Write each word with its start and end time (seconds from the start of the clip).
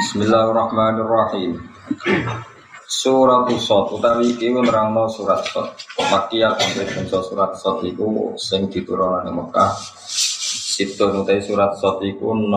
Bismillahirrahmanirrahim. 0.00 1.60
Surat 2.88 3.52
Sot 3.60 3.92
utawi 3.92 4.32
iki 4.32 4.48
nerangno 4.48 5.04
surat 5.12 5.44
Sot. 5.44 5.76
Makiyah 6.00 6.56
sampai 6.56 6.88
bangsa 6.88 7.20
surat 7.20 7.52
Sot 7.60 7.84
iku 7.84 8.32
sing 8.40 8.72
diturunkan 8.72 9.28
ing 9.28 9.36
Mekah. 9.36 9.76
Situ 10.72 11.04
nutai 11.04 11.44
surat 11.44 11.76
Sot 11.76 12.00
iku 12.00 12.32
6 12.32 12.48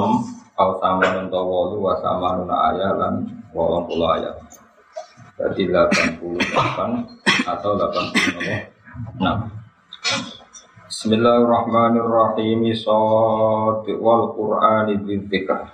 au 0.55 0.71
sama 0.79 1.03
nento 1.19 1.43
wolu 1.43 1.83
wa 1.83 1.99
sama 1.99 2.39
nuna 2.39 2.71
ayat 2.71 2.95
lan 2.95 3.27
puluh 3.51 4.07
ayat. 4.15 4.39
Jadi 5.35 5.67
88 5.67 6.23
atau 7.43 7.71
86. 7.75 9.19
Bismillahirrahmanirrahim. 10.87 12.71
Sot 12.71 13.83
wal 13.99 14.31
Qur'ani 14.31 14.95
dzikr. 15.03 15.72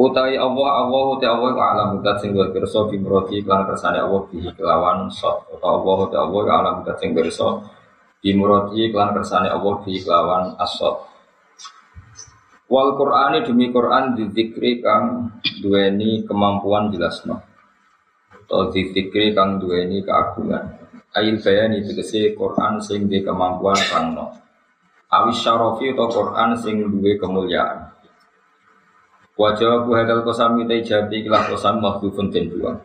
Utai 0.00 0.32
Allah 0.32 0.80
Allah 0.80 1.02
utai 1.12 1.28
Allah 1.28 1.52
alam 1.60 1.88
mudat 2.00 2.24
sing 2.24 2.32
gue 2.32 2.48
kerso 2.56 2.88
bimroti 2.88 3.44
klan 3.44 3.68
kersane 3.68 4.00
Allah 4.00 4.24
bihi 4.32 4.48
kelawan 4.56 5.12
sot 5.12 5.44
atau 5.52 5.76
Allah 5.76 5.96
utai 6.08 6.20
Allah 6.24 6.42
alam 6.56 6.74
mudat 6.80 6.96
sing 7.04 7.12
kerso 7.12 7.60
bimroti 8.24 8.88
klan 8.88 9.12
kersane 9.12 9.52
Allah 9.52 9.76
bihi 9.84 10.00
kelawan 10.00 10.56
asot. 10.56 11.04
Wal 12.72 12.96
Qur'ani 12.96 13.44
demi 13.44 13.68
Qur'an 13.68 14.16
dizikri 14.16 14.80
kang 14.80 15.36
duweni 15.60 16.24
kemampuan 16.24 16.88
jelasno 16.88 17.36
atau 18.32 18.72
dizikri 18.72 19.36
kang 19.36 19.60
duweni 19.60 20.00
keagungan. 20.00 20.80
Ail 21.12 21.44
bayani 21.44 21.84
tegese 21.84 22.32
Qur'an 22.32 22.80
sing 22.80 23.04
di 23.04 23.20
kemampuan 23.20 23.76
kangno. 23.76 24.32
Awis 25.12 25.44
syarofi 25.44 25.92
atau 25.92 26.08
Qur'an 26.08 26.56
sing 26.56 26.88
duwe 26.88 27.20
kemuliaan. 27.20 27.99
Wajah 29.40 29.88
bu 29.88 29.96
hadal 29.96 30.20
kosam 30.20 30.60
kita 30.60 30.74
ijabi 30.76 31.24
kilah 31.24 31.48
kosam 31.48 31.80
mahbubun 31.80 32.28
den 32.28 32.52
buang. 32.52 32.76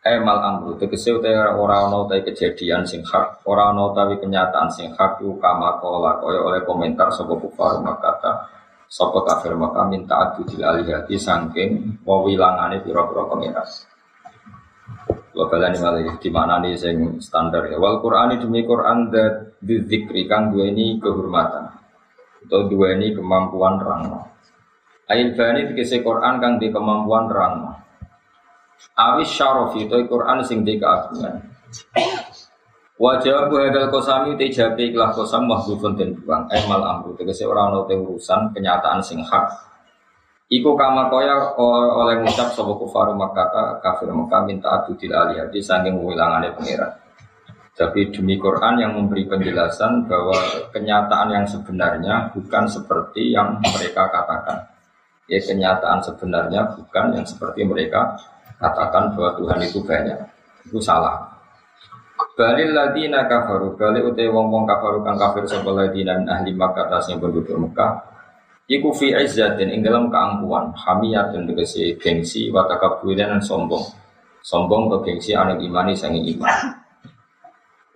Emal 0.00 0.38
amru 0.40 0.80
tegese 0.80 1.12
utai 1.12 1.36
ora 1.36 1.84
ana 1.84 2.08
utai 2.08 2.24
kejadian 2.24 2.88
sing 2.88 3.04
hak, 3.04 3.44
ora 3.44 3.68
ana 3.68 3.92
utawi 3.92 4.16
kenyataan 4.16 4.72
sing 4.72 4.96
hak 4.96 5.20
kama 5.20 5.76
kola 5.82 6.24
kaya 6.24 6.40
oleh 6.40 6.62
komentar 6.64 7.12
sapa 7.12 7.36
kufar 7.36 7.84
makata 7.84 8.48
sapa 8.88 9.18
kafir 9.26 9.58
maka 9.58 9.82
minta 9.84 10.14
adu 10.30 10.46
dil 10.46 10.62
alihati 10.62 11.18
saking 11.20 12.00
wawilangane 12.06 12.80
pira-pira 12.80 13.28
pengiras. 13.28 13.84
Balani 15.36 15.76
malih 15.84 16.16
di 16.16 16.30
mana 16.32 16.64
nih 16.64 16.80
sing 16.80 17.20
standar 17.20 17.68
ya. 17.68 17.76
Wal 17.76 18.00
Qur'an 18.00 18.32
demi 18.40 18.64
Qur'an 18.64 19.12
dat 19.12 19.60
dzikri 19.60 20.24
kang 20.24 20.48
duweni 20.48 20.96
kehormatan 20.96 21.76
atau 22.48 22.64
duweni 22.70 23.12
kemampuan 23.12 23.76
rangno. 23.76 24.35
Ail 25.06 25.38
bani 25.38 25.70
dikese 25.70 26.02
Quran 26.02 26.42
kang 26.42 26.58
di 26.58 26.66
kemampuan 26.74 27.30
terang. 27.30 27.78
Awis 28.98 29.30
syaraf 29.30 29.70
itu 29.78 29.94
Quran 30.10 30.42
sing 30.42 30.66
di 30.66 30.82
keagungan. 30.82 31.46
Wajah 32.98 33.46
bu 33.46 33.60
hadal 33.60 33.92
kosami 33.92 34.34
te 34.34 34.50
jabe 34.50 34.90
ikhlas 34.90 35.14
kosam 35.14 35.46
mahbubun 35.46 35.94
den 35.94 36.10
buang. 36.18 36.50
Emal 36.50 36.82
amru 36.82 37.14
tegese 37.14 37.46
ora 37.46 37.70
ono 37.70 37.86
te 37.86 37.94
urusan 37.94 38.50
kenyataan 38.50 38.98
sing 38.98 39.22
hak. 39.22 39.46
Iku 40.50 40.74
kama 40.74 41.06
koya 41.06 41.54
oleh 41.54 42.22
ngucap 42.26 42.50
sapa 42.50 42.72
kufar 42.74 43.14
Makkah 43.14 43.78
kafir 43.82 44.10
Makkah 44.10 44.42
minta 44.42 44.74
adu 44.74 44.98
til 44.98 45.14
aliyati 45.14 45.62
saking 45.62 46.02
wilangane 46.02 46.50
pangeran. 46.50 46.90
Tapi 47.76 48.10
demi 48.10 48.40
Quran 48.40 48.80
yang 48.80 48.96
memberi 48.96 49.28
penjelasan 49.28 50.08
bahwa 50.10 50.38
kenyataan 50.74 51.28
yang 51.30 51.46
sebenarnya 51.46 52.32
bukan 52.32 52.64
seperti 52.64 53.36
yang 53.36 53.60
mereka 53.60 54.08
katakan 54.08 54.75
ya 55.26 55.38
kenyataan 55.42 55.98
sebenarnya 56.02 56.74
bukan 56.78 57.18
yang 57.18 57.26
seperti 57.26 57.66
mereka 57.66 58.14
katakan 58.56 59.12
bahwa 59.14 59.30
Tuhan 59.36 59.58
itu 59.62 59.78
banyak. 59.82 60.18
Itu 60.66 60.78
salah. 60.82 61.36
Balil 62.36 62.72
ladina 62.72 63.28
kafaru. 63.28 63.76
Balil 63.76 64.12
utai 64.12 64.28
wong 64.28 64.48
wong 64.52 64.64
kafaru 64.64 65.00
kang 65.04 65.16
kafir 65.16 65.44
Sopo 65.48 65.72
ladina 65.72 66.16
min 66.20 66.28
ahli 66.28 66.52
Makkah 66.52 66.88
yang 67.08 67.20
penduduk 67.20 67.56
Mekah. 67.56 67.92
Iku 68.66 68.90
fi 68.90 69.14
izzatin 69.14 69.70
ing 69.70 69.80
dalam 69.84 70.10
keangkuhan. 70.10 70.74
Hamiyatun 70.74 71.46
tegesi 71.46 71.94
gengsi 71.96 72.50
Watakabudan 72.50 73.38
dan 73.38 73.40
sombong. 73.40 73.84
Sombong 74.42 74.90
ke 74.90 74.96
gengsi 75.10 75.32
anu 75.32 75.58
imani 75.60 75.94
sangi 75.94 76.22
iman. 76.34 76.76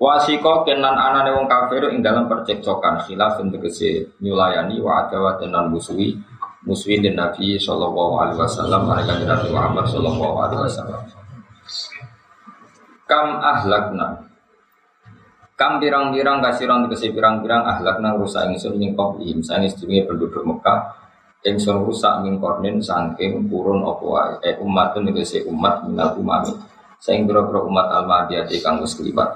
Wasiko 0.00 0.64
kenan 0.64 0.96
anane 0.96 1.36
wong 1.36 1.44
kafir 1.44 1.90
ing 1.92 2.00
dalam 2.00 2.24
percekcokan. 2.24 3.04
Khilaf 3.04 3.40
tegesi 3.40 4.00
nyulayani 4.24 4.80
wa 4.80 5.04
adawat 5.04 5.44
dan 5.44 5.68
musuhi 5.68 6.16
muswin 6.64 7.00
dan 7.00 7.16
Nabi 7.16 7.56
Shallallahu 7.56 8.14
Alaihi 8.20 8.38
Wasallam 8.40 8.88
mereka 8.88 9.16
Nabi 9.24 9.48
Muhammad 9.48 9.84
Shallallahu 9.88 10.36
Alaihi 10.44 10.60
Wasallam. 10.68 11.02
Kam 13.08 13.28
ahlakna. 13.40 14.08
Kam 15.56 15.76
pirang-pirang 15.76 16.40
kasiran 16.40 16.88
kesi 16.88 17.12
pirang-pirang 17.12 17.68
ahlakna 17.68 18.16
rusak 18.16 18.48
ingsun 18.48 18.80
nyingkop 18.80 19.20
im 19.20 19.44
sang 19.44 19.60
istri 19.60 20.00
penduduk 20.08 20.40
Mekah 20.40 20.96
ingsun 21.44 21.84
rusak 21.84 22.24
mingkornin 22.24 22.80
sangking 22.80 23.44
purun 23.48 23.84
opo 23.84 24.16
eh 24.40 24.56
umatun 24.60 25.12
kesi 25.12 25.44
umat 25.48 25.84
minal 25.84 26.16
umami. 26.16 26.52
Saing 27.00 27.24
biro-biro 27.24 27.64
umat 27.64 27.88
al-madiyah 27.88 28.44
kang 28.60 28.84
wis 28.84 28.92
kelibat 28.92 29.32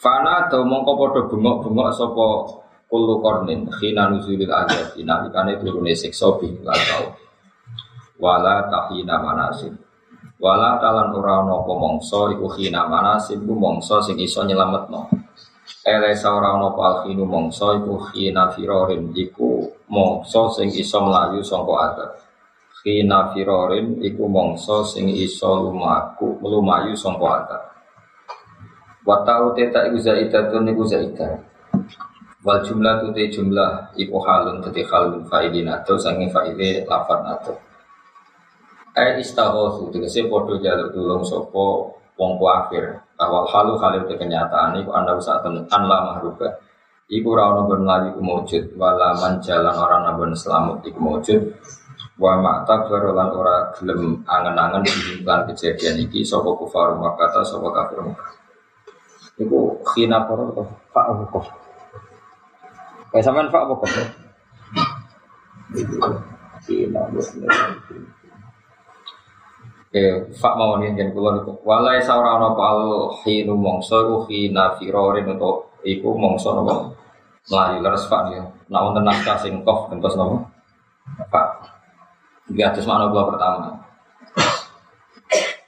Fana 0.00 0.48
atau 0.48 0.64
mongko 0.64 0.92
podo 0.96 1.20
bengok-bengok 1.28 1.88
sopo 1.92 2.28
kullu 2.92 3.24
kornin 3.24 3.64
khina 3.72 4.12
nuzulil 4.12 4.52
ayat 4.52 4.92
nalikane 5.00 5.56
turune 5.56 5.96
siksa 5.96 6.36
bi 6.36 6.52
tau. 6.60 7.16
Wala 8.20 8.68
tahina 8.68 9.16
manasib 9.16 9.72
wala 10.36 10.76
talan 10.76 11.16
ora 11.16 11.40
ana 11.40 11.64
apa 11.64 11.72
mangsa 11.72 12.36
iku 12.36 12.52
khina 12.52 12.84
manasib 12.84 13.40
ku 13.48 13.56
mangsa 13.56 14.04
sing 14.04 14.20
iso 14.20 14.44
nyelametno. 14.44 15.08
Ele 15.88 16.12
ora 16.12 16.48
ana 16.52 16.68
apa 16.68 16.82
alkhinu 16.92 17.24
mangsa 17.24 17.80
iku 17.80 17.96
khina 18.12 18.52
firorin 18.52 19.08
iku 19.16 19.72
mangsa 19.88 20.52
sing 20.52 20.68
iso 20.68 21.00
mlayu 21.00 21.40
saka 21.40 21.74
adat 21.88 22.12
khina 22.84 23.32
firorin 23.32 24.04
iku 24.04 24.28
mangsa 24.28 24.84
sing 24.84 25.08
iso 25.08 25.64
lumaku 25.64 26.36
lumayu 26.44 26.92
saka 26.92 27.26
adat 27.40 27.62
wa 29.06 29.22
ta'u 29.22 29.54
teta 29.54 29.86
iku 29.88 29.98
zaidatun 30.02 30.68
iku 30.70 30.82
zaidah 30.86 31.51
Wal 32.42 32.58
jumlah 32.66 33.06
tu 33.06 33.14
te 33.14 33.30
jumlah 33.30 33.94
iku 33.94 34.18
halun 34.18 34.58
teti 34.58 34.82
halun 34.82 35.22
fa'ilin 35.30 35.70
atau 35.70 35.94
sangin 35.94 36.26
fa'ile 36.26 36.82
lafad 36.90 37.22
atau 37.22 37.54
Ayat 38.92 39.24
istaghosu 39.24 39.88
tegese 39.88 40.28
podo 40.28 40.60
jalur 40.60 40.92
tulung 40.92 41.24
sopo 41.24 41.96
wong 42.18 42.36
kuafir 42.36 42.92
awal 43.16 43.48
halu 43.48 43.80
halil 43.80 44.04
te 44.04 44.20
kenyataan 44.20 44.76
iku 44.84 44.92
anda 44.92 45.16
usah 45.16 45.40
an 45.46 45.82
la 45.88 45.98
mahruba. 46.02 46.60
Iku 47.08 47.32
rano 47.32 47.64
berlari 47.64 48.12
iku 48.12 48.20
mewujud 48.20 48.76
wala 48.76 49.16
jalan 49.40 49.76
orang 49.76 50.02
nabon 50.04 50.36
selamat 50.36 50.84
iku 50.84 50.98
mewujud 51.00 51.40
wa 52.20 52.36
ma'ta 52.36 52.84
lan 52.90 53.28
ora 53.32 53.72
gelem 53.80 54.20
angen-angen 54.28 54.84
dihimplan 54.84 55.48
kejadian 55.48 55.96
iki 56.04 56.20
sopo 56.20 56.58
kufar 56.60 56.92
makata 57.00 57.40
sopo 57.40 57.72
kafir 57.72 58.04
makata 58.04 58.36
iku 59.40 59.80
khina 59.88 60.28
poro 60.28 60.52
pak 60.92 61.61
Kayak 63.12 63.24
sampean 63.28 63.52
pak 63.52 63.68
apa 63.68 63.74
kok? 63.76 63.88
Eh, 69.92 70.24
fak 70.40 70.54
mau 70.56 70.80
nih 70.80 70.96
jangan 70.96 71.12
keluar 71.12 71.34
itu. 71.44 71.52
Walai 71.68 72.00
saura 72.00 72.40
no 72.40 72.56
pal 72.56 73.12
hinu 73.20 73.52
mongso 73.52 74.00
iku 74.00 74.16
hina 74.32 74.72
firorin 74.80 75.28
untuk 75.28 75.76
iku 75.84 76.16
mongso 76.16 76.56
nopo 76.56 76.96
melari 77.52 77.84
leres 77.84 78.08
pak 78.08 78.32
ya. 78.32 78.40
Nak 78.72 78.80
wonten 78.80 79.04
naskah 79.04 79.36
sing 79.44 79.60
kof 79.60 79.92
gentos 79.92 80.16
nopo. 80.16 80.48
Pak. 81.28 81.68
Iki 82.48 82.64
atus 82.64 82.88
makna 82.88 83.12
kula 83.12 83.28
pertama. 83.28 83.76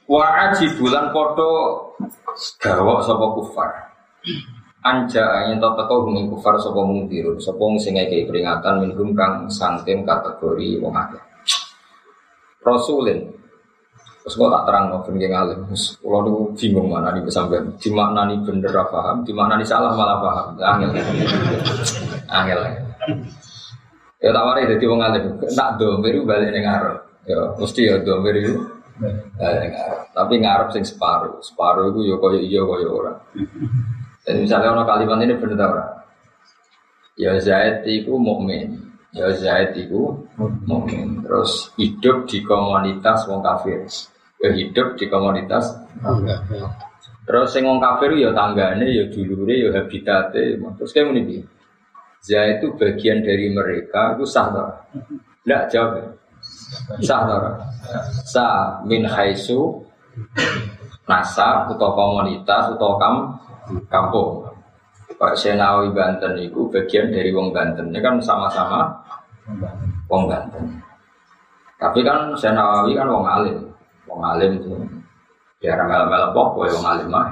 Wa 0.09 0.49
aji 0.49 0.73
bulan 0.81 1.13
podo 1.13 1.53
gawok 2.57 3.05
sapa 3.05 3.25
kufar 3.37 3.69
anja 4.85 5.49
yang 5.49 5.57
tak 5.57 5.81
teko 5.81 6.05
humi 6.05 6.29
kufar 6.29 6.61
sopo 6.61 6.85
mungkiru 6.85 7.41
sopo 7.41 7.73
sing 7.81 7.97
ngekei 7.97 8.29
peringatan 8.29 8.85
minhum 8.85 9.17
kang 9.17 9.49
sangtim 9.49 10.05
kategori 10.05 10.77
wong 10.77 10.93
akeh. 10.93 11.23
Rasulin. 12.61 13.33
Terus 14.25 14.41
tak 14.41 14.63
terang 14.65 14.89
no 14.89 15.05
ben 15.05 15.21
ngalim 15.21 15.69
kalau 16.01 16.19
nu 16.25 16.33
bingung 16.57 16.89
mana 16.89 17.13
nih 17.13 17.29
sampai 17.29 17.61
di 17.77 17.89
mana 17.93 18.25
nih 18.25 18.41
bener 18.41 18.73
paham 18.89 19.21
di 19.21 19.29
mana 19.33 19.53
nih 19.53 19.65
salah 19.65 19.93
malah 19.93 20.17
paham. 20.17 20.47
Angel. 20.57 20.89
Angel. 22.29 22.59
Ya 24.21 24.29
tak 24.33 24.43
warai 24.49 24.69
jadi 24.69 24.85
wong 24.89 25.01
alim 25.01 25.37
tak 25.53 25.77
do 25.77 26.01
beru 26.01 26.25
balik 26.25 26.53
ngarep. 26.53 26.97
Ya 27.29 27.37
mesti 27.57 27.81
ya 27.85 28.01
do 28.01 28.21
beru 28.21 28.65
tapi 30.13 30.33
ngarep 30.41 30.73
sing 30.73 30.85
separuh. 30.85 31.41
Separuh 31.45 31.93
itu 31.93 32.09
yo 32.09 32.17
ya 32.17 32.21
koyo 32.21 32.39
iya 32.41 32.61
koyo 32.65 32.89
ora 32.97 33.13
jadi 34.25 34.39
misalnya 34.41 34.73
orang 34.73 34.89
kalimat 34.89 35.21
ini 35.21 35.37
benar 35.37 35.69
orang. 35.69 35.91
Ya 37.15 37.37
Zaid 37.37 37.85
itu 37.85 38.17
mukmin. 38.17 38.73
Ya 39.13 39.29
Zaid 39.37 39.77
itu 39.77 40.17
mukmin. 40.65 41.21
Terus 41.21 41.69
hidup 41.77 42.25
di 42.25 42.41
komunitas 42.41 43.29
wong 43.29 43.45
kafir. 43.45 43.85
Ya 44.41 44.51
hidup 44.51 44.99
di 44.99 45.07
komunitas 45.07 45.71
Terus 47.25 47.47
sing 47.49 47.65
wong 47.65 47.81
kafir 47.81 48.13
ya 48.17 48.29
tanggane 48.33 48.85
ya 48.89 49.05
dulure 49.13 49.53
ya 49.53 49.69
habitate. 49.77 50.57
Terus 50.57 50.91
kayak 50.91 51.13
ngene 51.13 51.45
Zaid 52.25 52.57
itu 52.57 52.73
bagian 52.81 53.21
dari 53.21 53.53
mereka 53.53 54.17
itu 54.17 54.25
sah 54.25 54.49
tak? 54.49 54.69
Tidak 55.45 55.63
jawab. 55.69 56.01
Sah 57.05 57.21
tak? 57.29 57.41
Sah 58.25 58.81
min 58.89 59.05
haisu 59.05 59.85
nasa 61.05 61.69
atau 61.69 61.89
komunitas 61.93 62.73
atau 62.73 62.97
kam 62.97 63.37
kampung. 63.87 64.45
Pak 65.15 65.37
Senawi 65.37 65.93
Banten 65.95 66.35
itu 66.35 66.67
bagian 66.67 67.13
dari 67.13 67.31
wong 67.31 67.55
Banten. 67.55 67.93
Ini 67.93 67.99
kan 68.03 68.19
sama-sama 68.19 68.89
wong 70.11 70.27
Banten. 70.27 70.81
Tapi 71.79 72.03
kan 72.03 72.33
Senawi 72.35 72.97
kan 72.97 73.07
wong 73.07 73.25
alim. 73.25 73.57
Wong 74.09 74.21
alim 74.25 74.59
itu 74.59 74.73
ya 75.63 75.79
mel-mel 75.81 76.33
pokok 76.35 76.67
wong 76.67 76.85
alim 76.85 77.07
mah. 77.09 77.27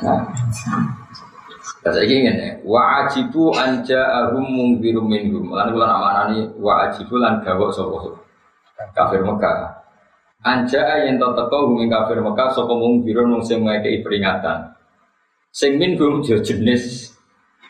Nah, 0.00 0.20
Kata 1.86 2.02
ini 2.02 2.26
ngene, 2.26 2.48
wa 2.66 3.06
ajibu 3.06 3.54
anja 3.54 4.26
ahum 4.26 4.42
mungbirum 4.42 5.06
minhum. 5.06 5.54
Kula 5.54 5.86
amanani 5.86 6.50
wa 6.58 6.82
ajibu 6.82 7.14
lan 7.22 7.38
gawok 7.46 7.70
sapa 7.70 8.10
kafir 8.90 9.22
Mekah. 9.22 9.85
Anja 10.46 11.02
yen 11.02 11.18
to 11.18 11.28
teko 11.34 11.74
hum 11.74 11.90
kafir 11.90 12.22
Mekah 12.22 12.54
sapa 12.54 12.70
mungbirum 12.70 13.42
sing 13.42 13.66
ngekeki 13.66 14.06
peringatan. 14.06 14.70
Sing 15.50 15.74
minhum 15.74 16.22
yo 16.22 16.38
jenis 16.38 17.16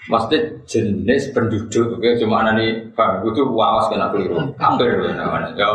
Maksudnya 0.06 0.54
jenis 0.70 1.34
penduduk, 1.34 1.98
oke, 1.98 2.14
cuma 2.22 2.46
anani 2.46 2.78
bang, 2.94 3.26
itu 3.26 3.42
wawas 3.42 3.90
kena 3.90 4.06
keliru, 4.14 4.38
kafir 4.54 5.02
namanya, 5.18 5.50
ya. 5.58 5.66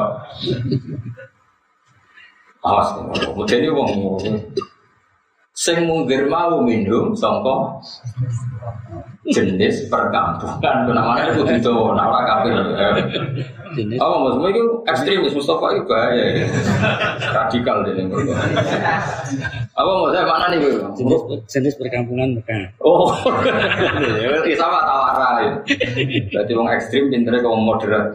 Awas, 2.63 2.95
kemudian 2.95 3.65
ini 3.65 3.73
wong 3.73 3.91
sing 5.61 5.85
mungkir 5.85 6.25
mau 6.25 6.57
minum 6.65 7.13
songko 7.13 7.77
jenis 9.29 9.85
perkampungan. 9.93 10.89
Namanya 10.89 11.37
itu 11.37 11.45
itu 11.45 11.75
nama 11.93 12.25
kafir. 12.25 12.57
Oh 14.01 14.25
maksudnya 14.25 14.57
itu 14.57 14.65
ekstremis 14.89 15.37
Mustafa 15.37 15.77
itu 15.77 15.85
bahaya 15.85 16.49
radikal 17.29 17.85
deh 17.85 17.93
apa 19.71 19.91
maksudnya 19.95 20.27
mana 20.27 20.45
nih 20.51 20.59
jenis, 20.97 21.21
jenis 21.47 21.73
perkampungan 21.79 22.35
bukan 22.41 22.67
oh. 22.81 23.13
Ya 24.19 24.57
sama 24.57 24.81
tawara 24.83 25.61
berarti 26.33 26.51
orang 26.57 26.73
ekstrim 26.75 27.07
pinternya 27.13 27.45
kaum 27.45 27.63
moderat. 27.63 28.11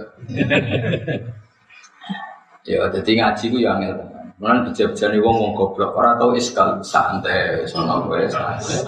Ya 2.67 2.91
jadi 2.91 3.11
ngaji 3.23 3.45
itu 3.47 3.59
yang 3.63 3.79
angel 3.81 4.16
Mana 4.37 4.69
nih 4.69 5.21
wong 5.25 5.37
wong 5.41 5.53
goblok, 5.57 5.97
orang 5.97 6.21
tahu 6.21 6.37
iskal 6.37 6.77
santai, 6.85 7.65
sama 7.65 8.05
gue 8.05 8.29
santai. 8.29 8.85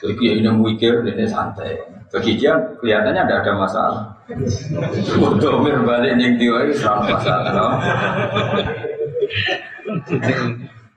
Jadi 0.00 0.22
ya 0.24 0.32
ini 0.40 0.48
mikir 0.56 1.04
ini 1.04 1.28
santai. 1.28 1.76
Bagi 2.08 2.40
dia 2.40 2.56
kelihatannya 2.80 3.28
tidak 3.28 3.40
ada 3.44 3.52
masalah. 3.60 4.02
Untuk 5.20 5.60
berbalik 5.60 6.16
yang 6.16 6.40
dia 6.40 6.56
itu 6.64 6.80
serang 6.80 7.04
masalah. 7.04 7.52
No? 7.52 7.68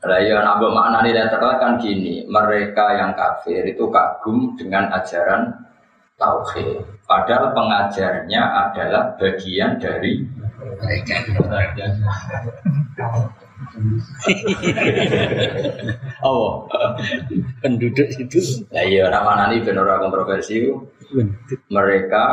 Nah, 0.01 0.17
ya 0.17 0.41
nambah 0.41 0.71
makna 0.71 1.05
ini 1.05 1.21
kan 1.35 1.77
gini, 1.77 2.25
mereka 2.25 2.95
yang 2.95 3.11
kafir 3.13 3.67
itu 3.67 3.85
kagum 3.91 4.55
dengan 4.55 4.87
ajaran 4.95 5.51
tauhid. 6.15 6.81
Padahal 7.03 7.51
pengajarnya 7.51 8.41
adalah 8.41 9.11
bagian 9.19 9.75
dari. 9.75 10.23
Oh, 16.21 16.67
penduduk 17.61 18.09
itu. 18.17 18.39
Ya 18.69 18.83
iya, 18.85 19.05
nama 19.09 19.37
nani 19.37 19.61
benar 19.61 20.01
kontroversi. 20.01 20.69
Mereka 21.71 22.25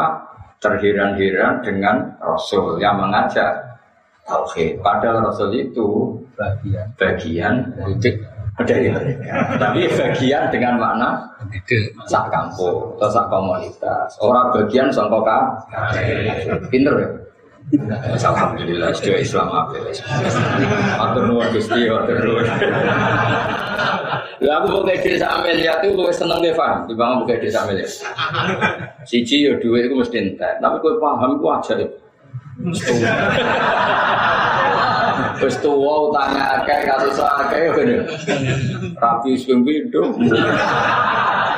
terheran-heran 0.59 1.63
dengan 1.63 2.17
Rasul 2.19 2.81
yang 2.83 2.99
mengajak 3.01 3.65
tauhid. 4.27 4.83
Padahal 4.83 5.31
Rasul 5.31 5.55
itu 5.57 6.19
bagian 6.35 6.87
bagian 6.99 7.55
dari 8.59 8.91
mereka. 8.91 9.57
Tapi 9.57 9.81
bagian 9.95 10.51
dengan 10.51 10.75
makna 10.83 11.11
sak 12.11 12.27
kampung 12.29 12.99
atau 12.99 13.09
sak 13.09 13.27
komunitas. 13.31 14.11
Orang 14.19 14.51
bagian 14.53 14.91
sangka 14.91 15.39
Pinter 16.69 16.95
ya. 16.99 17.09
Alhamdulillah, 17.69 18.97
sudah 18.97 19.21
Islam 19.21 19.49
apa? 19.53 19.77
Atur 20.97 21.23
nuwun 21.29 21.49
Gusti, 21.53 21.85
atur 21.85 22.17
nuwun. 22.25 22.47
Ya 24.39 24.63
aku 24.63 24.87
pakai 24.87 25.03
desa 25.03 25.27
Amelia 25.35 25.77
itu 25.83 25.99
gue 25.99 26.15
seneng 26.15 26.39
deh 26.41 26.55
paham, 26.55 26.87
di 26.89 26.95
bawah 26.97 27.27
pakai 27.27 27.43
desa 27.45 27.67
Amelia. 27.67 27.85
Siji 29.05 29.51
ya 29.51 29.53
dua 29.61 29.85
itu 29.85 29.99
mesti 29.99 30.17
entek, 30.17 30.63
tapi 30.63 30.79
gue 30.81 30.97
paham 30.97 31.37
gue 31.37 31.51
aja 31.53 31.75
itu. 31.77 31.99
Wis 35.39 35.55
tuwa 35.63 36.11
utangnya 36.11 36.59
akeh 36.59 36.83
kasus 36.89 37.21
akeh 37.23 37.71
ngene. 37.71 38.03
Rapi 38.99 39.39
sing 39.39 39.63
pindho. 39.63 40.11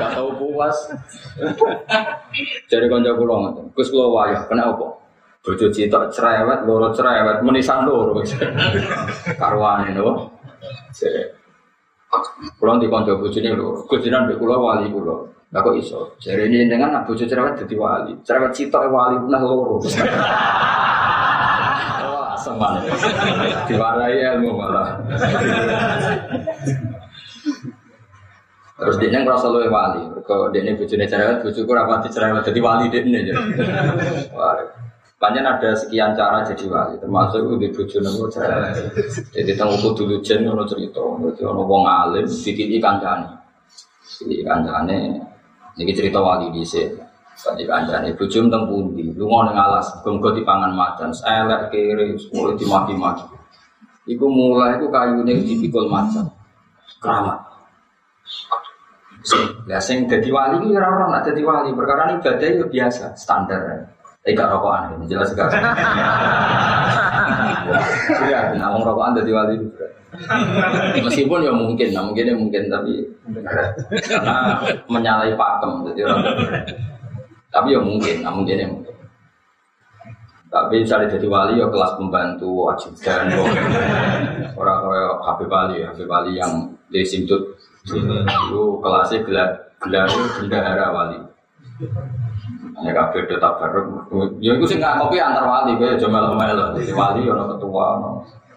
Gak 0.01 0.11
tau 0.17 0.29
puas. 0.37 0.77
Jadi 2.69 2.85
kanca 2.89 3.13
kula 3.17 3.35
ngoten. 3.41 3.65
Gus 3.73 3.89
kula 3.89 4.13
wayah, 4.13 4.45
kenapa? 4.49 5.00
Bojo 5.41 5.73
citok 5.73 6.13
cerewet, 6.13 6.69
loro 6.69 6.93
cerewet, 6.93 7.41
menisan 7.41 7.89
loro. 7.89 8.21
Karwane 9.41 9.97
no. 9.97 10.29
Kulo 12.61 12.77
di 12.77 12.93
kanca 12.93 13.17
bojone 13.17 13.57
loro. 13.57 13.81
Kujinan 13.89 14.29
mbek 14.29 14.37
kula 14.37 14.61
wali 14.61 14.93
kula. 14.93 15.17
Lah 15.51 15.65
kok 15.65 15.81
iso? 15.81 16.13
Jare 16.21 16.45
ini 16.45 16.69
dengan 16.69 16.93
nak 16.93 17.09
bojo 17.09 17.25
cerewet 17.25 17.57
dadi 17.57 17.73
wali. 17.73 18.13
Cerewet 18.21 18.53
citok 18.53 18.93
wali 18.93 19.17
punah 19.17 19.41
loro. 19.41 19.81
Wah. 22.61 22.77
Diwarai 23.65 24.21
ilmu 24.21 24.53
malah. 24.53 25.01
Terus 28.77 28.97
dia 29.01 29.09
yang 29.09 29.25
merasa 29.25 29.49
lebih 29.49 29.73
wali. 29.73 30.05
Kalau 30.29 30.53
dia 30.53 30.61
ini 30.69 30.77
bojone 30.77 31.09
cerewet, 31.09 31.41
bojoku 31.41 31.73
rapati 31.73 32.13
cerewet 32.13 32.45
jadi 32.45 32.61
wali 32.61 32.93
dia 32.93 33.01
ini. 33.01 33.33
Wah. 34.37 34.61
Panjang 35.21 35.45
ada 35.45 35.77
sekian 35.77 36.17
cara 36.17 36.41
jadi 36.41 36.65
wali, 36.73 36.97
termasuk 36.97 37.61
di 37.61 37.69
bojo 37.69 38.01
nopo 38.01 38.25
cara. 38.33 38.73
Jadi 39.37 39.53
tahu 39.53 39.93
dulu 39.93 40.17
jen 40.25 40.49
nopo 40.49 40.65
cerita, 40.65 41.05
jadi 41.37 41.45
ono 41.45 41.69
wong 41.69 41.85
alim, 41.85 42.25
bikin 42.25 42.81
ikan 42.81 42.97
jani, 43.05 43.29
ikan 44.41 44.65
jani. 44.65 45.21
Ini 45.77 45.93
cerita 45.93 46.25
wali 46.25 46.49
di 46.49 46.65
sini. 46.65 46.97
Tadi 47.37 47.69
kancane 47.69 48.17
bojo 48.17 48.49
teng 48.49 48.65
pundi, 48.65 49.13
lunga 49.13 49.53
ning 49.53 49.57
alas, 49.61 49.93
bengko 50.01 50.33
dipangan 50.33 50.73
macan, 50.73 51.13
elek 51.13 51.69
kiri, 51.69 52.17
mulai 52.33 52.57
dimaki-maki. 52.57 53.25
Iku 54.09 54.25
mulai 54.25 54.81
iku 54.81 54.89
kayune 54.89 55.45
dipikul 55.45 55.89
macan. 55.89 56.33
Keramat. 56.97 57.45
Ya 59.69 59.77
sing 59.81 60.09
dadi 60.09 60.33
wali 60.33 60.65
iki 60.65 60.77
ora 60.77 60.89
ora 60.89 61.07
nak 61.13 61.29
dadi 61.29 61.45
wali, 61.45 61.77
perkara 61.77 62.09
ibadah 62.17 62.49
itu 62.49 62.65
biasa, 62.73 63.17
standar. 63.21 63.89
Eh 64.29 64.37
gak 64.37 64.53
rokokan, 64.53 65.01
ini 65.01 65.09
jelas 65.09 65.33
gak. 65.33 65.49
Iya, 68.29 68.53
ngomong 68.61 68.85
rokokan 68.85 69.17
jadi 69.17 69.33
wali 69.33 69.57
Meskipun 71.01 71.47
ya 71.47 71.53
mungkin, 71.55 71.89
nah 71.95 72.03
mungkin 72.05 72.29
ya 72.29 72.35
mungkin 72.37 72.67
tapi 72.67 73.01
karena 73.31 73.65
menyalahi 74.91 75.33
pakem 75.39 75.73
jadi 75.89 76.01
orang. 76.05 76.37
Tapi 77.49 77.69
ya 77.73 77.81
mungkin, 77.81 78.17
nah 78.21 78.33
mungkin 78.35 78.57
ya 78.59 78.69
mungkin. 78.69 78.95
Tapi 80.51 80.83
misalnya 80.83 81.15
jadi 81.15 81.27
wali 81.31 81.63
ya 81.63 81.67
kelas 81.71 81.95
pembantu 81.95 82.51
wajib 82.67 82.93
dan 83.07 83.31
orang 84.59 84.79
kayak 84.83 85.15
Habib 85.23 85.49
Wali, 85.49 85.79
Habib 85.87 86.11
Wali 86.11 86.33
yang 86.35 86.75
di 86.91 87.07
Simtut 87.07 87.55
itu 87.87 88.63
kelasnya 88.83 89.23
gelar 89.23 89.51
gelar 89.79 90.11
bendahara 90.43 90.87
wali. 90.91 91.19
Ya 92.81 92.93
kabeh 92.97 93.29
do 93.29 93.37
tabaruk. 93.37 94.09
Ya 94.41 94.57
iku 94.57 94.65
sing 94.65 94.81
kopi 94.81 95.21
antar 95.21 95.45
wali 95.45 95.77
kowe 95.77 95.89
aja 95.91 96.09
melo-melo. 96.09 96.73
Dadi 96.73 96.93
wali 96.97 97.29
ono 97.29 97.45
ketua 97.57 97.85
ono 98.01 98.11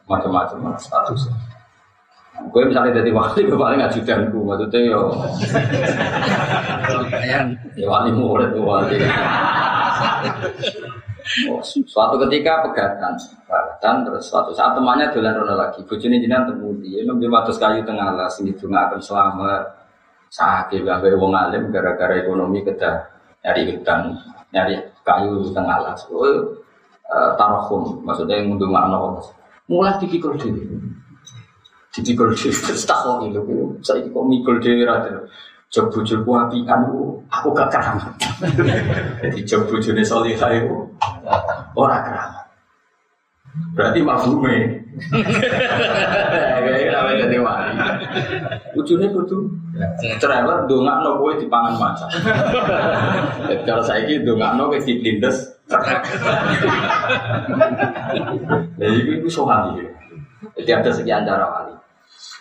macam-macam 0.07 0.75
status. 0.79 1.27
Gue 2.49 2.65
misalnya 2.65 2.97
jadi 2.97 3.13
wali, 3.13 3.45
gue 3.45 3.53
paling 3.53 3.77
ajudanku, 3.77 4.41
maksudnya 4.41 4.79
yo. 4.89 5.01
Ya 7.77 7.85
wali 7.85 8.09
murid 8.09 8.57
gue 8.57 8.65
wali. 8.65 8.97
Suatu 11.87 12.17
ketika 12.27 12.65
pegatan, 12.67 13.15
pegatan 13.47 13.95
terus 14.03 14.27
suatu 14.27 14.51
saat 14.51 14.75
temannya 14.75 15.13
dolan 15.13 15.39
rono 15.39 15.55
lagi, 15.55 15.85
bujuni 15.85 16.19
jinan 16.19 16.49
temu 16.49 16.73
dia, 16.83 17.05
ngambil 17.05 17.29
matus 17.31 17.55
kayu 17.61 17.85
tengah 17.85 18.11
las, 18.17 18.41
ini 18.43 18.51
juga 18.59 18.91
akan 18.91 18.99
selamat, 18.99 19.63
sakit, 20.33 20.83
gak 20.83 21.05
wong 21.15 21.31
alim 21.31 21.71
gara-gara 21.71 22.17
ekonomi 22.17 22.65
kedah 22.65 23.12
nyari 23.43 23.61
hutan 23.75 24.15
nyari 24.55 24.79
kayu 25.03 25.43
tengah 25.51 25.83
alas. 25.83 26.07
Oh, 26.07 26.23
uh, 26.23 27.29
tarohum, 27.35 27.99
maksudnya 28.01 28.39
yang 28.39 28.55
untuk 28.55 28.71
makna 28.71 28.97
Mulai 29.67 29.95
dipikul 29.99 30.35
dhewe. 30.39 30.63
Dipikul 31.91 32.31
dhewe 32.35 32.55
terus 32.55 32.83
tak 32.87 33.03
kok 33.03 33.23
lho 33.23 33.79
saya 33.83 34.03
kok 34.07 34.25
mikul 34.27 34.59
dhewe 34.59 34.83
ra 34.87 35.03
Jog 35.73 35.89
bojoku 35.89 36.29
apikan 36.37 36.85
aku 37.33 37.49
gak 37.49 37.73
keramat. 37.73 38.13
Jadi 39.25 39.41
jog 39.41 39.65
bojone 39.65 40.05
salihah 40.05 40.53
iku 40.53 40.85
ora 41.73 41.97
keramat. 42.05 42.42
Berarti 43.77 43.99
mafhume. 44.01 44.81
Kayak 46.63 47.17
jadi 47.25 47.37
wali. 47.41 47.73
Ujungnya 48.77 49.09
kudu 49.13 49.49
cerewet 50.21 50.65
dongakno 50.69 51.21
kowe 51.21 51.33
dipangan 51.37 51.73
macan. 51.77 52.09
Kalau 53.67 53.83
saya 53.85 54.05
gitu 54.09 54.33
dongakno 54.33 54.69
kowe 54.69 54.79
diplindes. 54.81 55.37
Jadi 58.77 58.99
itu 59.21 59.29
sohani. 59.29 59.85
Jadi 60.57 60.71
ada 60.73 60.89
sekian 60.89 61.25
cara 61.25 61.45
wali. 61.45 61.73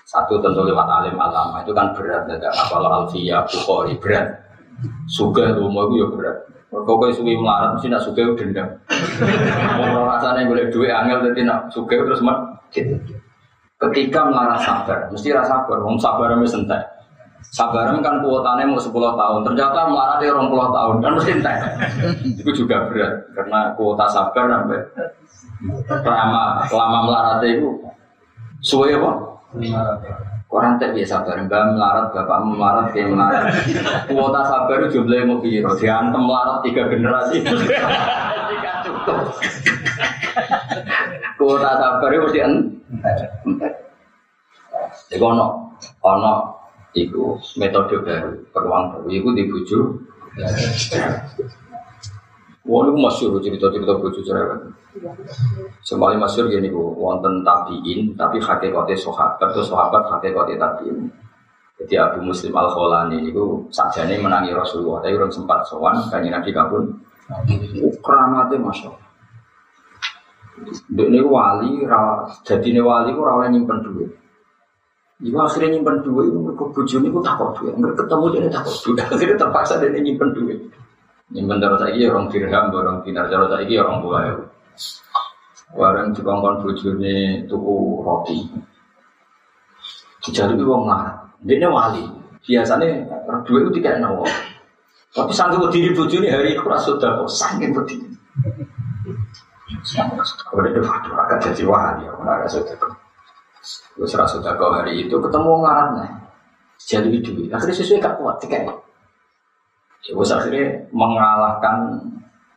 Satu 0.09 0.37
tentu 0.45 0.64
lewat 0.64 0.85
alim 0.85 1.16
alama 1.16 1.64
itu 1.64 1.73
kan 1.73 1.92
berat. 1.97 2.28
Tidak 2.28 2.52
apalagi 2.52 2.92
alfiyah, 2.92 3.42
bukhori 3.49 3.97
berat. 3.97 4.28
Suga 5.09 5.57
rumah 5.57 5.88
itu 5.88 6.04
ya 6.04 6.07
berat. 6.12 6.38
Kau 6.73 6.97
suwi 7.12 7.37
melarat 7.37 7.76
mesti 7.76 7.93
nak 7.93 8.00
suka 8.00 8.33
dendam. 8.33 8.64
Mau 9.76 10.09
rasanya 10.09 10.49
boleh 10.49 10.73
duit 10.73 10.88
angel 10.88 11.21
jadi 11.29 11.45
nak 11.45 11.69
suka 11.69 12.00
terus 12.00 12.25
mat. 12.25 12.41
Ketika 13.76 14.25
melarat 14.25 14.64
sabar, 14.64 15.05
mesti 15.12 15.37
rasa 15.37 15.61
sabar. 15.61 15.85
Mau 15.85 16.00
sabar 16.00 16.33
mesti 16.33 16.57
sentai. 16.57 16.81
Sabar 17.52 17.93
kan 18.00 18.25
kuotanya 18.25 18.64
mau 18.64 18.81
10 18.81 18.88
tahun. 18.88 19.41
Ternyata 19.45 19.85
melarat 19.85 20.17
dia 20.25 20.33
orang 20.33 20.49
puluh 20.49 20.73
tahun 20.73 20.97
kan 21.05 21.12
mesti 21.21 21.31
entek. 21.37 21.57
Itu 22.41 22.50
juga 22.64 22.88
berat 22.88 23.21
karena 23.37 23.76
kuota 23.76 24.09
sabar 24.09 24.49
sampai 24.49 24.81
lama 26.09 26.64
lama 26.73 26.99
melarat 27.05 27.45
itu 27.45 27.69
suwe 28.64 28.97
apa? 28.97 29.12
Orang 30.52 30.76
tak 30.76 30.92
biasa 30.92 31.25
bareng, 31.25 31.49
mbak 31.49 31.64
melarat, 31.73 32.06
bapak 32.12 32.38
melarat, 32.44 32.87
kayak 32.92 33.09
melarat. 33.09 33.56
Kuota 34.04 34.40
sabar 34.44 34.85
itu 34.85 35.00
jumlahnya 35.00 35.25
mau 35.25 35.40
biro, 35.40 35.73
diantem 35.80 36.21
melarat 36.21 36.61
tiga 36.61 36.92
generasi. 36.92 37.40
Tidak 37.40 38.76
cukup. 38.85 39.32
Kuota 41.40 41.71
sabar 41.80 42.09
itu 42.12 42.23
mesti 42.28 42.40
entek. 42.44 43.18
Jadi 45.09 45.25
ono, 45.25 45.73
ono, 46.04 46.35
itu 46.92 47.40
metode 47.56 48.04
baru, 48.04 48.37
peruang 48.52 48.85
baru, 48.92 49.09
itu 49.09 49.28
dibuju. 49.32 49.78
Wah, 52.68 52.80
itu 52.85 52.92
masyur 52.92 53.40
cerita-cerita 53.40 53.97
buju 53.97 54.21
cerewet. 54.21 54.61
Sembali 55.81 56.21
masyur 56.21 56.53
gini 56.53 56.69
bu, 56.69 56.93
wonten 57.01 57.41
tabiin, 57.41 58.13
tapi 58.13 58.37
hakikatnya 58.37 58.97
sahabat, 58.97 59.41
atau 59.41 59.65
sahabat 59.65 60.05
hakikatnya 60.13 60.61
tabiin. 60.61 61.09
Jadi 61.81 61.95
Abu 61.97 62.21
Muslim 62.23 62.53
Al 62.55 62.69
Kholani 62.71 63.27
itu 63.27 63.67
sajane 63.73 64.21
menangi 64.21 64.53
Rasulullah, 64.53 65.01
tapi 65.01 65.17
orang 65.17 65.33
sempat 65.33 65.65
sowan, 65.65 65.97
kanji 66.13 66.29
Nabi 66.29 66.53
kabun. 66.53 66.85
Keramatnya 68.05 68.61
masya 68.61 68.93
Allah. 68.93 69.01
Ini 70.93 71.21
wali, 71.25 71.83
jadi 72.45 72.67
ini 72.69 72.83
wali 72.85 73.11
itu 73.11 73.23
rawat 73.25 73.51
nyimpen 73.51 73.83
duit. 73.83 74.11
Iku 75.23 75.39
akhirnya 75.39 75.79
nyimpen 75.79 76.05
duit, 76.05 76.29
itu 76.29 76.39
mereka 76.39 76.65
bujuni 76.71 77.09
itu 77.09 77.21
takut 77.25 77.51
duit. 77.59 77.75
Mereka 77.75 78.05
ketemu 78.05 78.25
dia 78.31 78.51
takut 78.53 78.75
duit, 78.85 78.97
akhirnya 79.17 79.37
terpaksa 79.41 79.81
dia 79.81 79.99
nyimpen 79.99 80.31
duit. 80.37 80.59
Nyimpen 81.33 81.57
terus 81.59 81.81
lagi 81.81 82.01
orang 82.05 82.27
dirham, 82.29 82.65
orang 82.71 82.99
dinar 83.03 83.27
terus 83.33 83.49
lagi 83.49 83.75
orang 83.81 83.97
buah. 84.05 84.23
Warang 85.73 86.12
dikongkon 86.12 86.61
bojone 86.61 87.49
tuku 87.49 87.76
roti. 88.05 88.38
Dijaluk 90.23 90.69
wong 90.69 90.85
marah. 90.87 91.17
Dia 91.43 91.67
wali. 91.67 92.05
Biasanya 92.43 93.07
dua 93.47 93.59
itu 93.64 93.71
tidak 93.81 94.02
nawa. 94.02 94.26
Tapi 95.12 95.33
sanggup 95.33 95.69
diri 95.73 95.93
bojone 95.93 96.29
hari 96.29 96.57
itu 96.57 96.64
rasa 96.64 96.97
sudah 96.97 97.21
kok 97.21 97.31
saking 97.31 97.73
berdiri. 97.73 98.09
Kalau 100.52 100.62
itu 100.69 100.81
waduh 100.85 101.14
agak 101.17 101.38
jadi 101.50 101.62
wali, 101.64 102.05
aku 102.09 102.21
nggak 102.23 102.49
sudah 102.49 102.75
kok. 102.76 102.93
Gue 103.95 104.09
serasa 104.09 104.41
sudah 104.41 104.57
kau 104.59 104.73
hari 104.75 105.07
itu 105.07 105.17
ketemu 105.21 105.52
ngaratnya. 105.62 106.09
Jadi 106.83 107.23
duit. 107.23 107.50
Akhirnya 107.55 107.79
sesuai 107.79 108.02
gak 108.02 108.19
kuat 108.19 108.37
tiket. 108.43 108.67
Coba 110.02 110.23
akhirnya 110.35 110.83
mengalahkan 110.91 111.79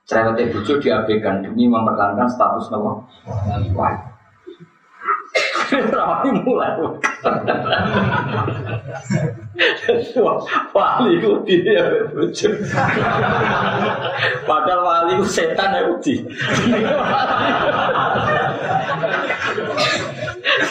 cerewet 0.05 0.53
bucu 0.53 0.77
diabaikan 0.77 1.41
demi 1.41 1.65
mempertahankan 1.65 2.29
status 2.29 2.69
nama 2.69 2.93
wali. 3.77 3.99
Rawani 5.65 6.29
mulai. 6.45 6.77
wali 10.71 11.09
itu 11.17 11.31
dia 11.43 12.05
bucu. 12.13 12.49
Padahal 14.45 14.81
wali 14.85 15.11
itu 15.17 15.25
setan 15.25 15.73
ya 15.73 15.81
uji. 15.89 16.21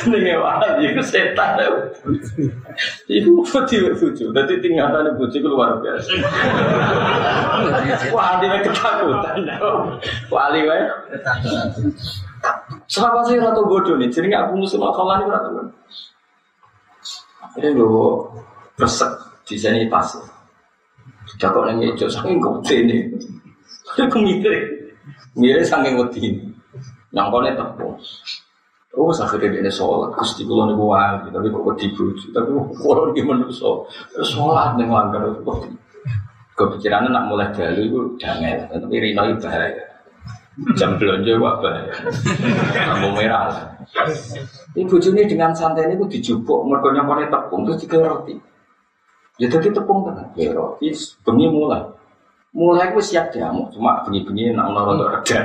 Nih 0.08 0.36
wali 0.40 0.88
itu 0.88 1.02
setan. 1.04 1.60
Iku 3.08 3.44
putih 3.44 3.92
bucu. 3.96 4.24
Jadi 4.32 4.54
tinggalan 4.64 5.12
bucu 5.16 5.36
itu 5.36 5.48
luar 5.48 5.76
biasa. 5.80 6.10
Wali 8.12 8.46
itu 8.48 8.58
ketakutan. 8.72 9.36
Wali 10.32 10.60
itu 10.64 10.76
Siapa 12.84 13.24
sih 13.24 13.40
ratu 13.40 13.64
bodoh 13.64 13.96
nih? 13.96 14.12
Jadi 14.12 14.28
aku 14.36 14.60
musuh 14.60 14.76
kalau 14.76 15.16
ini 15.16 15.24
ratu 15.28 15.48
bodoh. 15.52 15.76
Akhirnya 17.44 17.70
gue 17.76 18.08
resek 18.80 19.12
di 19.48 19.56
sini 19.56 19.88
pas. 19.88 20.08
Tidak 21.34 21.50
kok 21.50 21.64
nanya 21.64 21.88
hijau 21.92 22.08
saking 22.08 22.36
gede 22.36 22.74
ini. 22.84 22.96
Aku 23.96 24.20
mikir, 24.20 24.52
mikir 25.36 25.64
saking 25.64 25.96
ini. 26.20 26.52
Yang 27.14 27.26
kau 27.30 27.40
nih 27.40 27.54
tepung. 27.56 27.94
Oh, 28.94 29.10
akhirnya 29.10 29.58
dia 29.58 29.74
sholat, 29.74 30.14
gusti 30.14 30.46
kulo 30.46 30.70
nih 30.70 30.78
wali, 30.78 31.26
tapi 31.34 31.50
kok 31.50 31.66
wedi 31.66 31.90
bojo, 31.98 32.30
tapi 32.30 32.54
kulo 32.78 33.10
nih 33.10 33.26
manusia, 33.26 33.66
sholat 34.22 34.78
nih 34.78 34.86
wangkar 34.86 35.34
itu. 35.34 35.74
Kepikirannya 36.54 37.10
nak 37.10 37.26
mulai 37.26 37.50
dulu 37.50 37.82
itu 37.82 37.98
jangan, 38.22 38.70
tapi 38.70 39.02
Rino 39.02 39.26
itu 39.26 39.42
bahaya. 39.42 39.82
Jam 40.78 40.94
belanja 40.94 41.34
wak 41.42 41.54
bahaya. 41.58 41.90
Lampu 42.86 43.08
merah. 43.18 43.74
Ibu 44.78 44.86
bojone 44.86 45.26
dengan 45.26 45.50
santai 45.50 45.90
ini 45.90 46.06
dijupuk, 46.06 46.62
mergo 46.62 46.94
nyopone 46.94 47.26
tepung 47.26 47.66
terus 47.66 47.82
tiga 47.82 47.98
roti. 48.06 48.38
Ya 49.42 49.50
tadi 49.50 49.74
tepung 49.74 50.06
kan, 50.06 50.30
ya 50.38 50.54
roti, 50.54 50.94
bengi 51.26 51.50
mulai. 51.50 51.82
Mulai 52.54 52.94
aku 52.94 53.02
siap 53.02 53.34
diamuk, 53.34 53.74
cuma 53.74 54.06
bengi-bengi 54.06 54.54
nak 54.54 54.70
rada 54.70 55.18
reda. 55.18 55.40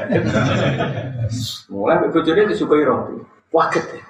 Mulai 1.74 2.13
bojone 2.13 2.46
disukai 2.46 2.86
roti. 2.86 3.38
Waget 3.50 3.86
ya. 3.98 4.03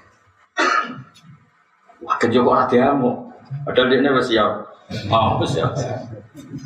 Waget 2.03 2.29
yo 2.35 2.43
kok 2.43 2.53
ora 2.55 2.65
diamuk. 2.67 3.17
Padahal 3.65 3.89
dia 3.89 4.11
wis 4.11 4.27
siap. 4.27 4.51
Mau 5.07 5.41
siap. 5.45 5.73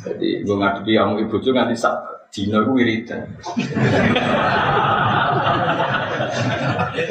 Jadi 0.04 0.42
gue 0.42 0.56
ngadepi 0.56 0.92
kamu 0.96 1.28
ibu 1.28 1.36
juga 1.40 1.64
nganti 1.64 1.76
sak 1.76 1.94
dino 2.34 2.62
gue 2.66 2.74
wiridan. 2.74 3.22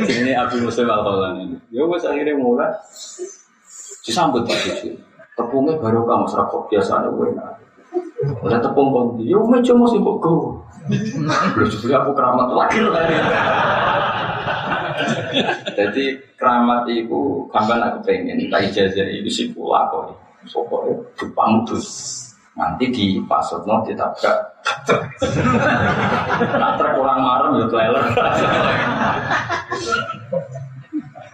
Ini 0.04 0.32
Abu 0.36 0.64
Muslim 0.64 0.88
al 0.88 1.38
ini. 1.40 1.58
Ya 1.72 1.84
gue 1.88 1.98
akhirnya 2.00 2.36
mulai 2.36 2.72
disambut 4.04 4.44
Pak 4.44 4.58
Cucu. 4.68 5.00
Tepungnya 5.34 5.80
baru 5.82 6.06
kamu 6.06 6.26
serakok 6.30 6.70
biasa 6.70 7.10
gue 7.10 7.34
Udah 8.24 8.60
tepung 8.64 8.90
kondi, 8.90 9.28
ya 9.30 9.36
gue 9.36 9.60
cuma 9.68 9.86
sih 9.92 10.00
kok 10.00 10.18
gue. 10.24 10.52
Juga 11.68 11.96
aku 12.04 12.12
keramat 12.16 12.50
lagi 12.56 12.80
lagi. 12.84 13.16
Jadi 15.74 16.18
keramat 16.38 16.88
itu 16.90 17.50
kapan 17.50 17.80
aku 17.90 18.00
pengen, 18.06 18.48
tak 18.48 18.72
ijazah 18.72 19.08
itu 19.10 19.30
sih 19.30 19.48
pula 19.52 19.90
kok. 19.90 20.14
Pokoknya 20.44 21.00
Jepang 21.16 21.64
tuh 21.64 21.80
nanti 22.54 22.86
di 22.92 23.18
pasut 23.26 23.64
no 23.66 23.82
ditabrak. 23.82 24.38
Nah 26.54 26.72
terkurang 26.78 27.20
marem 27.24 27.52
ya 27.64 27.66
trailer 27.72 28.04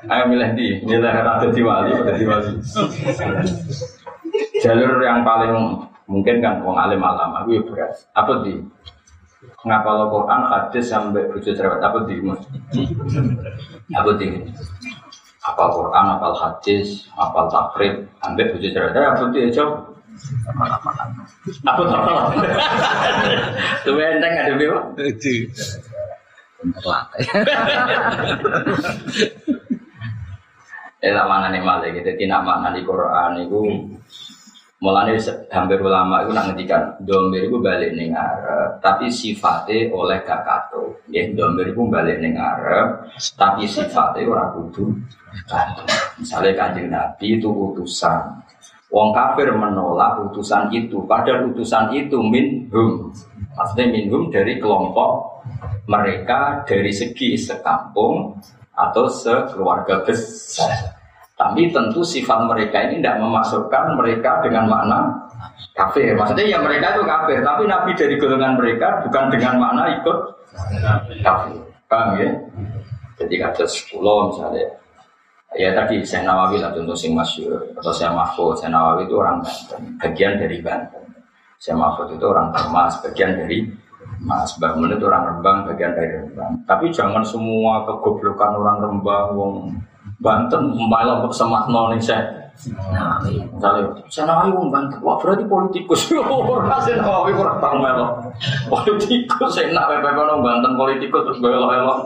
ayo 0.09 0.23
milih 0.25 0.49
di 0.57 0.67
milih 0.81 1.11
ratu 1.21 1.53
di 1.53 1.61
wali 1.61 1.93
atau 1.93 2.13
di 2.17 2.25
wali 2.25 2.51
jalur 4.65 4.97
yang 5.05 5.21
paling 5.21 5.53
mungkin 6.09 6.41
kan 6.41 6.65
wong 6.65 6.81
alim 6.81 7.03
alam 7.05 7.29
aku 7.37 7.59
ya 7.59 7.61
berat 7.61 7.93
apa 8.17 8.41
di 8.41 8.57
ngapal 9.67 10.07
Quran 10.07 10.41
hadis 10.47 10.85
sampai 10.87 11.27
bujuk 11.31 11.51
cerewet 11.51 11.83
apa 11.83 12.07
di 12.07 12.15
apa 13.91 14.11
di 14.15 14.29
apal 15.43 15.67
Quran 15.75 16.05
apal 16.15 16.33
hadis 16.35 17.09
apal 17.19 17.51
takrib 17.51 18.07
sampai 18.23 18.43
bujuk 18.55 18.71
cerewet 18.71 18.95
apa 18.95 19.27
di 19.35 19.51
jauh 19.51 19.89
Apa 21.63 21.79
apa? 21.79 22.11
Tuh 23.87 23.95
enteng 24.03 24.35
ada. 24.35 24.51
Itu. 24.99 25.47
Terlatih. 26.59 27.25
Eh 30.99 31.15
mana 31.15 31.47
nih 31.47 31.63
malah 31.63 31.87
gitu. 31.87 32.11
Tidak 32.19 32.41
mana 32.43 32.75
di 32.75 32.83
Quran 32.83 33.47
itu 33.47 33.59
Mulanya 34.79 35.19
hampir 35.51 35.83
ulama 35.83 36.23
itu 36.23 36.31
nak 36.31 36.55
ngetikan 36.55 36.95
domir 37.03 37.51
itu 37.51 37.59
balik 37.59 37.91
ning 37.99 38.15
tapi 38.79 39.11
sifatnya 39.11 39.91
oleh 39.91 40.23
kato. 40.23 41.03
Ya, 41.11 41.27
domir 41.35 41.75
itu 41.75 41.83
balik 41.83 42.23
ning 42.23 42.39
tapi 43.35 43.67
sifatnya 43.67 44.23
orang 44.23 44.55
kudu 44.55 44.87
kato. 45.51 45.83
Misalnya 46.15 46.55
kanjeng 46.55 46.87
Nabi 46.87 47.39
itu 47.39 47.51
utusan, 47.51 48.39
Wong 48.89 49.13
kafir 49.13 49.53
menolak 49.53 50.17
utusan 50.31 50.71
itu, 50.73 51.03
padahal 51.05 51.51
utusan 51.53 51.93
itu 51.93 52.17
minhum. 52.23 53.11
Maksudnya 53.53 53.85
minhum 53.91 54.31
dari 54.31 54.57
kelompok 54.57 55.43
mereka 55.85 56.63
dari 56.63 56.89
segi 56.89 57.35
sekampung 57.35 58.39
atau 58.73 59.05
sekeluarga 59.11 60.07
besar. 60.07 60.98
Tapi 61.39 61.71
tentu 61.71 62.03
sifat 62.03 62.51
mereka 62.51 62.83
ini 62.91 62.99
tidak 62.99 63.23
memasukkan 63.23 63.95
mereka 63.95 64.43
dengan 64.43 64.67
makna 64.67 64.99
kafir. 65.71 66.11
Maksudnya 66.11 66.51
ya 66.51 66.59
mereka 66.59 66.99
itu 66.99 67.07
kafir, 67.07 67.39
tapi 67.39 67.63
Nabi 67.63 67.95
dari 67.95 68.19
golongan 68.19 68.59
mereka 68.59 68.99
bukan 69.07 69.31
dengan 69.31 69.55
makna 69.55 70.03
ikut 70.03 70.17
kafir. 71.23 71.63
Paham 71.87 72.19
ya? 72.19 72.29
Jadi 73.23 73.35
ada 73.39 73.65
sepuluh 73.65 74.35
misalnya. 74.35 74.67
Ya 75.57 75.73
tadi 75.73 76.05
saya 76.05 76.29
Nawawi 76.29 76.61
lah 76.61 76.69
contoh 76.75 76.93
sing 76.93 77.15
masyur 77.17 77.57
atau 77.79 77.89
saya 77.89 78.13
Mahfud. 78.13 78.59
Saya 78.59 78.69
Nawawi 78.75 79.09
itu 79.09 79.15
orang 79.17 79.41
Banten, 79.41 79.81
bagian 79.97 80.37
dari 80.37 80.61
Banten. 80.61 81.03
Saya 81.57 81.79
Mahfud 81.79 82.13
itu 82.13 82.25
orang 82.27 82.53
Termas, 82.53 82.99
bagian 83.01 83.33
dari 83.33 83.65
Mas 84.21 84.53
Bangun 84.59 84.93
itu 84.93 85.07
orang 85.07 85.23
Rembang, 85.25 85.57
bagian 85.71 85.95
dari 85.95 86.21
Rembang. 86.21 86.67
Tapi 86.69 86.91
jangan 86.93 87.23
semua 87.25 87.87
kegoblokan 87.87 88.59
orang 88.61 88.77
Rembang, 88.83 89.27
wong 89.33 89.53
Banten 90.19 90.75
malah 90.75 91.23
untuk 91.23 91.31
semakno 91.31 91.95
nih 91.95 92.01
saya. 92.03 92.27
Saya 94.11 94.27
nawawi 94.27 94.51
wong 94.51 94.67
Banten, 94.67 94.99
wah 94.99 95.15
berarti 95.15 95.47
politikus. 95.47 96.11
Orang 96.27 96.67
saya 96.83 96.99
nawawi 96.99 97.31
kurang 97.31 97.63
tahu 97.63 97.79
melo. 97.79 98.19
Politikus, 98.67 99.51
saya 99.55 99.71
nak 99.71 99.87
pepe 99.95 100.11
kono 100.11 100.43
Banten 100.43 100.75
politikus 100.75 101.23
terus 101.23 101.39
belok 101.39 101.71
belok. 101.71 101.99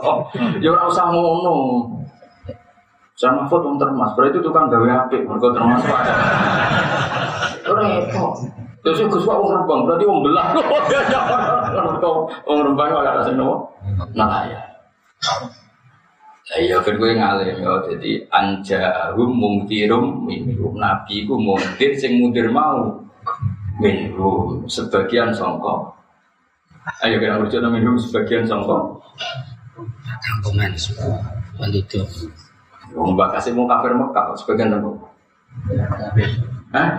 Ya 0.62 0.70
orang 0.70 0.86
usah 0.86 1.10
ngono. 1.10 1.54
Saya 3.14 3.30
mahfud 3.34 3.62
wong 3.62 3.78
termas, 3.78 4.10
berarti 4.18 4.42
itu 4.42 4.50
kan 4.50 4.66
gawe 4.66 5.06
apik, 5.06 5.22
mereka 5.22 5.54
termas 5.54 5.82
pada. 5.86 6.14
Repot. 7.62 8.34
Terus 8.84 9.00
ya 9.00 9.06
Gus 9.06 9.24
wong 9.24 9.48
rembang, 9.48 9.86
berarti 9.86 10.04
wong 10.04 10.20
belah. 10.22 10.50
Mereka 11.74 12.08
wong 12.44 12.58
rembang 12.68 12.90
ora 12.90 13.10
ada 13.16 13.22
sing. 13.24 13.38
Nah 14.12 14.44
ya. 14.44 14.60
Iya 16.44 16.76
kan 16.84 17.00
gue 17.00 17.16
ngalim 17.16 17.56
ya, 17.56 17.72
jadi 17.88 18.28
anjahum 18.28 19.32
mungtirum 19.32 20.28
minhum 20.28 20.76
nabi 20.76 21.24
ku 21.24 21.40
mungtir 21.40 21.96
sing 21.96 22.20
muntir 22.20 22.52
mau 22.52 23.00
minhum 23.80 24.68
sebagian 24.68 25.32
songko. 25.32 25.96
Ayo 27.00 27.16
kita 27.16 27.40
berjalan 27.40 27.80
minhum 27.80 27.96
sebagian 27.96 28.44
songko. 28.44 29.00
Kampungan 30.20 30.76
semua. 30.76 31.16
Penduduk. 31.56 32.04
Mbak 32.92 33.40
kasih 33.40 33.56
mau 33.56 33.64
kafir 33.64 33.96
Mekah 33.96 34.36
sebagian 34.36 34.68
songko. 34.76 34.92
Hah? 36.74 36.90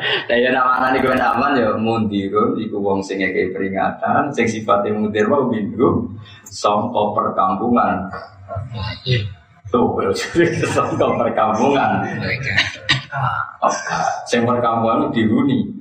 Nah 0.00 0.36
ya 0.40 0.48
nama 0.48 0.88
nih 0.88 1.04
gue 1.04 1.12
aman 1.12 1.60
ya 1.60 1.76
mundirun, 1.76 2.56
iku 2.56 2.80
wong 2.80 3.04
sing 3.04 3.20
ngekei 3.20 3.52
peringatan, 3.52 4.32
sing 4.32 4.48
sifatnya 4.48 4.96
mundir 4.96 5.28
mau 5.28 5.44
minhum 5.44 6.08
songko 6.48 7.12
perkampungan. 7.12 8.08
Tuh, 9.68 9.92
jadi 10.16 10.64
songko 10.72 11.20
perkampungan. 11.20 12.00
Sing 14.24 14.48
perkampungan 14.48 15.12
dihuni. 15.12 15.76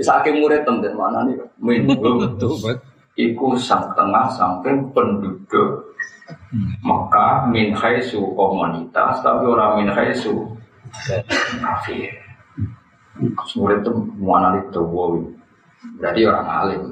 Saking 0.00 0.40
murid 0.40 0.64
temen 0.64 0.96
mana 0.96 1.28
nih? 1.28 1.36
Bet. 1.60 2.78
iku 3.14 3.54
sang 3.54 3.94
tengah 3.94 4.26
samping 4.34 4.90
penduduk 4.90 5.94
Mekah 6.82 7.50
min 7.50 7.74
khaisu 7.74 8.32
komunitas 8.38 9.20
tapi 9.20 9.44
orang 9.44 9.82
min 9.82 9.90
khaisu 9.90 10.53
kafir. 11.60 12.10
Murid 13.54 13.86
itu 13.86 13.92
mana 14.18 14.58
itu 14.58 14.82
berarti 16.00 16.20
orang 16.26 16.48
alim. 16.48 16.82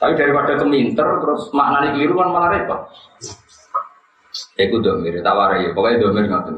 Tapi 0.00 0.12
daripada 0.18 0.58
keminter 0.58 1.08
terus 1.22 1.42
maknanya 1.54 1.94
keliru 1.94 2.14
kan 2.18 2.28
malah 2.32 2.50
repot. 2.52 2.80
Iku 4.58 4.82
domir, 4.82 5.22
tawar 5.22 5.58
ya, 5.62 5.70
pokoknya 5.74 6.02
domir 6.02 6.26
nggak 6.26 6.50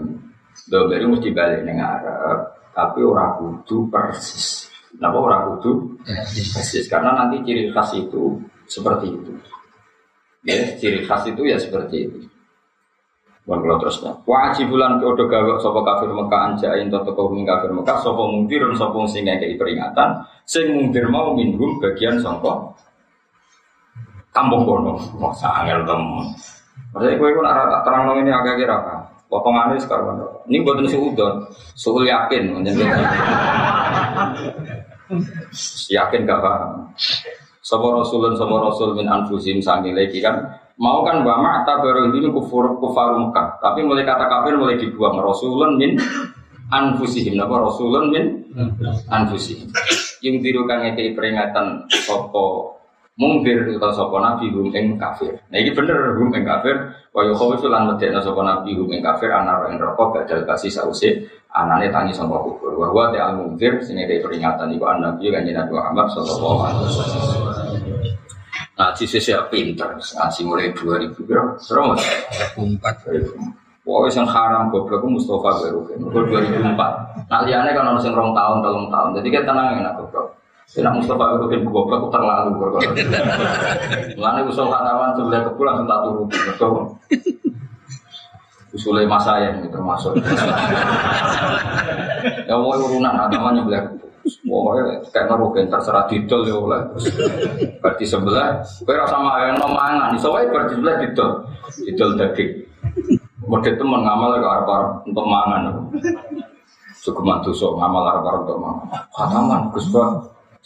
Domir 0.67 0.99
itu 0.99 1.09
mesti 1.13 1.29
balik 1.31 1.63
neng 1.63 1.79
Arab, 1.79 2.59
tapi 2.75 3.05
orang 3.05 3.39
kudu 3.39 3.87
persis. 3.87 4.67
Kenapa 4.91 5.19
orang 5.21 5.41
kudu 5.55 5.95
persis? 6.03 6.91
Karena 6.91 7.15
nanti 7.15 7.39
ciri 7.47 7.71
khas 7.71 7.95
itu 7.95 8.41
seperti 8.67 9.13
itu. 9.13 9.33
Ya, 10.43 10.75
ciri 10.81 11.07
khas 11.07 11.23
itu 11.29 11.43
ya 11.47 11.61
seperti 11.61 12.11
itu. 12.11 12.19
Bukan 13.47 13.63
kalau 13.63 13.79
terusnya. 13.79 14.11
Wajib 14.27 14.75
bulan 14.75 14.99
kode 14.99 15.31
gawe 15.31 15.55
sopo 15.63 15.87
kafir 15.87 16.11
Mekah 16.11 16.41
anjain 16.51 16.91
toto 16.91 17.15
kau 17.15 17.31
kafir 17.31 17.71
Mekah 17.71 18.03
sopo 18.03 18.27
mungkir 18.27 18.59
sopo 18.75 19.07
sing 19.07 19.23
ngekei 19.23 19.55
peringatan 19.55 20.19
sing 20.43 20.75
mungkir 20.75 21.07
mau 21.07 21.31
minhum 21.31 21.79
bagian 21.79 22.19
songko 22.19 22.75
kampung 24.35 24.67
kono. 24.67 24.99
Wah 25.23 25.31
sangel 25.31 25.87
temen. 25.87 26.27
Maksudnya 26.91 27.23
pun 27.23 27.47
arah 27.47 27.67
tak 27.71 27.83
terang 27.87 28.19
ini 28.19 28.35
agak 28.35 28.59
kira 28.59 28.75
apa? 28.83 28.95
Potongannya 29.31 29.79
sekarang. 29.79 30.23
Ini 30.47 30.63
buat 30.63 30.83
suudon, 30.87 31.35
suul 31.75 32.07
yakin. 32.07 32.51
Yakin 35.91 36.21
gak 36.27 36.41
paham. 36.43 36.91
Sopo 37.63 37.95
rasulun 37.95 38.35
sopo 38.39 38.59
rasul 38.59 38.95
min 38.95 39.11
anfusim 39.11 39.59
sangi 39.59 39.91
lagi 39.91 40.23
kan 40.23 40.66
mau 40.77 41.01
kan 41.05 41.25
bahwa 41.25 41.41
mata 41.43 41.81
baru 41.81 42.13
ini 42.13 42.29
kufur 42.33 42.77
kufar 42.81 43.17
Mekah. 43.17 43.61
Tapi 43.61 43.81
mulai 43.85 44.05
kata 44.05 44.29
kafir 44.29 44.55
mulai 44.61 44.77
dibuang. 44.77 45.17
Rasulun 45.21 45.81
min 45.81 45.97
anfusihim. 46.69 47.37
Napa 47.37 47.57
rasulun 47.61 48.13
min 48.13 48.25
anfusihim. 49.09 49.73
Yang 50.21 50.37
tiru 50.45 50.65
kang 50.69 50.85
peringatan 50.97 51.85
sopo 52.05 52.77
mungkir 53.17 53.65
atau 53.81 53.93
sopo 53.97 54.21
nabi 54.21 54.53
hum 54.53 54.69
ing 54.77 55.01
kafir. 55.01 55.33
Nah 55.49 55.57
ini 55.57 55.73
bener 55.73 56.21
hum 56.21 56.29
ing 56.37 56.45
kafir. 56.45 56.77
Wa 57.17 57.25
yukhawifu 57.25 57.73
lan 57.73 57.89
medekna 57.89 58.21
sopo 58.21 58.45
nabi 58.45 58.77
hum 58.77 58.93
ing 58.93 59.01
kafir. 59.01 59.33
Anar 59.33 59.73
ing 59.73 59.81
rokok 59.81 60.21
badal 60.21 60.45
kasih 60.45 60.69
sause 60.69 61.25
anane 61.57 61.89
tangi 61.89 62.13
sangka 62.13 62.37
kubur 62.37 62.77
wa 62.77 62.93
huwa 62.93 63.09
ta'al 63.09 63.33
mungkir 63.41 63.81
ngekei 63.81 64.21
peringatan 64.21 64.77
iku 64.77 64.85
an 64.93 65.01
nabi 65.01 65.33
kan 65.33 65.41
Nabi 65.49 65.73
Muhammad 65.73 66.07
sallallahu 66.13 66.59
alaihi 66.69 66.85
wasallam 66.85 67.56
Ngaji 68.77 69.05
sisi 69.09 69.33
pinter, 69.49 69.97
ngaji 69.97 70.41
mulai 70.45 70.69
2000 70.77 71.17
berapa? 71.25 71.57
Berapa? 71.57 71.97
Empat. 72.61 72.95
Pokoknya 73.87 74.19
yang 74.19 74.27
haram 74.27 74.69
goblok 74.69 74.99
itu 74.99 75.09
Mustafa 75.15 75.63
Berukin, 75.63 76.03
itu 76.03 76.11
2004. 76.11 77.31
Nah 77.31 77.41
liane 77.47 77.71
kan 77.71 77.87
orang 77.87 78.03
rong 78.03 78.35
tahun, 78.35 78.57
telung 78.59 78.91
tahun, 78.91 79.09
jadi 79.17 79.29
kita 79.31 79.45
tenang 79.47 79.79
enak 79.79 79.95
goblok. 79.97 80.35
Tidak 80.67 80.93
Mustafa 80.93 81.39
Berukin 81.39 81.63
goblok 81.65 82.03
itu 82.05 82.09
terlalu 82.11 82.51
goblok. 82.59 82.83
Lalu 84.19 84.41
usul 84.51 84.67
kataman 84.69 85.15
sebelah 85.15 85.41
kebul 85.47 85.65
langsung 85.65 85.87
tak 85.87 86.01
turun, 86.03 86.27
betul. 86.29 86.73
Usulnya 88.75 89.09
mas 89.09 89.23
saya 89.25 89.57
ini 89.57 89.71
termasuk. 89.73 90.19
ya 92.45 92.55
mau 92.59 92.77
urunan 92.77 93.15
katamannya 93.15 93.63
belah 93.65 93.83
kebul. 93.89 94.06
Pokoknya 94.27 94.99
kayak 95.15 95.27
ngerukin 95.31 95.71
terserah 95.71 96.05
didol 96.11 96.43
ya 96.47 96.55
oleh. 96.59 96.83
Berarti 97.79 98.05
sebelah, 98.07 98.59
gue 98.63 98.95
rasa 98.95 99.15
sama 99.15 99.39
yang 99.47 99.59
nomangan, 99.63 100.19
soalnya 100.19 100.51
berarti 100.51 100.73
sebelah 100.75 100.97
didol, 100.99 101.31
didol 101.87 102.11
daging. 102.19 102.51
Model 103.47 103.75
teman 103.79 104.03
ngamal 104.03 104.43
ke 104.43 104.49
arah 104.51 104.83
untuk 105.07 105.27
mangan. 105.27 105.63
Cukup 106.99 107.23
mantu 107.23 107.55
so 107.55 107.79
ngamal 107.79 108.03
arah 108.03 108.43
untuk 108.43 108.59
mangan. 108.59 108.87
Kataman, 109.15 109.61
Gus 109.71 109.87
Pak, 109.95 110.11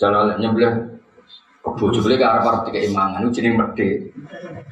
jalan 0.00 0.40
nyebelah. 0.40 0.74
Kebu 1.60 1.92
jebule 1.92 2.16
ke 2.16 2.24
arah 2.24 2.64
tiga 2.64 2.80
imangan, 2.80 3.28
itu 3.28 3.44
jadi 3.44 3.48
merde. 3.52 3.88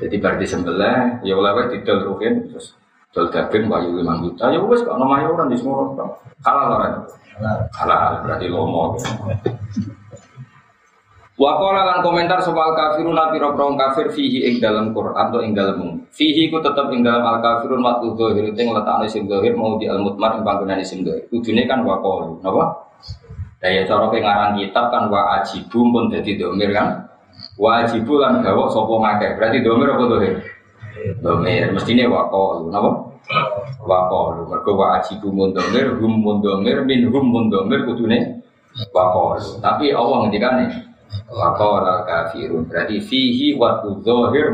Jadi 0.01 0.16
berarti 0.16 0.44
sebelah, 0.48 1.20
ya 1.20 1.37
oleh 1.37 1.68
didol 1.77 2.09
rukin, 2.09 2.48
terus 2.48 2.72
daging, 3.12 3.66
bayu 3.66 3.99
lima 3.99 4.21
juta, 4.21 4.53
ya 4.53 4.61
wes 4.62 4.85
kalau 4.85 5.05
namanya 5.05 5.33
orang 5.33 5.49
di 5.51 5.57
semua 5.57 5.90
Kalah 6.38 6.66
lah. 6.71 6.92
Kalah 7.75 8.23
berarti 8.23 8.47
lomo. 8.47 8.94
Wakola 11.38 11.87
lan 11.87 12.03
komentar 12.03 12.42
soal 12.42 12.75
kafirun 12.75 13.14
nabi 13.14 13.38
robrong 13.38 13.79
kafir 13.79 14.11
fihi 14.11 14.51
ing 14.51 14.59
dalam 14.59 14.90
Quran 14.90 15.14
atau 15.14 15.38
ing 15.38 15.55
dalam 15.55 16.03
fihi 16.11 16.51
ku 16.51 16.59
tetap 16.59 16.90
ing 16.90 17.07
dalam 17.07 17.23
al 17.23 17.38
kafirun 17.38 17.79
waktu 17.79 18.11
dohir 18.18 18.51
itu 18.51 18.59
yang 18.59 18.75
letaknya 18.75 19.07
isim 19.07 19.31
dohir 19.31 19.55
mau 19.55 19.79
di 19.79 19.87
al 19.87 20.03
mutmar 20.03 20.35
ing 20.35 20.42
panggungan 20.42 20.83
isim 20.83 21.07
dohir. 21.07 21.23
Ujungnya 21.31 21.71
kan 21.71 21.87
wakol, 21.87 22.42
apa? 22.42 22.90
Daya 23.62 23.87
cara 23.87 24.11
pengarang 24.11 24.59
kitab 24.59 24.90
kan 24.90 25.07
wa 25.07 25.38
ajibu 25.38 25.79
pun 25.94 26.11
jadi 26.11 26.42
domir 26.42 26.75
kan? 26.75 27.07
Wa 27.55 27.87
ajibu 27.87 28.18
lan 28.18 28.42
gawok 28.42 28.75
sopo 28.75 28.99
ngake. 28.99 29.38
Berarti 29.38 29.62
domir 29.62 29.94
apa 29.94 30.05
dohir? 30.11 30.35
Domir. 31.23 31.73
Mestinya 31.75 32.07
wakol, 32.11 32.69
apa? 32.71 32.91
Wakol. 33.85 34.49
Mereka 34.49 34.71
wa 34.75 34.87
ajibu 34.99 35.29
mun 35.31 35.51
domir, 35.55 35.97
hum 35.99 36.23
mun 36.23 36.39
domir, 36.41 36.83
min 36.83 37.07
hum 37.09 37.25
mun 37.29 37.47
domir 37.51 37.85
kudune 37.87 38.43
wakol. 38.91 39.39
Tapi 39.63 39.95
Allah 39.95 40.29
nih 40.29 40.89
Wakor 41.29 41.85
kafirun 42.09 42.69
berarti 42.69 43.01
fihi 43.01 43.57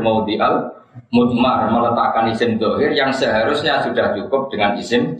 mau 0.03 0.23
di 0.27 0.35
al 0.39 0.71
mutmar 1.11 1.67
meletakkan 1.67 2.31
isim 2.31 2.55
dohir 2.55 2.95
yang 2.95 3.11
seharusnya 3.11 3.83
sudah 3.83 4.15
cukup 4.15 4.47
dengan 4.47 4.75
isim 4.79 5.11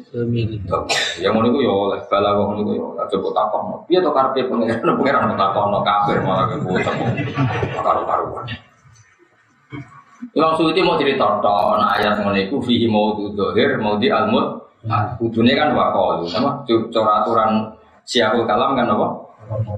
yang 1.20 1.36
itu 1.36 1.60
ya 1.60 1.72
oleh 1.72 2.00
bala 2.08 2.32
wong 2.40 2.64
itu 2.64 2.80
ya 2.80 3.04
coba 3.12 3.30
takon 3.36 3.64
dia 3.92 4.00
tuh 4.00 4.16
karpe 4.16 4.40
pengiran 4.48 4.96
pengiran 4.96 5.36
takon 5.36 5.76
kafir 5.84 6.18
malah 6.24 6.48
ke 6.48 6.56
gue 6.64 6.80
temu 6.80 7.06
karu 7.84 8.04
karuan 8.08 8.46
Imam 10.32 10.56
Suyuti 10.56 10.80
mau 10.80 10.96
cerita 10.96 11.44
nah 11.44 11.92
ayat 11.96 12.24
mengenai 12.24 12.48
fihi 12.48 12.88
mau 12.88 13.20
dohir 13.36 13.76
mau 13.80 14.00
di 14.00 14.08
al 14.08 14.32
mut 14.32 14.66
Kudune 15.18 15.58
kan 15.58 15.74
wakol, 15.74 16.30
nama 16.30 16.62
cara 16.94 17.12
aturan 17.26 17.74
siapul 18.06 18.46
kalam 18.46 18.78
kan 18.78 18.86
apa? 18.86 19.08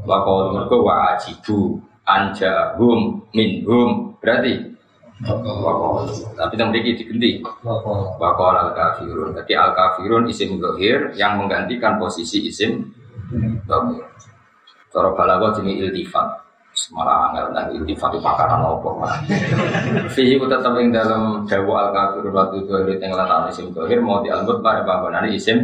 Wakol 0.03 0.51
mergo 0.51 0.83
wa 0.83 1.15
ajibu 1.15 1.79
anjahum 2.03 3.23
minhum 3.31 4.11
berarti 4.19 4.67
wakol. 5.23 6.11
Tapi 6.11 6.59
yang 6.59 6.75
memiliki 6.75 7.07
diganti 7.07 7.39
wakol 8.19 8.55
al 8.59 8.75
kafirun. 8.75 9.31
Jadi 9.31 9.53
al 9.55 9.71
kafirun 9.71 10.27
isim 10.27 10.59
dohir 10.59 11.15
yang 11.15 11.39
menggantikan 11.39 11.95
posisi 11.95 12.43
isim 12.43 12.91
dohir. 13.63 14.03
Cara 14.91 15.15
balago 15.15 15.55
jenis 15.55 15.87
iltifat. 15.87 16.46
Malah 16.93 17.33
angel 17.33 17.81
iltifat 17.81 18.13
itu 18.13 18.19
pakaran 18.21 18.61
opo 18.61 19.01
Fihi 20.13 20.37
tetap 20.37 20.73
yang 20.77 20.93
dalam 20.93 21.41
dawa 21.49 21.73
al 21.85 21.89
kafirun 21.89 22.33
waktu 22.33 22.57
dohir 22.69 22.97
yang 23.01 23.17
letak 23.17 23.49
isim 23.49 23.73
dohir 23.73 23.97
mau 23.97 24.21
di 24.21 24.29
al 24.29 24.45
mutbar 24.45 24.85
bangunan 24.85 25.25
isim 25.25 25.57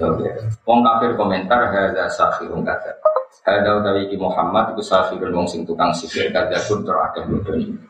dohir. 0.00 0.40
Wong 0.64 0.80
kafir 0.80 1.12
komentar 1.14 1.68
hadza 1.68 2.08
sakhirun 2.08 2.64
kata. 2.64 2.96
Hadal 3.44 3.84
utawi 3.84 4.08
Muhammad 4.16 4.72
iku 4.72 4.82
safirun 4.84 5.32
wong 5.32 5.46
sing 5.48 5.68
tukang 5.68 5.92
sihir 5.92 6.32
kadapun 6.32 6.84
terakeh 6.84 7.24
bodoni. 7.28 7.89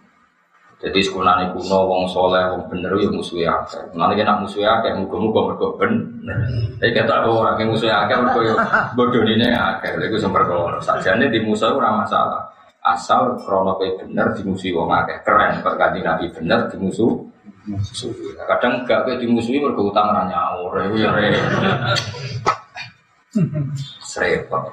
Jadi 0.81 0.97
sekolahnya 1.05 1.53
kuno, 1.53 1.79
wong 1.93 2.09
soleh, 2.09 2.40
wong 2.57 2.64
bener, 2.73 2.88
ya 2.97 3.12
musuhnya 3.12 3.53
akeh. 3.53 3.85
Nanti 3.93 4.16
kena 4.16 4.40
musuhnya 4.40 4.81
akeh, 4.81 4.97
muka-muka 4.97 5.53
mereka 5.53 5.66
bener. 5.77 6.38
Tapi 6.81 6.90
kata 6.97 7.12
ada 7.21 7.29
orang 7.29 7.61
yang 7.61 7.69
musuhnya 7.77 7.97
akeh, 8.09 8.16
mereka 8.16 8.40
ya 8.40 8.55
bodoh 8.97 9.21
ini 9.21 9.53
akeh. 9.53 10.01
Itu 10.01 10.16
sumber 10.16 10.49
kalau 10.49 10.81
saja 10.81 11.21
ini 11.21 11.29
di 11.29 11.45
musuh 11.45 11.77
ora 11.77 11.93
masalah. 11.93 12.49
Asal 12.81 13.37
krono 13.45 13.77
bener 13.77 14.33
dimusuhi 14.33 14.73
wong 14.73 14.88
akeh. 14.88 15.21
Keren, 15.21 15.61
berganti 15.61 16.01
nabi 16.01 16.33
bener 16.33 16.64
dimusuh. 16.73 17.29
Kadang 18.49 18.88
gak 18.88 19.05
kayak 19.05 19.21
dimusuhi 19.21 19.61
mereka 19.61 19.85
utang 19.85 20.09
itu 20.16 20.97
ya 21.05 21.12
repot 24.16 24.64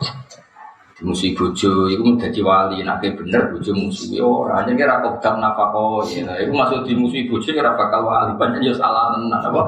musuh 0.98 1.30
bojo 1.38 1.86
itu 1.86 2.02
menjadi 2.02 2.42
wali 2.42 2.82
nanti 2.82 3.14
bener 3.14 3.54
bojo 3.54 3.70
musuh 3.70 4.18
orang 4.26 4.66
hanya 4.66 4.74
kira 4.74 4.96
kok 5.06 5.22
gak 5.22 5.38
nafako 5.38 6.02
ya. 6.10 6.34
Itu 6.42 6.50
masuk 6.54 6.90
di 6.90 6.98
musuh 6.98 7.22
bojo 7.30 7.50
kira 7.54 7.78
bakal 7.78 8.02
wali 8.10 8.34
banyak 8.34 8.66
ya 8.66 8.74
salah 8.74 9.14
tenan 9.14 9.38
apa? 9.38 9.62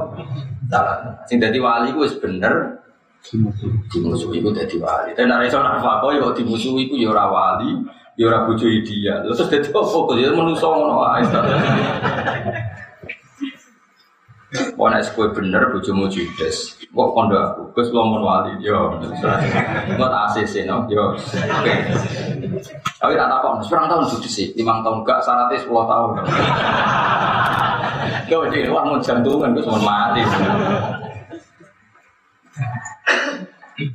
Salah 0.70 0.96
sing 1.30 1.38
jadi 1.38 1.58
wali 1.62 1.94
itu 1.94 2.02
bener. 2.18 2.82
Di 3.94 4.00
musuh 4.02 4.34
itu 4.34 4.50
jadi 4.50 4.76
wali. 4.82 5.14
Tapi 5.14 5.30
nek 5.30 5.46
iso 5.46 5.62
nafako 5.62 6.18
ya 6.18 6.26
di 6.34 6.42
musuh 6.42 6.74
itu 6.82 6.98
ya 6.98 7.14
ora 7.14 7.30
wali 7.30 7.78
ya 8.20 8.28
ora 8.28 8.44
bojo 8.44 8.68
dia 8.84 9.24
terus 9.24 9.48
jadi 9.48 9.72
apa 9.72 9.80
kok 9.80 10.12
ya 10.20 10.28
menungso 10.36 10.68
ngono 10.68 11.00
wae 11.00 11.24
Wah, 14.50 14.90
nek 14.90 15.06
kowe 15.14 15.30
bener 15.30 15.70
bojomu 15.70 16.10
judes. 16.10 16.74
Kok 16.90 17.10
kondo 17.14 17.38
aku, 17.38 17.62
Gus 17.78 17.94
lomon 17.94 18.26
wali 18.26 18.58
yo. 18.66 18.98
Ngot 19.94 20.10
ACC 20.10 20.66
no 20.66 20.90
yo. 20.90 21.14
Oke. 21.14 21.76
Tapi 22.98 23.14
tak 23.14 23.30
takon, 23.30 23.62
sekarang 23.62 23.86
tahun 23.94 24.10
judes 24.10 24.34
sih, 24.34 24.48
lima 24.58 24.82
tahun 24.82 25.06
gak 25.06 25.22
syaratnya 25.22 25.62
sepuluh 25.62 25.86
tahun. 25.86 26.10
Kau 28.26 28.46
jadi 28.50 28.74
wah 28.74 28.86
mau 28.90 28.98
jantungan, 28.98 29.54
gue 29.54 29.62
cuma 29.62 29.80
mati. 29.86 30.22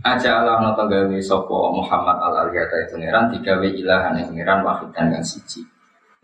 Aja 0.01 0.41
Allah 0.41 0.65
nonton 0.65 0.89
gawe 0.89 1.19
sopo 1.21 1.69
Muhammad 1.77 2.17
al 2.17 2.49
Ariyata 2.49 2.89
itu 2.89 2.97
pangeran 2.97 3.29
tiga 3.37 3.61
ilahan 3.61 4.17
yang 4.17 4.33
pangeran 4.33 4.59
wahid 4.65 4.89
dan 4.97 5.13
yang 5.13 5.21
siji. 5.21 5.61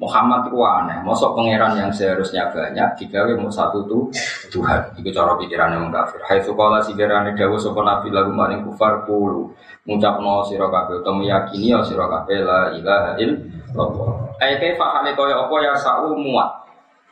Muhammad 0.01 0.49
itu 0.49 0.57
aneh, 0.65 1.05
mosok 1.05 1.37
pangeran 1.37 1.77
yang 1.77 1.93
seharusnya 1.93 2.49
banyak 2.49 2.97
digawe 2.97 3.37
mau 3.37 3.53
satu 3.53 3.85
tuh 3.85 4.09
Tuhan. 4.49 4.97
Itu 4.97 5.13
cara 5.13 5.37
pikiran 5.37 5.77
yang 5.77 5.93
kafir. 5.93 6.25
Hai 6.25 6.41
sekolah 6.41 6.81
si 6.81 6.97
gerane 6.97 7.37
dawu 7.37 7.61
sopo 7.61 7.85
nabi 7.85 8.09
lagu 8.09 8.33
maring 8.33 8.65
kufar 8.65 9.05
kulu 9.05 9.53
no 9.85 10.45
sira 10.49 10.73
kabeh 10.73 11.05
utawa 11.05 11.21
meyakini 11.21 11.77
ya 11.77 11.85
sira 11.85 12.09
kabeh 12.09 12.41
la 12.41 12.73
ilaha 12.73 13.21
illallah. 13.21 14.13
Ai 14.41 14.57
kaifa 14.57 14.87
hale 14.89 15.13
kaya 15.13 15.37
apa 15.37 15.55
ya 15.61 15.77
sa'u 15.77 16.17
muat. 16.17 16.49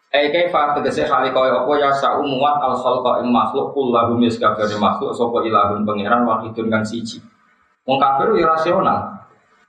Ai 0.09 0.33
kaifa 0.33 0.81
tegese 0.81 1.05
hale 1.05 1.29
kaya 1.29 1.61
apa 1.61 1.73
ya 1.77 1.93
sa'u 1.93 2.25
muat 2.25 2.57
al 2.57 2.73
khalqa 2.73 3.21
ing 3.21 3.29
makhluk 3.29 3.77
kullahu 3.77 4.17
mis 4.17 4.41
kabeh 4.41 4.65
makhluk 4.81 5.13
sapa 5.13 5.45
ilahun 5.45 5.85
pangeran 5.85 6.25
wahidun 6.25 6.73
kang 6.73 6.85
siji. 6.89 7.21
Wong 7.85 8.01
kafir 8.01 8.33
ya 8.41 8.49
rasional. 8.49 9.18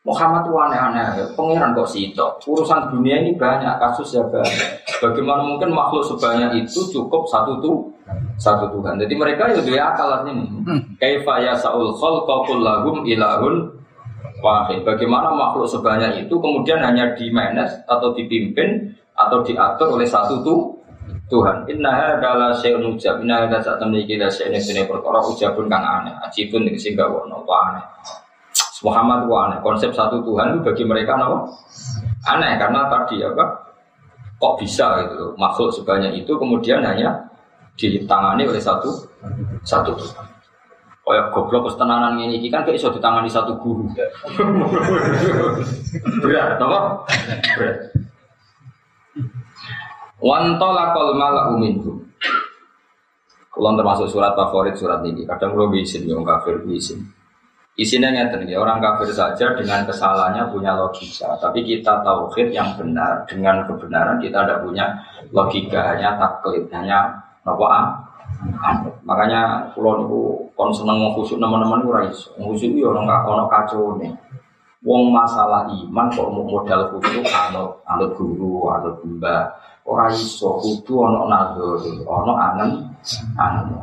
Muhammad 0.10 0.41
itu 0.41 0.58
aneh-aneh, 0.58 1.06
pangeran 1.38 1.78
kok 1.78 1.86
situ. 1.86 2.26
Urusan 2.50 2.89
dunia 2.89 3.22
ini 3.22 3.38
banyak, 3.38 3.78
kasus 3.78 4.17
ya 4.17 4.26
banyak. 4.26 4.82
Bagaimana 4.98 5.45
mungkin 5.45 5.69
makhluk 5.69 6.02
sebanyak 6.02 6.65
itu 6.65 6.82
cukup 6.89 7.30
satu 7.30 7.62
tuh 7.62 7.86
satu 8.41 8.65
Tuhan. 8.74 8.98
Jadi 8.98 9.13
mereka 9.13 9.54
ya 9.54 9.62
dia 9.62 9.86
akal 9.93 10.26
ini. 10.26 10.50
Kaifa 10.98 11.45
ya 11.45 11.54
saul 11.54 11.93
khalqa 11.93 12.36
kullahum 12.50 13.06
ilahun 13.06 13.69
wahid. 14.41 14.82
Bagaimana 14.82 15.30
makhluk 15.30 15.69
sebanyak 15.69 16.26
itu 16.26 16.36
kemudian 16.41 16.82
hanya 16.82 17.13
di 17.13 17.30
manage 17.30 17.78
atau 17.86 18.10
dipimpin 18.17 18.89
atau 19.13 19.45
diatur 19.45 19.93
oleh 19.93 20.10
satu 20.10 20.41
tuh 20.41 20.74
Tuhan. 21.30 21.69
Inna 21.69 22.17
adalah 22.17 22.58
syai'un 22.58 22.82
ujab. 22.82 23.22
Inna 23.22 23.45
hadza 23.45 23.62
saat 23.62 23.80
memiliki 23.86 24.17
syai'un 24.17 24.58
ini 24.58 24.89
perkara 24.89 25.22
ujabun 25.22 25.69
kang 25.69 25.86
aneh. 25.86 26.17
Ajibun 26.26 26.65
sehingga 26.74 27.06
wono 27.06 27.45
aneh. 27.45 27.86
Muhammad 28.84 29.28
itu 29.28 29.34
aneh. 29.36 29.60
Konsep 29.60 29.92
satu 29.92 30.24
Tuhan 30.24 30.56
itu 30.56 30.60
bagi 30.63 30.84
mereka 30.88 31.20
apa? 31.20 31.44
Aneh 32.32 32.56
karena 32.56 32.88
tadi 32.88 33.20
apa? 33.24 33.46
Kok 34.39 34.56
bisa 34.56 35.04
gitu 35.04 35.36
makhluk 35.36 35.68
sebanyak 35.76 36.24
itu 36.24 36.32
kemudian 36.39 36.80
hanya 36.80 37.12
ditangani 37.76 38.48
oleh 38.48 38.60
satu 38.60 38.92
satu 39.68 39.92
Tuhan. 39.96 40.26
Ya 41.10 41.26
goblok 41.34 41.65
kesetenanan 41.65 42.22
ini 42.22 42.38
kan 42.54 42.62
kayak 42.62 42.78
iso 42.78 42.94
ditangani 42.94 43.26
satu 43.26 43.58
guru. 43.58 43.89
Berat, 46.22 46.62
apa? 46.62 46.80
Berat. 47.58 47.78
Wantolakol 50.22 51.18
malah 51.18 51.50
uminhum. 51.50 52.06
Kalau 53.50 53.76
termasuk 53.76 54.08
surat 54.08 54.38
favorit 54.38 54.78
surat 54.78 55.02
ini, 55.02 55.26
kadang 55.26 55.58
lo 55.58 55.68
bisin, 55.74 56.06
yang 56.06 56.22
kafir 56.22 56.62
bisin. 56.62 57.02
Isinya 57.77 58.12
ngeten 58.12 58.49
ya, 58.49 58.60
orang 58.60 58.84
kafir 58.84 59.13
saja 59.13 59.55
dengan 59.55 59.86
kesalahannya 59.88 60.51
punya 60.51 60.75
logika. 60.75 61.38
Tapi 61.39 61.63
kita 61.63 62.03
tauhid 62.03 62.51
yang 62.51 62.75
benar 62.75 63.23
dengan 63.29 63.63
kebenaran 63.67 64.19
kita 64.19 64.43
tidak 64.43 64.60
punya 64.65 64.86
logika, 65.32 65.95
hanya 65.95 66.19
taklid, 66.19 66.67
hanya 66.75 67.08
apa? 67.47 68.10
Makanya 69.03 69.71
pulau 69.75 69.99
niku 69.99 70.19
kon 70.55 70.71
seneng 70.71 71.12
khusyuk 71.12 71.41
teman-teman 71.41 71.84
ora 71.84 72.01
iso. 72.08 72.32
Khusyuk 72.39 72.77
yo 72.77 72.95
orang 72.95 73.08
ono 73.27 73.47
nih. 73.99 74.12
Wong 74.79 75.12
masalah 75.12 75.67
iman 75.67 76.08
kok 76.08 76.32
modal 76.32 76.88
khusyuk 76.95 77.27
anut 77.27 77.84
anut 77.84 78.15
guru, 78.15 78.71
anut 78.71 78.95
mbah. 79.03 79.43
Ora 79.89 80.06
iso 80.13 80.62
kudu 80.62 81.02
ono 81.02 81.25
nazar, 81.25 81.82
ono 82.06 82.38
anen 82.38 82.86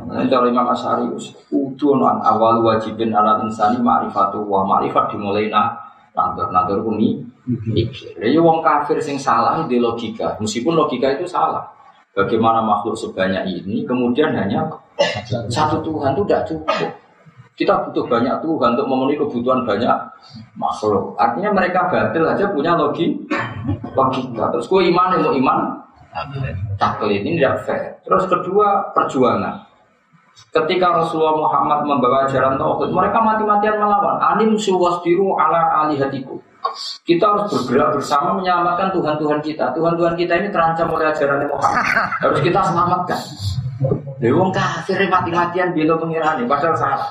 ini 0.07 0.31
cara 0.31 0.47
Imam 0.47 0.71
Asyari 0.71 1.03
kudu 1.51 1.99
non 1.99 2.23
awal 2.23 2.63
wajibin 2.63 3.11
ala 3.11 3.43
insani 3.43 3.83
ma'rifatu 3.83 4.39
wa 4.47 4.63
ma'rifat 4.63 5.11
dimulai 5.11 5.51
na 5.51 5.75
nandur 6.15 6.47
nandur 6.47 6.79
kumi 6.79 7.19
mikir. 7.67 8.15
Ya 8.23 8.39
wong 8.39 8.63
kafir 8.63 9.03
sing 9.03 9.19
salah 9.19 9.67
di 9.67 9.83
logika, 9.83 10.39
meskipun 10.39 10.79
logika 10.79 11.11
itu 11.11 11.27
salah. 11.27 11.67
Bagaimana 12.15 12.63
makhluk 12.63 12.95
sebanyak 12.95 13.43
ini 13.45 13.83
kemudian 13.83 14.31
hanya 14.31 14.63
satu 15.51 15.83
Tuhan 15.83 16.15
itu 16.15 16.23
tidak 16.23 16.43
cukup. 16.47 16.89
Kita 17.57 17.73
butuh 17.89 18.05
banyak 18.05 18.37
Tuhan 18.45 18.69
untuk 18.77 18.87
memenuhi 18.87 19.17
kebutuhan 19.17 19.65
banyak 19.67 19.97
makhluk. 20.55 21.17
Artinya 21.19 21.51
mereka 21.51 21.89
batil 21.89 22.23
aja 22.23 22.47
punya 22.53 22.79
logi 22.79 23.17
logika. 23.91 24.49
Terus 24.55 24.65
gue 24.69 24.81
iman 24.93 25.17
mau 25.19 25.33
iman 25.33 25.59
taklid 26.77 27.21
ini 27.23 27.37
tidak 27.37 27.65
fair. 27.67 27.97
Terus 28.05 28.23
kedua 28.25 28.93
perjuangan. 28.93 29.67
Ketika 30.53 30.93
Rasulullah 30.93 31.33
Muhammad 31.33 31.79
membawa 31.89 32.29
ajaran 32.29 32.61
tauhid, 32.61 32.93
mereka 32.93 33.17
mati-matian 33.25 33.81
melawan. 33.81 34.21
Anim 34.21 34.53
suwasdiru 34.53 35.33
ala 35.33 35.85
alihatiku. 35.85 36.37
Kita 37.01 37.25
harus 37.25 37.49
bergerak 37.49 37.97
bersama 37.97 38.37
menyelamatkan 38.37 38.93
Tuhan-Tuhan 38.93 39.39
kita. 39.41 39.73
Tuhan-Tuhan 39.73 40.13
kita 40.13 40.33
ini 40.37 40.47
terancam 40.53 40.93
oleh 40.93 41.09
ajaran 41.09 41.41
Muhammad. 41.49 41.85
Harus 42.21 42.39
kita 42.45 42.59
selamatkan. 42.69 43.21
Lha 44.17 44.33
wong 44.33 44.49
kafir 44.49 44.97
mati-matian 45.05 45.69
bela 45.77 45.93
pengirane 46.01 46.43
padahal 46.49 46.73
salah. 46.73 47.09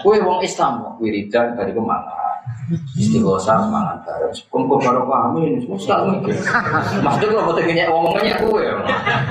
Kowe 0.00 0.16
wong 0.16 0.40
Islam 0.40 0.96
wiridan 0.96 1.52
dari 1.56 1.76
ke 1.76 1.82
mana? 1.84 2.19
Istighosa 2.94 3.66
mangan 3.66 3.98
bareng. 4.06 4.30
Kumpul 4.46 4.78
karo 4.78 5.02
pahami 5.10 5.50
ini 5.50 5.66
mikir. 5.66 6.38
Maksudnya 7.02 7.26
kalau 7.34 7.48
boten 7.50 7.66
nyek 7.66 7.88
ngomongnya 7.90 8.36
kowe. 8.38 8.62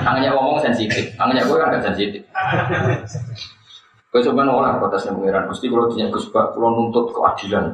Nangnya 0.04 0.30
ngomong 0.36 0.60
sensitif. 0.60 1.08
Nangnya 1.16 1.48
kowe 1.48 1.56
kan 1.56 1.80
sensitif. 1.80 2.20
Kowe 4.12 4.20
coba 4.20 4.40
nolak 4.44 4.76
protes 4.76 5.08
yang 5.08 5.16
pengiran. 5.16 5.48
Mesti 5.48 5.66
kalau 5.72 5.88
punya 5.88 6.06
Gus 6.12 6.26
Bak, 6.28 6.52
kalau 6.52 6.68
nuntut 6.76 7.06
keadilan. 7.16 7.64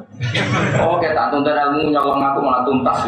Oh, 0.78 1.02
tak 1.02 1.26
tuntut 1.34 1.50
ilmu 1.50 1.90
nyolong 1.90 2.22
aku 2.22 2.38
malah 2.38 2.62
tuntas. 2.62 2.98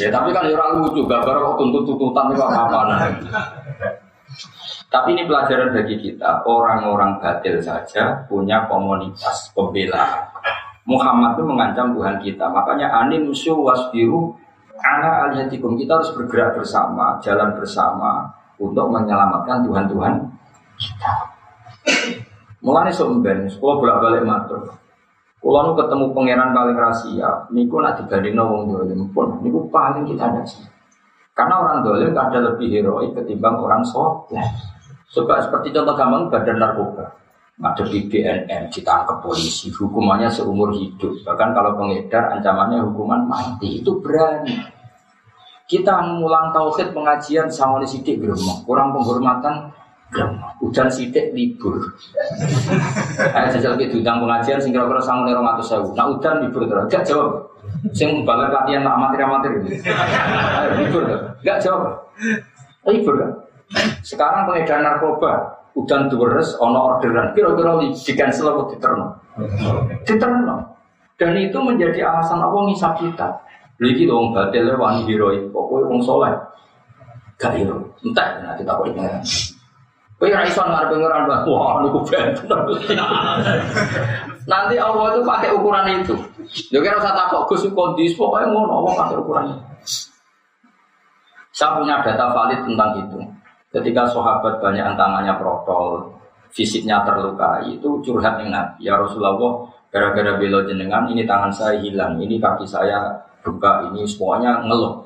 ya 0.00 0.08
tapi 0.08 0.32
kan 0.32 0.48
ya 0.48 0.56
orang 0.56 0.80
lucu, 0.80 1.04
gak 1.04 1.20
kok 1.20 1.56
tuntut 1.60 1.84
tuntutan 1.84 2.32
itu 2.32 2.40
apa 2.40 2.60
apa 2.64 2.80
Tapi 4.86 5.18
ini 5.18 5.26
pelajaran 5.26 5.74
bagi 5.74 5.98
kita, 5.98 6.46
orang-orang 6.46 7.18
batil 7.18 7.58
saja 7.58 8.22
punya 8.30 8.70
komunitas 8.70 9.50
pembelaan. 9.50 10.30
Muhammad 10.86 11.34
itu 11.34 11.42
mengancam 11.42 11.90
Tuhan 11.98 12.16
kita, 12.22 12.46
makanya 12.46 12.86
anim 13.02 13.34
su 13.34 13.50
wasbiru 13.50 14.30
ala 14.78 15.26
aliyatikum 15.26 15.74
kita 15.74 15.98
harus 15.98 16.14
bergerak 16.14 16.54
bersama, 16.54 17.18
jalan 17.18 17.50
bersama 17.58 18.30
untuk 18.62 18.86
menyelamatkan 18.94 19.66
Tuhan-Tuhan 19.66 20.14
kita. 20.78 21.12
Mulai 22.62 22.94
somben, 22.94 23.50
sekolah 23.50 23.76
bolak-balik 23.82 24.22
matur. 24.22 24.62
Kalau 25.42 25.62
nu 25.62 25.72
ketemu 25.78 26.04
pangeran 26.10 26.50
paling 26.50 26.74
rahasia, 26.78 27.30
niku 27.54 27.78
nak 27.78 28.02
dibanding 28.02 28.34
wong 28.34 28.66
dolim 28.66 29.06
pun, 29.14 29.38
niku 29.42 29.66
paling 29.70 30.06
kita 30.06 30.26
ada 30.26 30.42
sih. 30.42 30.66
Karena 31.34 31.62
orang 31.62 31.86
dolim 31.86 32.10
ada 32.14 32.38
lebih 32.38 32.66
heroik 32.70 33.14
ketimbang 33.14 33.58
orang 33.58 33.82
soleh. 33.86 34.42
Coba 35.12 35.42
seperti 35.42 35.70
contoh 35.72 35.94
gampang 35.94 36.28
badan 36.28 36.58
narkoba. 36.58 37.06
Ada 37.56 37.88
di 37.88 38.04
BNN, 38.04 38.68
ditangkap 38.68 39.24
polisi, 39.24 39.72
hukumannya 39.72 40.28
seumur 40.28 40.76
hidup. 40.76 41.24
Bahkan 41.24 41.56
kalau 41.56 41.72
pengedar 41.80 42.36
ancamannya 42.36 42.84
hukuman 42.84 43.24
mati, 43.24 43.80
itu 43.80 43.96
berani. 44.04 44.60
Kita 45.64 46.04
ngulang 46.20 46.52
tauhid 46.52 46.92
pengajian 46.92 47.48
sama 47.48 47.80
di 47.80 47.88
sidik 47.88 48.20
kurang 48.68 48.92
penghormatan 48.92 49.72
Hujan 50.62 50.88
sidik 50.88 51.34
libur. 51.34 51.82
Ayo 53.36 53.46
jajal 53.58 53.74
ke 53.74 53.90
diundang 53.90 54.22
pengajian 54.22 54.62
sing 54.62 54.70
kira-kira 54.70 55.02
lima 55.02 55.58
ratus 55.58 55.66
sewu. 55.74 55.90
Nah 55.98 56.06
hujan 56.08 56.46
libur 56.46 56.64
terus. 56.64 56.86
Gak 56.88 57.04
jawab. 57.04 57.42
Sing 57.92 58.22
balik 58.22 58.54
latihan 58.54 58.86
tak 58.86 58.94
amatir 58.96 59.20
amatir 59.26 59.50
ini. 59.60 59.76
Libur 60.80 61.02
terus. 61.10 61.22
Gak 61.42 61.58
jawab. 61.60 61.92
Libur 62.86 63.14
kan. 63.18 63.30
Sekarang 64.06 64.46
pengedar 64.46 64.82
narkoba. 64.82 65.32
Hujan 65.76 66.08
deres, 66.08 66.56
ono 66.56 66.96
orderan. 66.96 67.36
Kira-kira 67.36 67.76
di 67.76 68.12
cancel 68.16 68.48
atau 68.48 68.64
diterno. 68.72 69.06
Diterno. 70.08 70.56
Dan 71.20 71.36
itu 71.36 71.58
menjadi 71.60 72.00
alasan 72.04 72.40
apa 72.40 72.56
ngisap 72.64 72.92
kita. 73.00 73.28
Lagi 73.76 74.08
dong 74.08 74.32
batilnya 74.32 74.72
wani 74.80 75.04
heroik. 75.04 75.52
Pokoknya 75.52 75.88
wong 75.92 76.00
soleh. 76.00 76.32
Gak 77.36 77.52
hero. 77.60 77.76
Entah 78.00 78.40
nanti 78.40 78.64
tak 78.64 78.80
boleh 78.80 78.96
Kowe 80.16 80.32
ora 80.32 80.48
iso 80.48 80.64
ngarep 80.64 80.88
pengiran 80.96 81.28
wah 81.28 81.76
niku 81.84 82.00
benten. 82.08 82.48
Nanti 84.48 84.80
Allah 84.80 85.12
itu 85.12 85.20
pakai 85.20 85.52
ukuran 85.52 85.92
itu. 85.92 86.16
Yo 86.72 86.80
kira 86.80 86.96
usah 86.96 87.12
takok 87.12 87.52
Gus 87.52 87.68
kondisi 87.68 88.16
pokoknya 88.16 88.48
ngono 88.48 88.80
Allah 88.80 88.92
pakai 88.96 89.16
ukuran 89.20 89.44
itu. 89.52 89.60
Saya 91.52 91.76
punya 91.76 92.00
data 92.00 92.32
valid 92.32 92.64
tentang 92.64 92.90
itu. 92.96 93.18
Ketika 93.76 94.08
sahabat 94.08 94.56
banyak 94.56 94.96
tangannya 94.96 95.36
protol, 95.36 96.08
fisiknya 96.48 97.04
terluka, 97.04 97.60
itu 97.68 98.00
curhat 98.00 98.40
dengan. 98.40 98.72
Ya 98.80 98.96
Rasulullah, 98.96 99.68
gara-gara 99.92 100.40
belo 100.40 100.64
jenengan, 100.64 101.04
ini 101.12 101.28
tangan 101.28 101.52
saya 101.52 101.76
hilang, 101.84 102.16
ini 102.16 102.40
kaki 102.40 102.64
saya 102.64 103.12
buka, 103.44 103.84
ini 103.92 104.08
semuanya 104.08 104.64
ngeluh. 104.64 105.04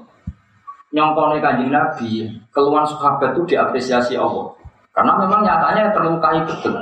Nyongkone 0.95 1.43
kanjeng 1.43 1.75
Nabi, 1.75 2.31
keluhan 2.55 2.87
sahabat 2.87 3.35
itu 3.35 3.55
diapresiasi 3.55 4.15
Allah. 4.15 4.55
Karena 4.95 5.19
memang 5.19 5.43
nyatanya 5.43 5.91
terlukai 5.91 6.39
betul. 6.47 6.75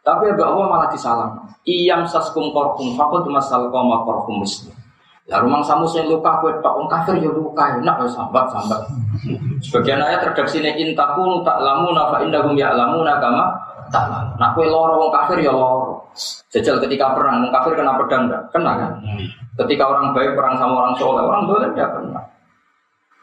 Tapi 0.00 0.32
ya 0.32 0.44
Allah 0.44 0.64
malah 0.68 0.88
disalam. 0.92 1.44
Iyam 1.64 2.08
saskum 2.08 2.52
korkum 2.56 2.96
fakut 2.96 3.28
masal 3.28 3.68
koma 3.68 4.00
korkum 4.04 4.40
muslim. 4.40 4.72
Ya 5.30 5.38
rumah 5.38 5.62
samu 5.62 5.86
sing 5.86 6.10
luka 6.10 6.42
kue 6.42 6.50
tok 6.58 6.90
kafir 6.90 7.22
ya 7.22 7.30
luka 7.30 7.78
enak 7.78 8.02
ya 8.02 8.08
sambat 8.10 8.50
sambat. 8.50 8.82
Sebagian 9.64 10.02
ayat 10.02 10.26
redaksi 10.26 10.58
ini 10.58 10.90
intaku 10.90 11.46
tak 11.46 11.62
lamu 11.62 11.94
nafa 11.94 12.26
indahum 12.26 12.58
ya 12.58 12.74
lamu 12.74 13.06
nakama 13.06 13.54
tak 13.94 14.10
lamu. 14.10 14.34
Nah 14.42 14.50
kue 14.58 14.66
loro 14.66 15.06
wong 15.06 15.10
kafir 15.14 15.38
ya 15.38 15.54
loro. 15.54 16.02
Jajal 16.50 16.82
ketika 16.82 17.14
perang 17.14 17.46
wong 17.46 17.54
kafir 17.54 17.78
kena 17.78 17.94
pedang 17.94 18.26
enggak? 18.26 18.42
Kena 18.50 18.72
kan? 18.74 18.92
Ketika 19.54 19.84
orang 19.86 20.10
baik 20.10 20.34
perang 20.34 20.58
sama 20.58 20.74
orang 20.82 20.94
soleh 20.98 21.22
orang 21.22 21.46
boleh 21.46 21.68
tidak 21.78 21.90
kena. 21.94 22.22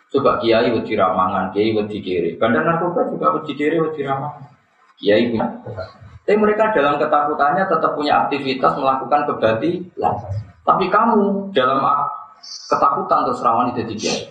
Coba 0.08 0.40
kiai 0.40 0.72
wedi 0.72 0.96
ramangan, 0.96 1.52
kiai 1.52 1.76
wedi 1.76 2.00
kiri. 2.00 2.40
Bandar 2.40 2.64
narkoba 2.64 3.04
juga 3.12 3.36
wedi 3.36 3.52
kiri, 3.52 3.76
wedi 3.84 4.08
ramangan. 4.08 4.48
Kiai 4.96 5.28
punya. 5.28 5.48
Tapi 6.24 6.36
mereka 6.40 6.72
dalam 6.72 6.96
ketakutannya 6.96 7.68
tetap 7.68 7.92
punya 7.92 8.24
aktivitas 8.24 8.80
melakukan 8.80 9.28
kebatilan. 9.28 10.16
Tapi 10.68 10.86
kamu 10.92 11.56
dalam 11.56 11.80
ketakutan 12.68 13.24
terus 13.24 13.40
rawan 13.40 13.72
itu 13.72 13.96
kiai. 13.96 14.28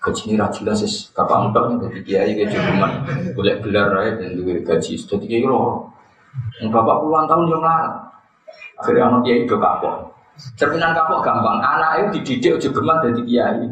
Gaji 0.00 0.36
ini 0.36 0.36
jelas 0.36 0.84
sih, 0.84 1.08
kapan 1.16 1.48
enggak 1.48 1.64
nih 1.64 1.76
gaji 1.80 2.00
kiai 2.04 2.44
cuma 2.52 2.88
boleh 3.32 3.56
gelar 3.64 3.88
raya 3.88 4.12
dan 4.20 4.36
juga 4.36 4.60
gaji 4.60 5.00
jadi 5.00 5.24
kiai 5.28 5.44
loh. 5.48 5.88
Bapak 6.60 6.96
puluhan 7.04 7.24
tahun 7.24 7.52
yang 7.52 7.62
lalu, 7.64 7.92
akhirnya 8.80 9.02
anak 9.08 9.20
kiai 9.24 9.44
itu 9.44 9.56
kapok. 9.56 9.96
Cerminan 10.58 10.92
kapok 10.98 11.22
gampang, 11.22 11.62
anak 11.62 12.10
itu 12.10 12.20
dididik 12.20 12.52
udah 12.58 12.70
geman 12.74 12.96
dari 13.00 13.22
kiai. 13.24 13.64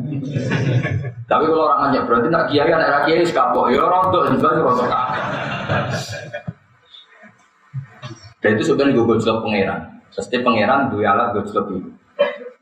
Tapi 1.26 1.44
kalau 1.48 1.64
orang 1.68 1.80
nanya 1.90 2.00
berarti 2.08 2.28
nak 2.32 2.44
kiai 2.48 2.70
anak 2.72 3.02
kiai 3.04 3.24
kapok, 3.28 3.68
ya 3.68 3.82
rontok 3.84 4.22
juga 4.32 4.48
sih 4.56 4.62
rontok 4.62 4.88
Dan 8.42 8.58
itu 8.58 8.62
sebenarnya 8.66 8.96
gue 8.98 9.06
gojlok 9.06 9.38
pangeran. 9.46 9.80
Setiap 10.10 10.42
pangeran 10.42 10.90
dua 10.90 11.14
alat 11.14 11.28
gojlok 11.36 11.66
itu. 11.76 11.90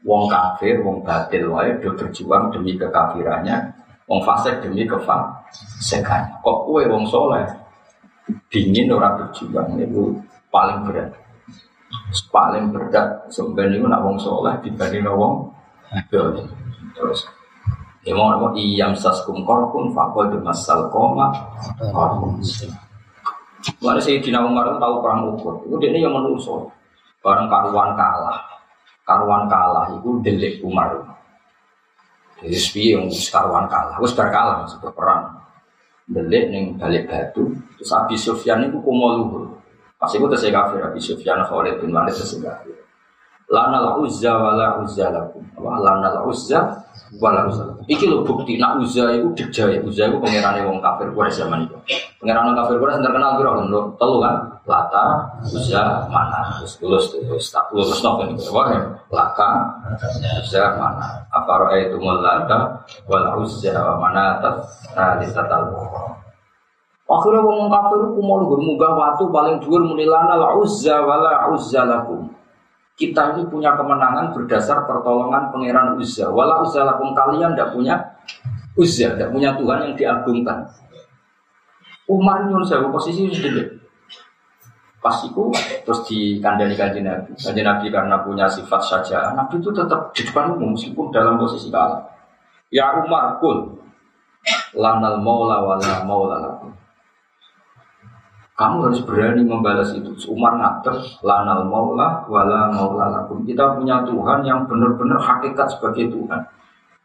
Wong 0.00 0.32
kafir, 0.32 0.80
wong 0.80 1.04
batil 1.04 1.52
wae 1.52 1.76
do 1.76 1.92
berjuang 1.92 2.48
demi 2.48 2.72
kekafirannya, 2.72 3.68
wong 4.08 4.24
fasik 4.24 4.64
demi 4.64 4.88
kefasikannya. 4.88 6.40
Kok 6.40 6.58
kue 6.64 6.88
wong 6.88 7.04
soleh? 7.04 7.44
Dingin 8.48 8.88
orang 8.94 9.20
berjuang 9.20 9.76
itu 9.76 10.16
paling 10.48 10.88
berat. 10.88 11.12
Paling 12.32 12.72
berat 12.72 13.28
sebenarnya 13.28 13.76
itu 13.76 13.86
nak 13.86 14.02
wong 14.06 14.16
soleh 14.16 14.54
dibanding 14.64 15.04
wong 15.04 15.50
dolim 16.10 16.46
terus 16.94 17.26
ya 18.06 18.14
mau 18.14 18.30
apa 18.32 18.54
iyam 18.54 18.94
saskum 18.94 19.42
korkum 19.42 19.90
fakol 19.90 20.30
di 20.30 20.38
masal 20.40 20.86
koma 20.88 21.34
korkum 21.90 22.38
Mana 23.84 24.00
sih 24.00 24.16
di 24.16 24.32
Nawang 24.32 24.56
tahu 24.56 25.04
perang 25.04 25.36
ukur 25.36 25.60
itu 25.68 25.76
dia 25.84 26.00
yang 26.00 26.16
menusuk 26.16 26.64
bareng 27.20 27.44
karuan 27.52 27.92
kalah 27.92 28.40
karuan 29.10 29.50
kalah 29.50 29.90
itu 29.90 30.22
delik 30.22 30.62
Umar 30.62 30.94
jadi 32.38 32.54
sepi 32.54 32.94
yang 32.94 33.10
karuan 33.10 33.66
kalah 33.66 33.98
harus 33.98 34.14
berkalah 34.14 34.62
sebab 34.70 34.94
perang 34.94 35.34
delik 36.06 36.54
neng 36.54 36.78
balik 36.78 37.10
batu 37.10 37.50
terus 37.74 37.90
Abi 37.90 38.14
Sufyan 38.14 38.70
itu 38.70 38.78
kumoluhur 38.78 39.60
Pas 40.00 40.08
itu 40.16 40.24
terus 40.24 40.48
kafir 40.48 40.80
Abi 40.80 40.96
Sufyan 40.96 41.44
Khalid 41.44 41.76
bin 41.84 41.92
Walid 41.92 42.16
terus 42.16 42.32
kafir. 42.40 42.72
Lana 43.52 43.84
la 43.84 43.92
uzza 44.00 44.32
wa 44.32 44.56
la 44.56 44.80
uzza 44.80 45.12
lakum. 45.12 45.44
Apa 45.52 45.76
lana 45.76 46.08
la 46.08 46.20
uzza 46.24 46.72
wa 47.20 47.28
la 47.36 47.44
uzza 47.44 47.68
lakum. 47.68 47.84
Iki 47.84 48.08
lho 48.08 48.24
bukti 48.24 48.56
nak 48.56 48.80
uzza 48.80 49.12
itu 49.12 49.28
dijaya. 49.36 49.76
Uzza 49.84 50.08
itu 50.08 50.16
pangerane 50.16 50.64
wong 50.64 50.80
kafir 50.80 51.12
Quraisy 51.12 51.44
zaman 51.44 51.68
itu. 51.68 51.76
Pangeran 52.16 52.56
kafir 52.56 52.80
Quraisy 52.80 53.04
terkenal 53.04 53.36
piro 53.36 53.50
lho? 53.60 53.80
Telu 54.00 54.16
kan? 54.24 54.36
Lata, 54.70 55.26
Uzza, 55.42 56.06
Mana. 56.06 56.62
Terus 56.62 56.78
lulus 56.78 57.10
terus 57.10 57.50
tak 57.50 57.66
lulus 57.74 57.98
nopo 58.06 58.22
niku. 58.30 58.54
Wah, 58.54 58.70
Laka, 59.10 59.50
Uzza, 60.38 60.78
Mana. 60.78 61.26
Apa 61.34 61.52
roa 61.66 61.74
itu 61.74 61.98
mulata 61.98 62.86
wal 63.10 63.34
wa 63.34 63.94
mana 63.98 64.38
tas 64.38 64.62
nah 64.94 65.18
di 65.18 65.26
Akhirnya 67.10 67.42
wong 67.42 67.66
kafir 67.66 68.00
ku 68.14 68.22
mau 68.22 68.38
luhur 68.38 68.62
munggah 68.62 68.94
watu 68.94 69.34
paling 69.34 69.58
dhuwur 69.58 69.82
muni 69.82 70.06
lana 70.06 70.38
la 70.38 70.54
uzza 70.54 71.02
wala 71.02 71.50
uzza 71.50 71.82
lakum. 71.82 72.30
Kita 72.94 73.34
ini 73.34 73.50
punya 73.50 73.74
kemenangan 73.74 74.30
berdasar 74.30 74.86
pertolongan 74.86 75.50
pangeran 75.50 75.98
Uzza. 75.98 76.30
Wala 76.30 76.62
uzza 76.62 76.86
lakum 76.86 77.10
kalian 77.16 77.56
tidak 77.58 77.74
punya 77.74 77.96
Uzza, 78.78 79.16
tidak 79.16 79.34
punya 79.34 79.50
Tuhan 79.58 79.78
yang 79.90 79.94
diagungkan. 79.98 80.68
Umar 82.06 82.46
nyuruh 82.46 82.62
saya 82.62 82.86
posisi 82.86 83.26
sedikit. 83.26 83.79
Pas 85.00 85.16
itu 85.24 85.48
terus 85.80 86.00
di 86.04 86.36
kandani 86.44 86.76
kanjeng 86.76 87.08
Nabi. 87.08 87.32
Kanjeng 87.32 87.64
Nabi 87.64 87.88
karena 87.88 88.20
punya 88.20 88.44
sifat 88.44 88.84
saja, 88.84 89.32
Nabi 89.32 89.56
itu 89.56 89.72
tetap 89.72 90.12
di 90.12 90.20
depan 90.28 90.52
umum 90.52 90.76
meskipun 90.76 91.08
dalam 91.08 91.40
posisi 91.40 91.72
kalah. 91.72 92.04
Ya 92.68 92.92
Umar 93.00 93.40
kul 93.40 93.80
lanal 94.76 95.24
maula 95.24 95.64
wala 95.64 96.04
maula 96.04 96.36
lakum. 96.36 96.70
Kamu 98.60 98.92
harus 98.92 99.00
berani 99.08 99.40
membalas 99.40 99.96
itu. 99.96 100.12
Umar 100.28 100.60
ngatur 100.60 101.00
lanal 101.24 101.64
maula 101.64 102.28
wala 102.28 102.68
maula 102.68 103.08
lakum. 103.08 103.40
Kita 103.48 103.80
punya 103.80 104.04
Tuhan 104.04 104.44
yang 104.44 104.68
benar-benar 104.68 105.16
hakikat 105.16 105.80
sebagai 105.80 106.12
Tuhan. 106.12 106.44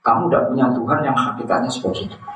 Kamu 0.03 0.27
tidak 0.27 0.51
punya 0.51 0.67
Tuhan 0.75 0.99
yang 0.99 1.15
hakikatnya 1.15 1.71
sebagai 1.71 2.12
Tuhan. 2.12 2.34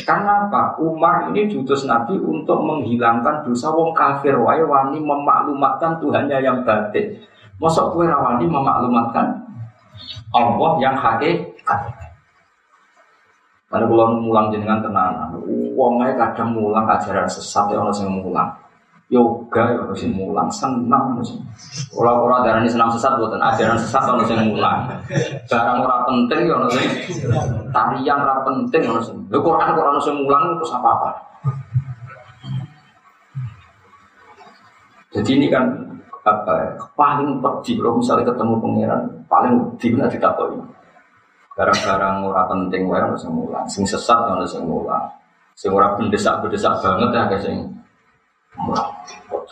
Karena 0.00 0.48
apa? 0.48 0.80
Umar 0.80 1.28
ini 1.28 1.52
diutus 1.52 1.84
Nabi 1.84 2.16
untuk 2.16 2.64
menghilangkan 2.64 3.44
dosa 3.44 3.68
wong 3.68 3.92
kafir 3.92 4.40
wae 4.40 4.64
wani 4.64 4.96
memaklumatkan 4.96 6.00
Tuhannya 6.00 6.40
yang 6.40 6.64
batin. 6.64 7.20
Mosok 7.60 7.92
kue 7.92 8.08
rawani 8.08 8.48
memaklumatkan 8.48 9.36
Allah 10.32 10.70
yang 10.80 10.96
hakikat. 10.96 11.92
Kalau 13.68 13.88
mulang 14.20 14.52
jenengan 14.52 14.84
tenanan, 14.84 15.32
uangnya 15.76 16.12
kadang 16.16 16.52
mulang 16.56 16.84
ajaran 16.88 17.24
sesat 17.24 17.72
ya 17.72 17.80
orang 17.80 17.96
yang 17.96 18.20
mulang. 18.20 18.50
Yoga 19.12 19.76
ya 19.76 19.76
orang 19.76 19.92
yang 20.00 20.12
mulang, 20.16 20.48
sih. 20.48 21.36
Kalau 21.92 22.24
orang 22.24 22.48
darah 22.48 22.64
ini 22.64 22.72
senang 22.72 22.88
sesat 22.96 23.12
buatan 23.20 23.44
ajaran 23.44 23.76
sesat 23.76 24.08
orang 24.08 24.24
yang 24.24 24.48
mulang. 24.48 24.88
Barang 25.52 25.84
orang 25.84 26.00
penting 26.08 26.48
ya 26.48 26.56
orang 26.56 26.72
yang 26.72 26.88
tarian 27.68 28.18
orang 28.24 28.40
penting 28.48 28.82
orang 28.88 29.04
yang. 29.04 29.18
Lo 29.28 29.38
Quran 29.44 29.68
Quran 29.76 30.00
yang 30.00 30.16
mulang 30.24 30.42
itu 30.56 30.64
apa 30.72 30.88
apa? 30.96 31.10
Jadi 35.12 35.30
ini 35.36 35.46
kan 35.52 35.68
apa 36.24 36.52
ya, 36.56 36.68
paling 36.96 37.36
pedih 37.44 37.84
kalau 37.84 38.00
misalnya 38.00 38.24
ketemu 38.32 38.54
pangeran 38.62 39.02
paling 39.26 39.52
pedih 39.74 39.90
nanti 39.98 40.16
ditakoi 40.16 40.54
barang-barang 41.52 42.16
ora 42.24 42.42
penting 42.48 42.88
wae 42.88 43.02
sing 43.20 43.28
mulang, 43.28 43.66
sing 43.68 43.84
sesat 43.84 44.24
sing 44.48 44.64
mulang. 44.64 45.04
Sing 45.52 45.68
ora 45.68 45.92
bendesak-bendesak 46.00 46.80
banget 46.80 47.12
ya 47.12 47.28
guys 47.28 47.44
sing 47.44 47.68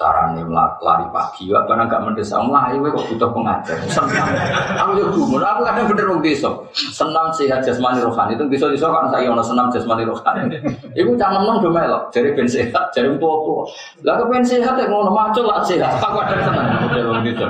carane 0.01 0.41
lari 0.81 1.07
pagi 1.13 1.53
apa 1.53 1.73
enggak 1.77 2.01
mendesak 2.09 2.41
mulai 2.41 2.73
wae 2.81 2.89
kok 2.89 3.05
butuh 3.13 3.31
pengajar. 3.37 3.77
Senang. 3.93 4.33
Aku 4.81 4.97
yo 4.97 5.07
gumun, 5.13 5.45
aku 5.45 5.61
kadang 5.61 5.93
bener 5.93 6.05
wong 6.09 6.21
desa. 6.25 6.49
Senam 6.73 7.29
sehat 7.37 7.61
jasmani 7.61 8.01
rohani 8.01 8.33
itu 8.33 8.45
desa-desa 8.49 8.89
kan 8.89 9.13
saya 9.13 9.29
ono 9.29 9.45
senam 9.45 9.69
jasmani 9.69 10.09
rohani. 10.09 10.57
Iku 10.97 11.21
cah 11.21 11.29
nemen 11.37 11.61
do 11.61 11.69
melok, 11.69 12.09
jare 12.17 12.33
ben 12.33 12.49
sehat, 12.49 12.93
jare 12.97 13.13
tua-tua. 13.21 13.69
Lah 14.09 14.17
kok 14.25 14.29
ben 14.33 14.41
sehat 14.41 14.81
ya 14.81 14.89
ngono 14.89 15.13
macul 15.13 15.45
lah 15.45 15.61
sehat. 15.61 16.01
Aku 16.01 16.17
ada 16.17 16.37
seneng 16.41 16.67
model 16.81 17.05
wong 17.13 17.21
desa. 17.25 17.47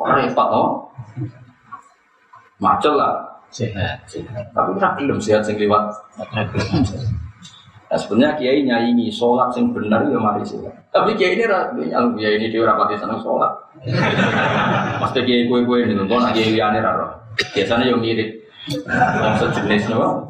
Repot 0.00 0.48
oh. 0.48 0.68
Macul 2.56 2.96
lah 2.96 3.20
sehat. 3.52 4.08
Tapi 4.56 4.70
tak 4.80 4.92
belum 4.96 5.20
sehat 5.20 5.44
sing 5.44 5.60
liwat. 5.60 5.92
Nah, 7.92 8.00
sebenarnya 8.00 8.40
kiai 8.40 8.64
nyanyi 8.64 9.12
sholat 9.12 9.52
sing 9.52 9.68
benar 9.68 10.00
ya 10.08 10.16
mari 10.16 10.40
sih. 10.40 10.56
Tapi 10.88 11.12
kiai 11.12 11.36
ini 11.36 11.44
nyaluk 11.44 12.16
kiai 12.16 12.40
ini 12.40 12.48
dia 12.48 12.64
rapati 12.64 12.96
seneng 12.96 13.20
sholat. 13.20 13.52
Pasti 15.04 15.20
kiai 15.28 15.44
kue 15.44 15.60
kue 15.68 15.84
ini 15.84 15.92
nonton 15.92 16.24
kiai 16.32 16.56
liane 16.56 16.80
raro. 16.80 17.12
Biasanya 17.52 17.92
yang 17.92 18.00
mirip 18.00 18.32
yang 18.72 19.36
sejenis 19.36 19.92
no. 19.92 20.24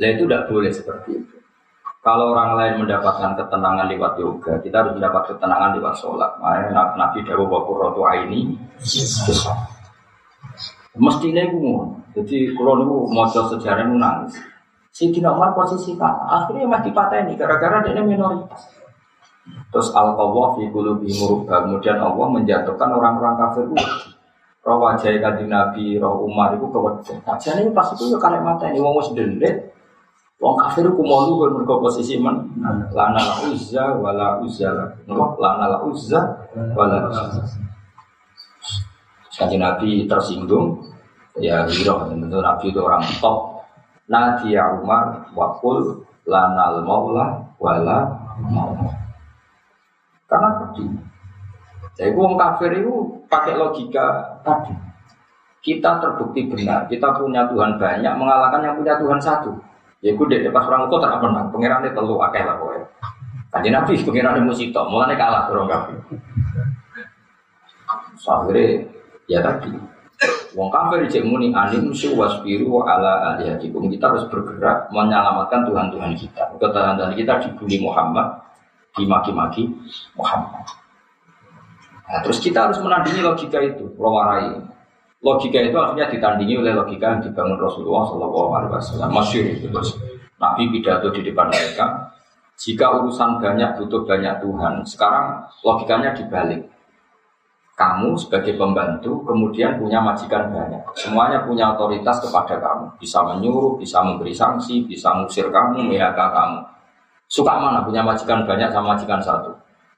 Lah 0.00 0.08
itu 0.08 0.24
tidak 0.24 0.48
boleh 0.48 0.72
seperti 0.72 1.20
itu. 1.20 1.36
Kalau 2.00 2.32
orang 2.32 2.56
lain 2.56 2.74
mendapatkan 2.80 3.36
ketenangan 3.36 3.86
lewat 3.92 4.16
yoga, 4.16 4.58
kita 4.64 4.80
harus 4.80 4.96
mendapat 4.96 5.28
ketenangan 5.28 5.76
lewat 5.76 5.94
sholat. 6.00 6.32
Makanya 6.40 6.96
Nabi 6.96 7.20
Dawu 7.20 7.44
Bakur 7.52 7.76
Rotu 7.78 8.00
ini, 8.26 8.56
Mestinya 10.92 11.40
itu 11.44 11.56
Jadi 12.16 12.36
kalau 12.56 12.80
niku 12.80 12.96
mau 13.12 13.28
sejarah 13.28 13.84
nangis. 13.84 14.51
Si 14.92 15.08
Umar 15.24 15.56
posisi 15.56 15.96
kan, 15.96 16.20
akhirnya 16.28 16.68
mati 16.68 16.92
ini 16.92 17.32
gara-gara 17.32 17.80
dia 17.80 18.04
minoritas. 18.04 18.68
Terus 19.72 19.88
al 19.96 20.12
qawwah 20.14 20.54
fi 20.60 20.68
qulubi. 20.68 21.08
Kemudian 21.48 21.96
Allah 21.96 22.26
menjatuhkan 22.28 22.92
orang-orang 22.92 23.34
kafir 23.40 23.64
itu. 23.72 23.80
Roh 24.62 24.78
wajah 24.78 25.10
kanjeng 25.18 25.50
Nabi, 25.50 25.98
roh 25.98 26.22
Umar 26.22 26.54
itu 26.54 26.68
kewajah. 26.70 27.18
Kajian 27.26 27.66
ini 27.66 27.74
pas 27.74 27.90
itu 27.90 28.14
ya 28.14 28.18
karek 28.20 28.46
mata 28.46 28.70
ini 28.70 28.78
wong 28.78 28.94
wis 29.00 29.10
dendet. 29.10 29.74
Wong 30.38 30.54
kafir 30.54 30.86
ku 30.86 31.02
mau 31.02 31.26
lu 31.26 31.50
mergo 31.50 31.82
posisi 31.82 32.20
men. 32.20 32.46
Lana 32.94 33.18
la 33.18 33.34
uzza 33.50 33.96
wala 33.98 34.38
uzza 34.38 34.70
la. 34.70 34.86
Lana 35.40 35.66
la 35.66 35.78
uzza 35.82 36.20
wala 36.78 37.10
uzza. 37.10 37.42
Kanjeng 39.34 39.64
Nabi 39.64 40.06
tersinggung, 40.06 40.78
ya 41.40 41.66
hiro 41.66 42.06
tentu 42.06 42.38
Nabi 42.38 42.70
itu 42.70 42.78
orang 42.78 43.02
top. 43.18 43.51
Nadia 44.12 44.76
Umar 44.76 45.32
wakul 45.32 46.04
lanal 46.28 46.84
maula 46.84 47.40
wala 47.56 48.12
maula. 48.44 48.92
Karena 50.28 50.48
tadi, 50.60 50.84
jadi 51.96 52.12
orang 52.12 52.36
kafir 52.36 52.84
itu 52.84 52.92
pakai 53.28 53.56
logika 53.56 54.36
tadi. 54.44 54.72
Kita 55.62 56.02
terbukti 56.02 56.50
benar, 56.50 56.90
kita 56.90 57.14
punya 57.14 57.46
Tuhan 57.46 57.78
banyak 57.78 58.14
mengalahkan 58.18 58.66
yang 58.66 58.74
punya 58.76 58.98
Tuhan 58.98 59.20
satu. 59.22 59.54
Ya 60.02 60.10
gue 60.10 60.26
deh 60.26 60.50
pas 60.50 60.66
orang 60.66 60.90
itu 60.90 60.96
tak 60.98 61.22
pernah, 61.22 61.46
pengirannya 61.54 61.94
telu 61.94 62.18
akeh 62.18 62.42
lah 62.42 62.58
pokoknya. 62.58 62.86
Tadi 63.52 63.68
Nabi 63.70 63.92
pengirannya 64.02 64.42
musito, 64.42 64.82
mulanya 64.90 65.14
kalah 65.14 65.42
orang 65.54 65.70
kafir. 65.70 65.98
Akhirnya 68.26 68.88
Ya 69.30 69.38
tadi, 69.38 69.70
Wong 70.52 70.68
kafir 70.68 71.08
cek 71.08 71.24
muni 71.24 71.48
anim 71.50 71.90
su 71.96 72.12
wasbiru 72.12 72.84
ala 72.84 73.34
alihatikum. 73.34 73.88
Kita 73.88 74.12
harus 74.12 74.28
bergerak 74.28 74.92
menyelamatkan 74.92 75.64
Tuhan-Tuhan 75.64 76.12
kita. 76.14 76.42
Tuhan-Tuhan 76.60 77.16
kita 77.16 77.32
dibully 77.40 77.80
Muhammad, 77.80 78.28
dimaki-maki 78.94 79.66
Muhammad. 80.14 80.68
Nah, 82.12 82.20
terus 82.20 82.44
kita 82.44 82.68
harus 82.68 82.76
menandingi 82.84 83.24
logika 83.24 83.56
itu, 83.64 83.88
rawarai. 83.96 84.52
Logika 85.22 85.62
itu 85.62 85.78
akhirnya 85.78 86.10
ditandingi 86.12 86.60
oleh 86.60 86.74
logika 86.76 87.16
yang 87.16 87.22
dibangun 87.24 87.56
Rasulullah 87.56 88.04
Shallallahu 88.10 88.50
Alaihi 88.52 88.72
Wasallam. 88.74 89.10
Masyur 89.14 89.44
itu 89.48 89.66
terus 89.70 89.96
Nabi 90.36 90.68
pidato 90.68 91.08
di 91.14 91.22
depan 91.22 91.48
mereka. 91.48 92.12
Jika 92.58 93.00
urusan 93.00 93.40
banyak 93.40 93.80
butuh 93.80 94.04
banyak 94.04 94.34
Tuhan, 94.42 94.74
sekarang 94.84 95.46
logikanya 95.64 96.10
dibalik 96.12 96.60
kamu 97.82 98.14
sebagai 98.14 98.54
pembantu 98.54 99.26
kemudian 99.26 99.74
punya 99.74 99.98
majikan 99.98 100.54
banyak. 100.54 100.78
Semuanya 100.94 101.42
punya 101.42 101.74
otoritas 101.74 102.22
kepada 102.22 102.62
kamu. 102.62 102.94
Bisa 103.02 103.26
menyuruh, 103.26 103.74
bisa 103.74 103.98
memberi 104.06 104.30
sanksi, 104.30 104.86
bisa 104.86 105.10
mengusir 105.10 105.50
kamu, 105.50 105.90
PHK 105.90 106.14
kamu. 106.14 106.58
Suka 107.26 107.58
mana 107.58 107.82
punya 107.82 108.06
majikan 108.06 108.46
banyak 108.46 108.70
sama 108.70 108.94
majikan 108.94 109.18
satu? 109.18 109.50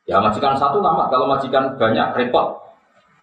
Ya 0.08 0.16
majikan 0.16 0.56
satu 0.56 0.80
lama, 0.80 1.12
kalau 1.12 1.28
majikan 1.28 1.76
banyak 1.76 2.16
repot. 2.16 2.56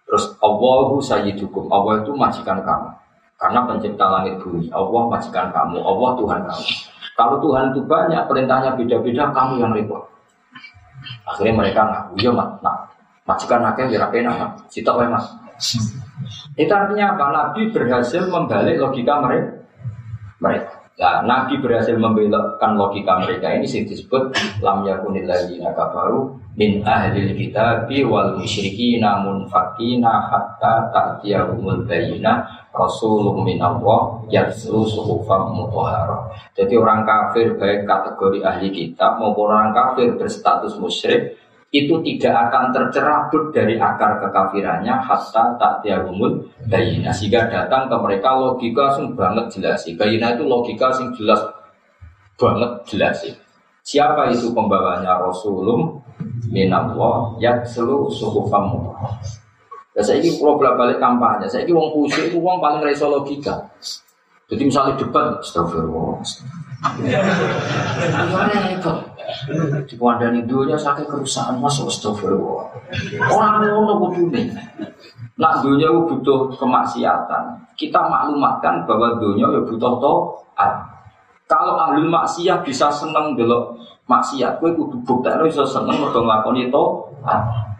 Terus 0.06 0.30
Allahu 0.38 1.02
sayyidukum, 1.02 1.66
Allah 1.66 2.06
itu 2.06 2.14
majikan 2.14 2.62
kamu. 2.62 2.90
Karena 3.42 3.66
pencipta 3.66 4.06
langit 4.06 4.38
bumi, 4.38 4.70
Allah 4.70 5.02
majikan 5.10 5.50
kamu, 5.50 5.82
Allah 5.82 6.10
Tuhan 6.14 6.40
kamu. 6.46 6.66
Kalau 7.18 7.36
Tuhan 7.42 7.64
itu 7.74 7.80
banyak, 7.82 8.22
perintahnya 8.30 8.70
beda-beda, 8.78 9.34
kamu 9.34 9.52
yang 9.58 9.72
repot. 9.74 10.06
Akhirnya 11.26 11.54
mereka 11.58 11.82
ngaku, 11.82 12.12
ya 12.22 12.30
mak, 12.30 12.62
nah, 12.62 12.91
Majikan 13.22 13.62
akeh 13.62 13.86
ya 13.86 14.10
pena, 14.10 14.58
sitok 14.66 14.98
wae 14.98 15.08
Mas. 15.08 15.30
Itu 16.58 16.72
artinya 16.74 17.14
apa? 17.14 17.24
Nabi 17.30 17.70
berhasil 17.70 18.26
membalik 18.26 18.82
logika 18.82 19.22
mereka. 19.22 19.62
Mereka. 20.42 20.82
Nah, 21.02 21.24
Nabi 21.24 21.56
berhasil 21.58 21.96
membelokkan 21.96 22.76
logika 22.76 23.24
mereka 23.24 23.48
ini 23.56 23.64
sih 23.64 23.82
disebut 23.88 24.36
lam 24.60 24.84
yakunil 24.84 25.24
ladzina 25.24 25.72
kafaru 25.72 26.36
min 26.52 26.84
ahlil 26.84 27.32
kitabi 27.32 28.04
wal 28.04 28.36
musyrikina 28.36 29.24
munfakina 29.24 30.28
hatta 30.28 30.92
ta'tiyahumul 30.92 31.88
bayyinah 31.88 32.44
rasulun 32.76 33.40
minallah 33.40 34.20
yatslu 34.28 34.84
suhufam 34.84 35.56
mutahharah. 35.56 36.28
Jadi 36.52 36.76
orang 36.76 37.08
kafir 37.08 37.56
baik 37.56 37.88
kategori 37.88 38.38
ahli 38.44 38.68
kitab 38.68 39.16
maupun 39.16 39.48
orang 39.48 39.72
kafir 39.72 40.12
berstatus 40.20 40.76
musyrik 40.76 41.40
itu 41.72 41.96
tidak 42.04 42.34
akan 42.48 42.68
tercerabut 42.68 43.48
dari 43.56 43.80
akar 43.80 44.20
kekafirannya 44.20 44.92
hatta 44.92 45.56
tak 45.56 45.80
tiagumul 45.80 46.44
bayina 46.68 47.08
sehingga 47.08 47.48
datang 47.48 47.88
ke 47.88 47.96
mereka 47.96 48.36
logika 48.36 48.92
sing 48.92 49.16
banget 49.16 49.48
jelas 49.56 49.80
bayina 49.96 50.36
itu 50.36 50.44
logika 50.44 50.92
sing 50.92 51.08
jelas 51.16 51.40
banget 52.36 52.70
jelas 52.84 53.18
Siapa 53.82 54.30
itu 54.30 54.54
pembawanya 54.54 55.18
Rasulullah 55.18 55.90
minallah 56.46 57.34
yang 57.42 57.66
selu 57.66 58.06
suhufam 58.14 58.78
Ya 59.92 60.00
saya 60.00 60.24
ini 60.24 60.40
kalau 60.40 60.56
balik 60.56 60.96
kampanye, 60.96 61.44
saya 61.52 61.68
ini 61.68 61.76
uang 61.76 61.92
kusik 61.92 62.32
itu 62.32 62.40
uang 62.40 62.64
paling 62.64 62.80
reso 62.80 63.12
logika. 63.12 63.60
Jadi 64.48 64.64
misalnya 64.64 64.96
debat, 64.96 65.36
astagfirullah. 65.44 66.16
Repot. 68.56 69.11
Di 69.88 69.94
kandang 69.98 70.44
dunia 70.46 70.78
sakit 70.78 71.06
kerusakan 71.10 71.58
masuk 71.58 71.90
astagfirullah. 71.90 72.66
Orang 73.26 73.66
ngono 73.66 73.94
kudune. 74.08 74.52
Nak 75.40 75.64
dunia 75.64 75.88
itu 75.90 76.00
butuh 76.06 76.54
kemaksiatan. 76.54 77.44
Kita 77.74 77.98
maklumatkan 78.06 78.84
bahwa 78.84 79.16
dunia 79.18 79.48
ya 79.48 79.60
butuh 79.64 79.98
to'at. 79.98 80.72
Kalau 81.48 81.74
ahli 81.74 82.04
maksiat 82.06 82.62
bisa 82.62 82.92
seneng 82.92 83.34
delok 83.34 83.74
maksiat, 84.06 84.60
kowe 84.60 84.70
kudu 84.70 85.00
buktekno 85.02 85.48
iso 85.48 85.64
seneng 85.66 85.98
mergo 85.98 86.22
nglakoni 86.22 86.68
to'at. 86.68 87.71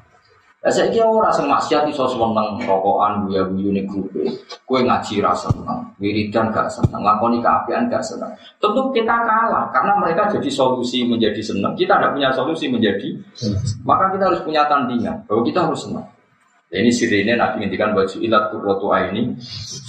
Lah 0.62 0.70
saiki 0.70 1.02
ora 1.02 1.26
sing 1.34 1.50
maksiat 1.50 1.90
iso 1.90 2.06
seneng 2.06 2.54
rokokan 2.62 3.26
guyu-guyu 3.26 3.74
ning 3.74 3.82
grupe. 3.82 4.22
Kowe 4.62 4.78
ngaji 4.78 5.18
ra 5.18 5.34
seneng, 5.34 5.82
wiridan 5.98 6.54
gak 6.54 6.70
seneng, 6.70 7.02
lakoni 7.02 7.42
keapian 7.42 7.90
gak 7.90 7.98
seneng. 7.98 8.30
Tentu 8.62 8.94
kita 8.94 9.26
kalah 9.26 9.66
karena 9.74 9.98
mereka 9.98 10.30
jadi 10.30 10.46
solusi 10.46 11.02
menjadi 11.02 11.42
seneng. 11.42 11.74
Kita 11.74 11.98
tidak 11.98 12.14
punya 12.14 12.30
solusi 12.30 12.70
menjadi 12.70 13.10
maka 13.82 14.14
kita 14.14 14.30
harus 14.30 14.40
punya 14.46 14.62
tandingan 14.70 15.26
bahwa 15.26 15.42
kita 15.42 15.66
harus 15.66 15.82
senang. 15.82 16.06
Ya, 16.72 16.80
ini 16.80 16.88
sirine 16.88 17.36
Nabi 17.36 17.66
ngendikan 17.66 17.92
baju 17.92 18.16
ilat 18.22 18.48
kurrotu 18.48 18.86
ini 19.12 19.34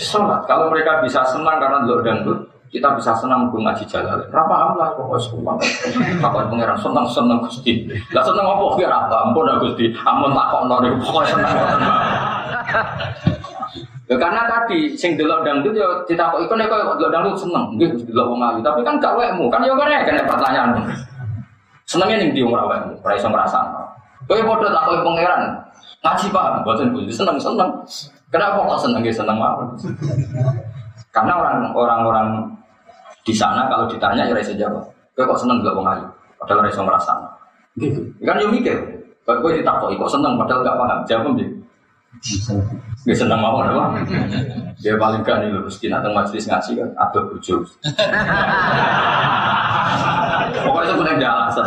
sholat. 0.01 0.43
Kalau 0.49 0.67
mereka 0.73 0.99
bisa 0.99 1.23
senang 1.31 1.55
karena 1.61 1.85
dan 1.85 2.01
dangdut, 2.03 2.49
kita 2.73 2.89
bisa 2.97 3.13
senang 3.21 3.53
gue 3.53 3.61
ngaji 3.61 3.85
jalan. 3.85 4.17
Berapa 4.33 4.73
lah 4.73 4.89
pokoknya 4.97 5.21
semua. 5.21 5.53
Apa 6.25 6.49
pangeran 6.49 6.73
senang 6.81 7.05
senang 7.05 7.37
gusti. 7.45 7.85
Lah 8.09 8.25
senang 8.25 8.49
apa 8.49 8.73
biar 8.73 8.89
apa? 8.89 9.29
Ampun 9.29 9.45
ya 9.45 9.61
gusti. 9.61 9.93
Ampun 10.01 10.33
tak 10.33 10.49
kok 10.49 10.63
nori 10.65 10.89
pokoknya 10.97 11.37
senang. 11.37 11.53
Ya 14.09 14.15
karena 14.19 14.41
tadi 14.49 14.97
sing 14.99 15.15
delok 15.15 15.45
dangdut 15.47 15.77
ya 15.77 15.85
ditakok 16.09 16.43
iku 16.43 16.53
nek 16.57 16.67
kok 16.67 16.97
delok 16.97 17.13
dangdut 17.13 17.37
seneng. 17.37 17.77
Nggih 17.77 17.87
Gusti 17.93 18.09
delok 18.09 18.27
wong 18.33 18.41
ayu, 18.41 18.59
tapi 18.65 18.81
kan 18.81 18.97
gak 18.97 19.15
wekmu. 19.15 19.47
Kan 19.53 19.63
ya 19.63 19.77
kene 19.77 20.01
kan 20.03 20.25
pertanyaan. 20.27 20.69
Senengnya 21.85 22.25
ning 22.25 22.29
ndi 22.33 22.41
wong 22.41 22.57
ora 22.57 22.65
wekmu, 22.73 22.93
ora 23.05 23.13
iso 23.15 23.29
ngrasakno. 23.29 23.81
Kowe 24.25 24.41
padha 24.41 24.69
takoki 24.73 25.01
pangeran. 25.05 25.41
Ngaji 26.03 26.25
paham, 26.35 26.55
boten 26.67 26.91
Gusti 26.91 27.13
seneng-seneng. 27.15 27.69
Kenapa 28.27 28.65
kok 28.65 28.81
seneng 28.81 29.05
seneng 29.07 29.37
mawon? 29.39 29.71
Karena 31.13 31.37
orang-orang 31.71 32.49
di 33.23 33.33
sana 33.33 33.71
kalau 33.71 33.87
ditanya 33.87 34.27
ya 34.27 34.35
rasa 34.35 34.53
jawab. 34.55 34.83
Kowe 35.15 35.23
kok 35.23 35.39
seneng 35.39 35.63
gak 35.63 35.75
wong 35.75 35.87
ayu? 35.87 36.05
Padahal 36.41 36.67
rasa 36.67 36.81
merasa. 36.83 37.13
Gitu. 37.79 38.03
Kan 38.21 38.41
yo 38.43 38.51
mikir. 38.51 38.75
Kok 39.23 39.39
kowe 39.39 39.51
ditakok 39.55 39.95
kok 39.95 40.11
seneng 40.11 40.35
padahal 40.35 40.61
gak 40.61 40.75
paham. 40.75 40.99
Jawab 41.07 41.31
dia. 41.39 41.47
Gak 43.07 43.17
seneng 43.17 43.39
mau 43.39 43.63
apa? 43.63 44.03
Dia 44.83 44.99
paling 44.99 45.23
kan 45.23 45.39
itu 45.47 45.59
mesti 45.63 45.87
nanti 45.87 46.11
majelis 46.11 46.45
ngaji 46.45 46.71
kan 46.83 46.89
ada 46.99 47.19
bujuk. 47.31 47.63
Pokoknya 50.63 50.91
itu 50.91 50.93
punya 50.99 51.29
alasan. 51.31 51.65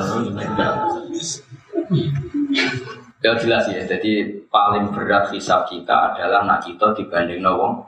Ya 3.25 3.33
jelas 3.43 3.65
ya, 3.67 3.83
jadi 3.89 4.29
paling 4.53 4.93
berat 4.95 5.33
hisab 5.35 5.67
kita 5.67 6.15
adalah 6.15 6.47
nak 6.47 6.63
kita 6.63 6.95
dibanding 6.95 7.43
wong 7.43 7.83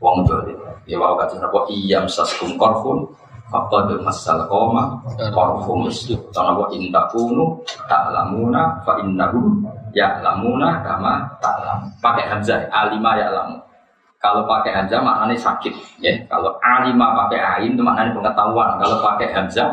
wong 0.00 0.24
dolim. 0.26 0.56
Ya 0.88 0.96
wow 0.96 1.14
kata 1.14 1.38
napa 1.38 1.68
iyam 1.70 2.08
saskum 2.08 2.56
korfun 2.56 3.06
tuh 3.50 3.98
masal 4.06 4.46
koma 4.46 4.94
korfum 5.34 5.90
itu 5.90 6.14
karena 6.30 6.54
wa 6.54 6.66
intakunu 6.70 7.58
ta'lamuna 7.90 8.78
fa 8.86 8.94
innahum 9.02 9.60
ya'lamuna 9.90 10.82
kama 10.86 11.26
ta'lam. 11.42 11.78
Pakai 11.98 12.30
hamzah 12.30 12.66
alima 12.70 13.18
ya'lamu. 13.18 13.58
Kalau 14.20 14.44
pakai 14.44 14.70
hamzah 14.76 15.00
maknanya 15.02 15.34
sakit 15.34 15.74
ya. 15.98 16.12
Kalau 16.30 16.54
alima 16.62 17.26
pakai 17.26 17.40
ain 17.40 17.74
itu 17.74 17.82
maknanya 17.82 18.14
pengetahuan. 18.14 18.78
Kalau 18.78 18.96
pakai 19.02 19.28
hamzah 19.34 19.68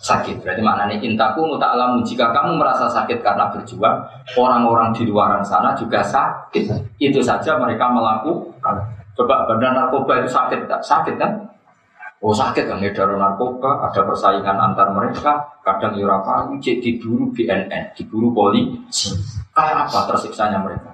sakit. 0.00 0.40
Berarti 0.40 0.62
maknanya 0.64 0.96
intakunu 1.04 1.60
ta'lamu 1.60 2.00
jika 2.08 2.32
kamu 2.32 2.56
merasa 2.56 2.88
sakit 2.88 3.20
karena 3.20 3.52
berjuang, 3.52 4.00
orang-orang 4.38 4.96
di 4.96 5.04
luar 5.04 5.44
sana 5.44 5.76
juga 5.76 6.00
sakit. 6.00 6.96
Itu 6.96 7.20
saja 7.20 7.60
mereka 7.60 7.90
melakukan 7.92 9.03
Coba 9.14 9.46
bandar 9.46 9.72
narkoba 9.74 10.22
itu 10.22 10.30
sakit 10.30 10.66
tak? 10.66 10.82
Sakit 10.82 11.14
kan? 11.16 11.30
Oh 12.24 12.32
sakit 12.32 12.66
kan 12.66 12.80
ngedar 12.80 13.14
narkoba, 13.14 13.84
ada 13.84 14.00
persaingan 14.00 14.56
antar 14.56 14.90
mereka, 14.96 15.44
kadang 15.60 15.92
yurapa, 15.94 16.48
ya 16.50 16.56
cek 16.56 16.80
diburu 16.80 17.28
BNN, 17.36 17.92
diburu 17.94 18.32
polisi. 18.32 19.12
Kayak 19.52 19.86
apa 19.86 20.08
tersiksanya 20.08 20.58
mereka? 20.58 20.88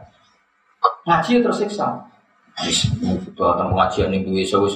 Ngaji 1.06 1.38
ya 1.38 1.40
tersiksa. 1.46 1.86
Sudah 2.60 3.56
datang 3.56 3.72
pengajian 3.72 4.12
yang 4.12 4.26
duwe 4.26 4.44
sewu 4.44 4.68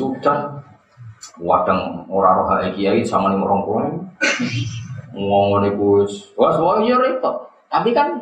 wadang 1.41 2.05
orang 2.07 2.37
roh 2.45 2.49
kiai 2.77 3.01
sama 3.01 3.33
nih 3.33 3.41
orang 3.41 3.61
tua 3.65 3.83
ngomong 5.15 5.63
nih 5.63 5.73
bos, 5.79 6.11
wah 6.35 6.55
wah 6.59 6.79
iya 6.83 6.99
repot. 6.99 7.35
Tapi 7.71 7.91
kan 7.95 8.19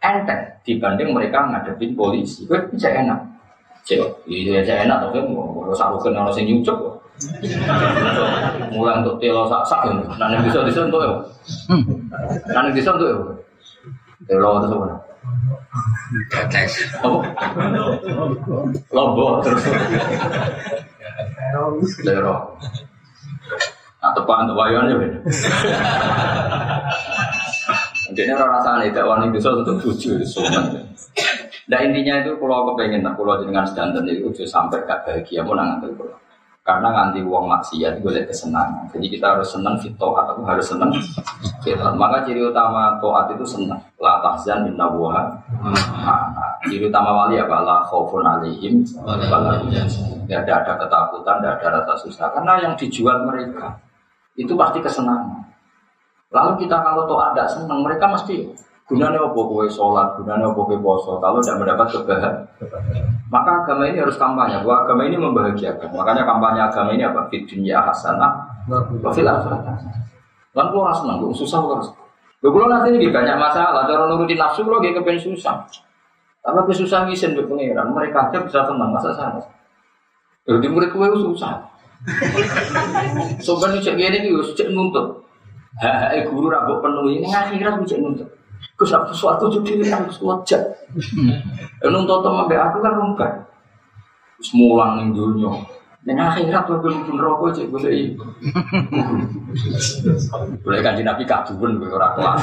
enteng 0.00 0.40
dibanding 0.64 1.16
mereka 1.16 1.48
ngadepin 1.48 1.96
polisi, 1.96 2.44
gue 2.44 2.60
bisa 2.72 2.92
enak. 2.92 3.29
Cek, 3.90 4.06
iya 4.30 4.62
aja 4.62 4.86
enak 4.86 5.10
tapi 5.10 5.18
kalau 5.18 5.74
sak 5.74 5.90
rukun 5.90 6.14
orang 6.14 6.30
sing 6.30 6.46
nyucuk. 6.46 6.78
Mulai 8.70 9.02
untuk 9.02 9.18
telo 9.18 9.50
sak 9.50 9.66
sak 9.66 9.90
ya. 9.90 9.98
Nanti 10.14 10.46
bisa 10.46 10.62
disentuh 10.62 11.02
ya. 11.02 11.12
Nanti 12.54 12.70
disentuh 12.78 13.10
ya. 13.10 13.18
Telo 14.30 14.62
itu 14.62 14.78
apa? 14.78 14.86
Apa? 17.02 17.18
Lombok 18.94 19.42
terus. 19.42 19.66
Telo. 22.06 22.34
Nah, 24.00 24.16
tepan 24.16 24.48
untuk 24.48 24.56
wayan 24.56 24.88
ya 24.88 24.96
beda. 24.96 25.18
Jadi 28.16 28.32
rasanya 28.32 28.86
tidak 28.88 29.04
wani 29.04 29.28
bisa 29.34 29.52
untuk 29.52 29.76
tujuh 29.82 30.16
itu 30.16 30.26
semua. 30.30 30.62
Nah 31.70 31.78
intinya 31.86 32.18
itu 32.18 32.34
kalau 32.34 32.66
aku 32.66 32.82
pengen 32.82 33.06
tak 33.06 33.14
kalau 33.14 33.38
dengan 33.38 33.62
sedanten 33.62 34.02
itu 34.10 34.26
udah 34.26 34.48
sampai 34.50 34.82
gak 34.82 35.06
bahagia 35.06 35.46
mau 35.46 35.54
nangan 35.54 35.78
kalau 35.94 36.18
karena 36.60 36.88
nganti 36.92 37.20
uang 37.24 37.50
maksiat 37.50 38.04
lihat 38.04 38.26
kesenangan. 38.28 38.84
Jadi 38.92 39.06
kita 39.16 39.32
harus 39.32 39.48
senang 39.48 39.74
fito 39.80 40.12
atau 40.12 40.38
harus 40.44 40.66
senang 40.68 40.92
fito. 41.64 41.88
Maka 41.96 42.22
ciri 42.22 42.44
utama 42.44 42.94
toat 43.00 43.32
itu 43.32 43.42
senang. 43.48 43.80
La 43.96 44.20
tahzan 44.20 44.68
bin 44.68 44.76
nabuha. 44.76 45.24
Nah, 46.04 46.52
ciri 46.68 46.86
utama 46.86 47.26
wali 47.26 47.40
apa? 47.40 47.64
La 47.64 47.80
khaufun 47.88 48.22
alaihim. 48.22 48.84
Tidak 48.86 50.46
ada, 50.46 50.62
ada 50.62 50.72
ketakutan, 50.78 51.36
tidak 51.42 51.58
ada 51.58 51.68
rasa 51.82 51.94
susah. 52.06 52.28
Karena 52.30 52.60
yang 52.62 52.72
dijual 52.78 53.24
mereka 53.26 53.74
itu 54.36 54.52
pasti 54.54 54.78
kesenangan. 54.84 55.42
Lalu 56.30 56.62
kita 56.62 56.76
kalau 56.86 57.08
toat 57.10 57.34
tidak 57.34 57.50
senang, 57.50 57.82
mereka 57.82 58.06
mesti 58.06 58.46
Gunanya 58.90 59.22
apa 59.22 59.38
kowe 59.38 59.62
sholat, 59.70 60.18
gunanya 60.18 60.50
apa 60.50 60.60
kowe 60.66 60.78
poso, 60.82 61.22
kalau 61.22 61.38
tidak 61.38 61.62
mendapat 61.62 61.86
kebahagiaan. 61.94 62.34
Maka 63.30 63.62
agama 63.62 63.86
ini 63.86 64.02
harus 64.02 64.18
kampanye, 64.18 64.58
bahwa 64.66 64.82
agama 64.82 65.06
ini 65.06 65.14
membahagiakan. 65.14 65.94
Makanya 65.94 66.26
kampanye 66.26 66.58
agama 66.66 66.90
ini 66.90 67.06
apa? 67.06 67.30
Fit 67.30 67.46
dunia 67.46 67.78
hasanah, 67.86 68.50
wa 68.66 69.10
fil 69.14 69.30
akhirat 69.30 69.62
Lan 70.58 70.66
kulo 70.74 70.82
ora 70.82 70.94
seneng, 70.98 71.22
susah 71.30 71.62
harus. 71.62 71.86
Lho 72.42 72.50
kulo 72.50 72.66
nanti 72.66 72.90
ini 72.90 73.14
banyak 73.14 73.38
masalah, 73.38 73.86
cara 73.86 74.10
nurutin 74.10 74.34
nafsu 74.34 74.66
kulo 74.66 74.82
gak 74.82 74.98
kepen 74.98 75.22
susah. 75.22 75.62
Tapi 76.42 76.56
aku 76.58 76.74
susah 76.74 77.06
ngisen 77.06 77.38
pengiran, 77.38 77.94
mereka 77.94 78.26
aja 78.26 78.42
bisa 78.42 78.66
senang, 78.66 78.90
masa 78.90 79.14
sana. 79.14 79.38
Jadi 80.50 80.66
murid 80.66 80.90
kue 80.90 81.06
susah. 81.14 81.62
Sobat 83.38 83.78
cek 83.78 83.94
gini 83.94 84.34
cek 84.34 84.74
nuntut. 84.74 85.22
Hei 85.78 86.26
guru 86.26 86.50
rambut 86.50 86.82
penuh 86.82 87.06
ini 87.06 87.30
akhirat 87.30 87.86
cek 87.86 88.02
nuntut. 88.02 88.39
Gus 88.80 88.96
aku 88.96 89.12
suatu 89.12 89.52
jadi 89.52 89.92
harus 89.92 90.16
wajah. 90.24 90.64
Nuntut 91.84 92.24
teman 92.24 92.48
be 92.48 92.56
aku 92.56 92.80
kan 92.80 92.96
rungkat. 92.96 93.28
Semulang 94.40 94.96
ning 94.96 95.12
dunia. 95.12 95.52
Dan 96.00 96.16
akhirat 96.16 96.64
tuh 96.64 96.80
belum 96.80 97.04
pun 97.04 97.20
rokok 97.20 97.52
cek 97.52 97.68
boleh 97.68 97.92
ini. 97.92 98.16
Boleh 100.64 100.80
kan 100.80 100.96
nabi 100.96 101.28
kabun 101.28 101.76
gue 101.76 101.92
orang 101.92 102.16
kelas. 102.16 102.40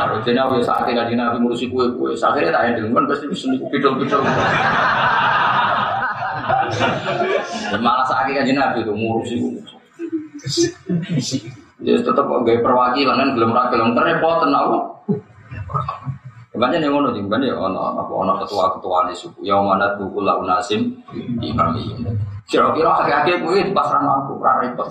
Harusnya 0.00 0.48
aku 0.48 0.64
saat 0.64 0.88
ini 0.88 1.12
nabi 1.12 1.44
ngurusi 1.44 1.68
kue 1.68 1.84
kue. 1.92 2.16
Akhirnya 2.16 2.56
tak 2.56 2.72
ada 2.72 2.80
dengan 2.80 3.04
pasti 3.04 3.28
bisa 3.28 3.52
pidol 3.68 4.00
pidol. 4.00 4.24
Malah 7.84 8.06
saat 8.08 8.32
ini 8.32 8.56
nabi 8.56 8.80
itu 8.80 8.96
ngurusi 8.96 9.34
kue. 9.44 9.60
Ya 11.84 12.00
tetap 12.00 12.24
gaya 12.24 12.58
perwakilan 12.64 13.16
kan 13.20 13.28
belum 13.36 13.50
rakyat 13.52 13.70
belum 13.76 13.90
terrepot 13.92 14.40
apa. 14.48 14.78
banyak 16.54 16.86
yang 16.86 16.94
ngono 16.94 17.10
jeng 17.10 17.26
banyak 17.26 17.50
ono 17.50 17.98
apa 17.98 18.12
ono 18.14 18.38
ketua 18.38 18.78
ketua 18.78 19.10
di 19.10 19.14
suku 19.18 19.42
yang 19.42 19.66
mana 19.66 19.90
tuh 19.98 20.06
kula 20.14 20.38
unasim 20.38 20.86
imami 21.42 21.98
kira-kira 22.46 22.94
akhir-akhir 23.02 23.42
gue 23.42 23.58
di 23.66 23.74
pasaran 23.74 24.06
aku 24.06 24.38
repot 24.38 24.86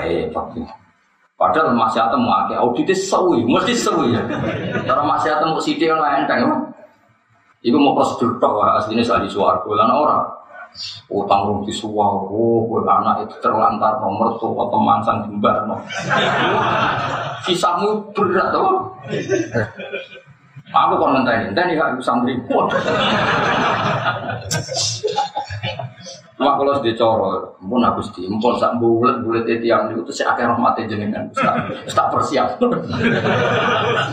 repot 0.00 0.48
Padahal 1.36 1.76
masih 1.76 2.00
atem 2.00 2.24
akeh 2.24 2.56
auditnya 2.56 2.96
sewi, 2.96 3.44
mesti 3.44 3.76
sewi 3.76 4.16
ya. 4.16 4.24
Cara 4.88 5.04
masih 5.04 5.36
atem 5.36 5.52
mau 5.52 5.60
sidik 5.60 5.92
kan 5.92 6.24
enteng. 6.24 6.48
Iku 7.60 7.76
mau 7.76 7.92
prosedur 7.92 8.40
tok 8.40 8.64
aslinya 8.80 9.04
sahdi 9.04 9.28
suwargo 9.28 9.76
lan 9.76 9.92
ora. 9.92 10.24
Utang 11.08 11.48
rung 11.48 11.60
disuwah, 11.64 12.28
oh, 12.28 12.68
anak 12.84 13.24
itu 13.24 13.36
terlantar 13.40 13.96
nomor 14.02 14.36
tuh 14.36 14.52
atau 14.52 14.78
mansang 14.80 15.24
jembar 15.24 15.64
no. 15.64 15.80
Kisahmu 17.48 18.12
berat 18.12 18.52
tuh. 18.52 18.90
Aku 20.74 20.98
kon 20.98 21.14
ngenteni, 21.14 21.54
ngenteni 21.54 21.78
gak 21.78 21.94
santri. 22.02 22.34
Mak 26.36 26.60
kalau 26.60 26.76
sudah 26.76 26.94
coro, 27.00 27.56
pun 27.64 27.80
aku 27.80 28.04
sih, 28.12 28.28
pun 28.28 28.60
sak 28.60 28.76
bulat 28.76 29.24
bulat 29.24 29.48
itu 29.48 29.72
yang 29.72 29.88
itu 29.88 30.12
saya 30.12 30.36
akan 30.36 30.52
rahmati 30.52 30.84
jenengan, 30.84 31.24
tak 31.32 32.12
persiap. 32.12 32.60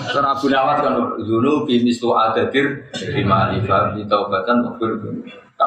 Karena 0.07 0.31
Abu 0.31 0.47
Nawas 0.47 0.79
kan 0.79 0.95
dulu 1.19 1.67
bimis 1.67 1.99
tu 1.99 2.15
ada 2.15 2.47
dir 2.47 2.87
lima 3.11 3.51
lima 3.51 3.91
di 3.91 4.07
taubatan 4.07 4.71
waktu 4.71 4.87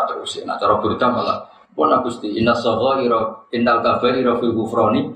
tak 0.03 0.05
terusin. 0.13 0.45
Nah 0.45 0.61
cara 0.61 0.77
berita 0.77 1.09
malah 1.09 1.39
pun 1.77 1.93
aku 1.93 2.09
sih, 2.09 2.41
inna 2.41 2.57
soho 2.57 2.97
iro 3.05 3.45
indal 3.53 3.85
kafe 3.85 4.25
iro 4.25 4.41
fil 4.41 4.57
gufroni, 4.57 5.13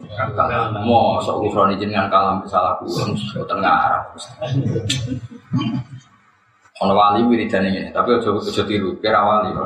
mau 0.85 1.17
sok 1.25 1.49
gufroni 1.49 1.81
jenengan 1.81 2.13
kalam 2.13 2.45
salah 2.45 2.77
kurang 2.77 3.17
tengah 3.49 3.75
arah. 3.89 4.03
Ono 6.85 6.93
wali 6.93 7.25
wiridan 7.25 7.65
ini, 7.65 7.89
tapi 7.93 8.13
ojo 8.13 8.41
ojo 8.41 8.63
tiru, 8.69 8.93
kira 9.01 9.25
wali 9.25 9.57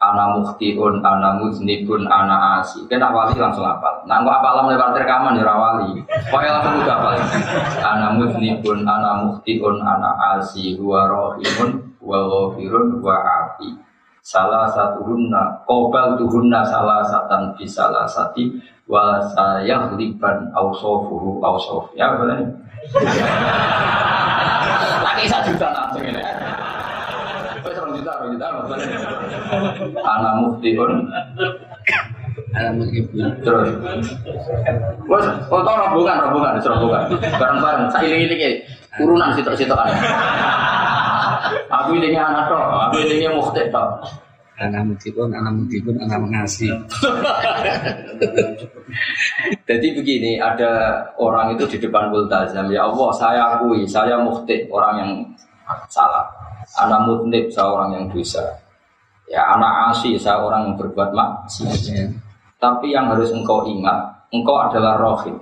ana 0.00 0.32
muhtiun, 0.32 1.04
ana 1.04 1.36
muznibun, 1.36 2.08
ana 2.08 2.60
asi. 2.64 2.80
Kena 2.88 3.12
wali 3.12 3.36
langsung 3.36 3.68
apal. 3.68 4.00
Nah, 4.08 4.24
kok 4.24 4.32
apalam 4.32 4.72
lewat 4.72 4.96
rekaman 4.96 5.36
ya 5.36 5.52
wali. 5.52 6.00
Pokoknya 6.32 6.56
langsung 6.56 6.80
udah 6.80 6.96
apal. 6.96 7.14
Ana 7.84 8.08
muznibun, 8.16 8.88
ana 8.88 9.28
muhtiun, 9.28 9.76
ana 9.84 10.40
asi, 10.40 10.72
wa 10.80 11.04
rohimun, 11.04 11.89
wa 12.04 12.18
ghafirun, 12.26 13.00
wa 13.00 13.16
afi. 13.20 13.70
Salah 14.20 14.68
satu 14.68 15.00
hunna, 15.04 15.64
kobal 15.64 16.16
tuhunna 16.20 16.60
salah 16.68 17.00
satan 17.08 17.56
bi 17.56 17.64
salah 17.64 18.04
sati, 18.04 18.52
wa 18.84 19.16
sayah 19.32 19.96
liban 19.96 20.52
ausofuru 20.52 21.40
ausof. 21.40 21.88
Ya, 21.96 22.12
boleh. 22.16 22.36
Lagi 25.06 25.24
satu 25.24 25.56
juta 25.56 25.68
langsung 25.72 26.04
ini. 26.04 26.20
Juta, 27.64 28.12
satu 28.12 28.28
juta, 28.32 28.48
anak 30.04 30.32
muftiun 30.44 30.92
Alamat 32.50 32.90
ibu. 32.90 33.14
terus 33.46 33.70
wes 35.06 35.26
foto 35.46 35.70
rombongan 35.70 36.16
rombongan 36.26 36.58
terus 36.58 36.74
rombongan 36.74 37.02
bareng 37.38 37.58
bareng 37.62 37.86
saya 37.94 38.06
iling 38.10 38.26
iling 38.26 38.54
urunan 38.98 39.30
sitok 39.38 39.54
sitok 39.54 39.78
aku 41.70 41.96
ilingnya 41.96 42.22
anak 42.26 42.44
toh 42.50 42.58
aku 42.58 42.96
ilingnya 43.06 43.30
mufti 43.34 43.62
toh 43.70 43.90
Anak 44.60 44.92
mutipun, 44.92 45.32
anak 45.32 45.56
mutipun, 45.56 45.96
anak 46.04 46.20
mengasih. 46.20 46.68
jadi 49.64 49.86
begini 49.96 50.36
ada 50.36 51.00
orang 51.16 51.56
itu 51.56 51.64
di 51.64 51.80
depan 51.80 52.12
multazam 52.12 52.68
ya 52.68 52.84
Allah 52.84 53.08
saya 53.16 53.56
akui 53.56 53.88
saya 53.88 54.20
mufti 54.20 54.68
orang 54.68 54.94
yang 55.00 55.10
salah 55.88 56.28
anak 56.84 57.08
mutnib 57.08 57.48
saya 57.48 57.72
orang 57.72 57.90
yang 57.96 58.04
dosa 58.12 58.44
ya 59.32 59.40
anak 59.56 59.96
asi 59.96 60.20
saya 60.20 60.44
orang 60.44 60.68
yang 60.68 60.74
berbuat 60.76 61.10
maksiat 61.16 61.80
Ya. 61.88 62.04
Tapi 62.60 62.92
yang 62.92 63.08
harus 63.08 63.32
engkau 63.32 63.64
ingat, 63.64 64.28
engkau 64.36 64.60
adalah 64.60 65.00
rohim, 65.00 65.32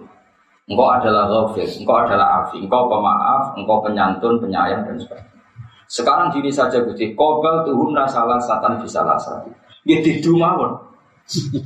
engkau 0.70 0.86
adalah 0.86 1.26
ghafir, 1.26 1.66
engkau 1.66 1.98
adalah 1.98 2.46
afi, 2.46 2.62
engkau 2.62 2.86
pemaaf, 2.86 3.58
engkau 3.58 3.82
penyantun, 3.82 4.38
penyayang 4.38 4.86
dan 4.86 4.94
sebagainya. 5.02 5.37
Sekarang 5.88 6.28
gini 6.36 6.52
saja 6.52 6.84
Gusti, 6.84 7.16
kobal 7.16 7.64
tuhunna 7.64 8.04
salah 8.04 8.36
satan 8.44 8.76
bisa 8.84 9.00
satu. 9.00 9.48
Ya 9.88 10.04
didu 10.04 10.36
mawon. 10.36 10.76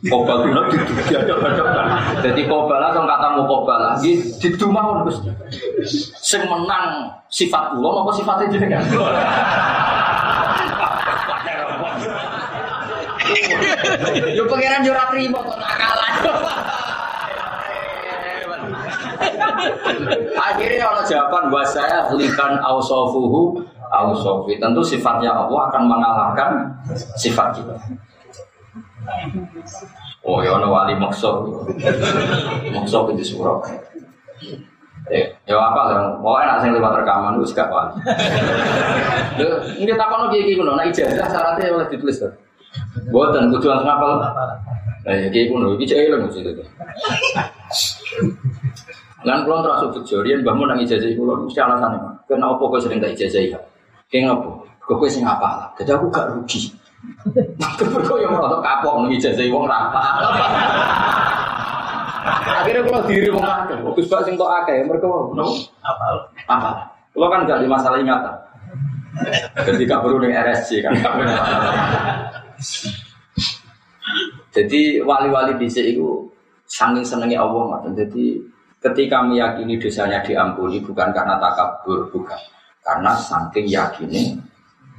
Kobal 0.07 0.47
tuhunna 0.47 0.71
didu 0.71 0.95
diadap-adapkan. 1.11 1.87
Jadi 2.23 2.47
kobal 2.47 2.79
atau 2.79 3.03
katamu 3.03 3.43
kobal 3.51 3.83
lagi 3.83 4.23
didu 4.39 4.71
mawon 4.71 5.11
Gusti. 5.11 5.27
Sing 6.23 6.47
menang 6.47 7.11
sifat 7.35 7.75
kula 7.75 8.07
apa 8.07 8.11
sifatnya 8.15 8.47
jenengan? 8.55 8.83
Yo 14.39 14.47
pangeran 14.47 14.87
yo 14.87 14.95
ora 14.95 15.05
trimo 15.11 15.39
kok 15.43 15.59
nakalan. 15.59 16.13
Akhirnya 20.39 20.79
kalau 20.87 21.03
jawaban 21.07 21.45
buat 21.51 21.67
saya 21.71 22.07
likan 22.15 22.63
ausofuhu 22.63 23.63
ausofi 23.93 24.57
tentu 24.57 24.81
sifatnya 24.81 25.37
Allah 25.37 25.69
akan 25.69 25.83
mengalahkan 25.85 26.51
sifat 27.21 27.61
kita. 27.61 27.77
Oh 30.25 30.41
ya 30.41 30.57
ono 30.57 30.73
wali 30.73 30.97
maksud 30.97 31.53
maksud 32.73 33.13
itu 33.13 33.37
surau. 33.37 33.61
Eh, 35.11 35.27
ya 35.51 35.59
apa 35.59 35.91
lah, 35.91 36.15
mau 36.23 36.39
enak 36.39 36.63
sing 36.63 36.71
lewat 36.79 37.03
rekaman 37.03 37.35
itu 37.43 37.51
gak 37.53 37.67
wali. 37.75 37.99
Lho, 39.35 39.59
ini 39.83 39.93
takon 39.99 40.31
lagi 40.31 40.47
iki 40.47 40.55
ijazah 40.89 41.27
syaratnya 41.27 41.75
oleh 41.75 41.91
ditulis 41.91 42.23
kan. 42.23 42.31
Boten 43.11 43.51
kudu 43.51 43.67
langsung 43.67 43.91
apal. 43.91 44.23
Lah 44.23 45.11
ya 45.11 45.27
iki 45.27 45.51
ngono, 45.51 45.75
iki 45.75 45.91
cek 45.91 46.07
eling 46.07 46.23
mesti 46.23 46.47
itu. 46.47 46.65
Lan 49.27 49.43
kula 49.43 49.59
terus 49.67 49.91
bejo, 49.91 50.23
riyen 50.23 50.47
mbahmu 50.47 50.71
nang 50.71 50.79
ijazah 50.79 51.11
kula 51.19 51.51
mesti. 51.51 52.23
Kenapa 52.31 52.63
kok 52.63 52.81
sering 52.87 53.03
tak 53.03 53.19
ijazah 53.19 53.43
ya? 53.43 53.59
Kayak 54.13 54.29
ngapa? 54.29 54.51
Kok 54.85 54.97
kowe 55.01 55.09
sing 55.09 55.25
apal. 55.25 55.57
Jadi 55.81 55.91
aku 55.97 56.07
gak 56.13 56.29
rugi. 56.37 56.69
Kok 57.81 58.19
yang 58.21 58.37
merasa 58.37 58.61
kapok 58.61 59.01
nang 59.01 59.11
ijazah 59.17 59.49
wong 59.49 59.65
ra 59.65 59.89
apal. 59.89 60.05
Akhirnya 62.63 62.85
kalau 62.87 63.03
diri 63.09 63.27
wong 63.33 63.43
akeh, 63.43 63.75
Gus 63.83 64.07
Pak 64.07 64.23
sing 64.29 64.37
tok 64.37 64.53
akeh, 64.63 64.85
mereka 64.85 65.09
mau 65.09 65.33
nopo? 65.33 65.57
Apal. 65.81 66.15
Apal. 66.45 66.75
Kalau 67.17 67.29
kan 67.33 67.49
gak 67.49 67.65
di 67.65 67.69
masalah 67.73 67.99
ingatan. 67.99 68.37
Jadi 69.65 69.83
gak 69.89 70.05
perlu 70.05 70.21
dengan 70.21 70.45
RSC 70.45 70.85
kan. 70.85 70.93
Jadi 74.53 75.01
wali-wali 75.01 75.57
dhisik 75.57 75.97
itu 75.97 76.29
saking 76.69 77.01
senengnya 77.01 77.41
Allah. 77.41 77.81
Jadi 77.97 78.37
ketika 78.79 79.25
meyakini 79.25 79.81
dosanya 79.81 80.21
diampuni 80.21 80.85
bukan 80.85 81.09
karena 81.17 81.41
takabur, 81.41 82.13
bukan. 82.13 82.37
Karena 82.83 83.15
saking 83.15 83.67
yakini 83.71 84.35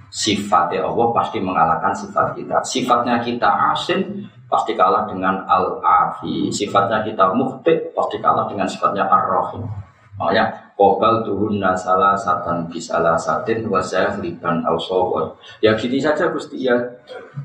sifatnya 0.07 0.87
Allah 0.87 1.07
pasti 1.11 1.37
mengalahkan 1.43 1.91
sifat 1.91 2.33
kita. 2.39 2.57
Sifatnya 2.63 3.19
kita 3.19 3.75
asin 3.75 4.23
pasti 4.47 4.71
kalah 4.73 5.03
dengan 5.05 5.43
al-afi. 5.43 6.47
Sifatnya 6.47 7.03
kita 7.03 7.35
muhtik 7.35 7.91
pasti 7.91 8.17
kalah 8.23 8.47
dengan 8.47 8.65
sifatnya 8.65 9.03
ar-rahim. 9.07 9.67
Makanya 10.15 10.63
Kobal 10.73 11.21
tuhunna 11.21 11.77
salah 11.77 12.17
satan 12.17 12.65
bisalah 12.65 13.13
satin 13.13 13.61
wasaya 13.69 14.17
liban 14.17 14.65
ausawon. 14.65 15.29
Ya 15.61 15.77
gini 15.77 16.01
saja 16.01 16.33
Gusti 16.33 16.65
ya 16.65 16.73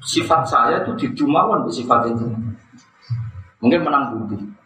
sifat 0.01 0.49
saya 0.49 0.81
itu 0.81 0.97
didumawan 0.97 1.69
di 1.69 1.73
sifat 1.77 2.09
itu. 2.09 2.25
Mungkin 3.61 3.81
menang 3.85 4.17
budi. 4.17 4.58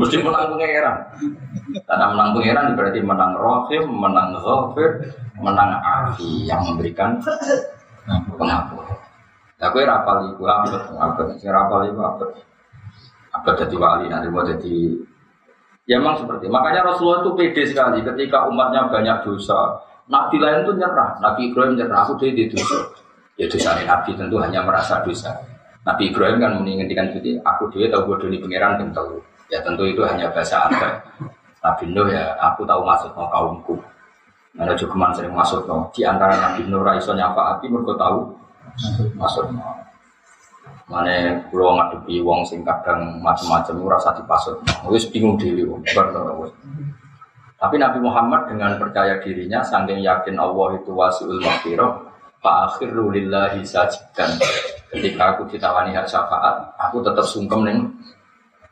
Mesti 0.00 0.16
menang 0.24 0.56
pangeran. 0.56 0.96
Karena 1.84 2.06
menang 2.12 2.28
pangeran 2.36 2.66
berarti 2.76 3.00
menang 3.04 3.32
rohim, 3.36 3.84
menang 3.88 4.28
ghafir, 4.40 4.90
menang 5.36 5.70
afi 5.80 6.48
yang 6.48 6.60
memberikan 6.64 7.20
pengampun. 8.36 8.84
Ya 9.60 9.68
gue 9.68 9.84
rapal 9.84 10.32
ibu 10.32 10.48
abad, 10.48 10.88
abad, 10.96 11.26
sing 11.36 11.52
rapal 11.52 11.84
ibu 11.84 12.00
abad. 12.00 12.32
Abad 13.36 13.54
jadi 13.60 13.76
wali, 13.76 14.08
nanti 14.08 14.32
mau 14.32 14.40
jadi 14.40 14.96
Ya 15.88 15.98
memang 15.98 16.22
seperti 16.22 16.46
makanya 16.46 16.86
Rasulullah 16.86 17.26
itu 17.26 17.34
pede 17.34 17.66
sekali 17.66 17.98
ketika 18.06 18.46
umatnya 18.46 18.86
banyak 18.86 19.26
dosa. 19.26 19.74
Nabi 20.06 20.38
lain 20.38 20.62
itu 20.62 20.78
nyerah, 20.78 21.18
Nabi 21.18 21.50
Ibrahim 21.50 21.74
nyerah, 21.74 22.06
aku 22.06 22.14
dia 22.22 22.30
di 22.30 22.46
dosa. 22.46 22.78
Ya 23.34 23.50
dosa 23.50 23.74
Nabi 23.74 24.14
tentu 24.14 24.38
hanya 24.38 24.62
merasa 24.62 25.02
dosa. 25.02 25.34
Nabi 25.80 26.12
Ibrahim 26.12 26.36
kan 26.40 26.52
menginginkan 26.60 27.16
gitu, 27.16 27.40
aku 27.40 27.72
dia 27.72 27.88
tahu 27.88 28.12
bodoh 28.12 28.28
di 28.28 28.36
pangeran 28.36 28.76
tentu. 28.76 29.24
Ya 29.48 29.64
tentu 29.64 29.88
itu 29.88 30.04
hanya 30.04 30.28
bahasa 30.28 30.68
apa. 30.68 31.00
Nabi 31.60 31.84
Nuh 31.92 32.08
ya, 32.08 32.36
aku 32.40 32.64
tahu 32.68 32.84
maksud 32.84 33.12
mau 33.16 33.28
kaumku. 33.32 33.76
Ada 34.58 34.74
cukuman 34.76 35.14
sering 35.14 35.32
masuk 35.32 35.64
no. 35.64 35.88
Di 35.94 36.04
antara 36.04 36.36
Nabi 36.36 36.68
Nuh 36.68 36.84
raiso 36.84 37.16
nyapa 37.16 37.56
api 37.56 37.70
mereka 37.70 37.96
tahu 37.96 38.32
masuk 39.16 39.52
no. 39.54 39.80
Mana 40.90 41.38
pulau 41.46 41.78
ngadepi 41.78 42.18
wong 42.18 42.42
sing 42.42 42.66
kadang 42.66 43.22
macam-macam 43.22 43.74
ora 43.78 43.96
usah 43.96 44.10
dipasut. 44.18 44.58
Wis 44.90 45.06
bingung 45.06 45.38
dhewe 45.38 45.62
wong. 45.62 45.86
Tapi 47.60 47.76
Nabi 47.76 47.98
Muhammad 48.00 48.48
dengan 48.48 48.74
percaya 48.80 49.20
dirinya, 49.20 49.60
saking 49.62 50.00
yakin 50.00 50.40
Allah 50.40 50.80
itu 50.80 50.90
wasiul 50.96 51.44
maghfirah, 51.44 51.92
Pak 52.40 52.56
akhir 52.72 52.90
lillahi 52.96 53.60
sajidan. 53.62 54.40
Ketika 54.90 55.38
aku 55.38 55.46
ditawani 55.46 55.94
hak 55.94 56.06
syafaat, 56.10 56.66
aku 56.74 56.98
tetap 56.98 57.22
sungkem 57.22 57.62
neng 57.62 57.78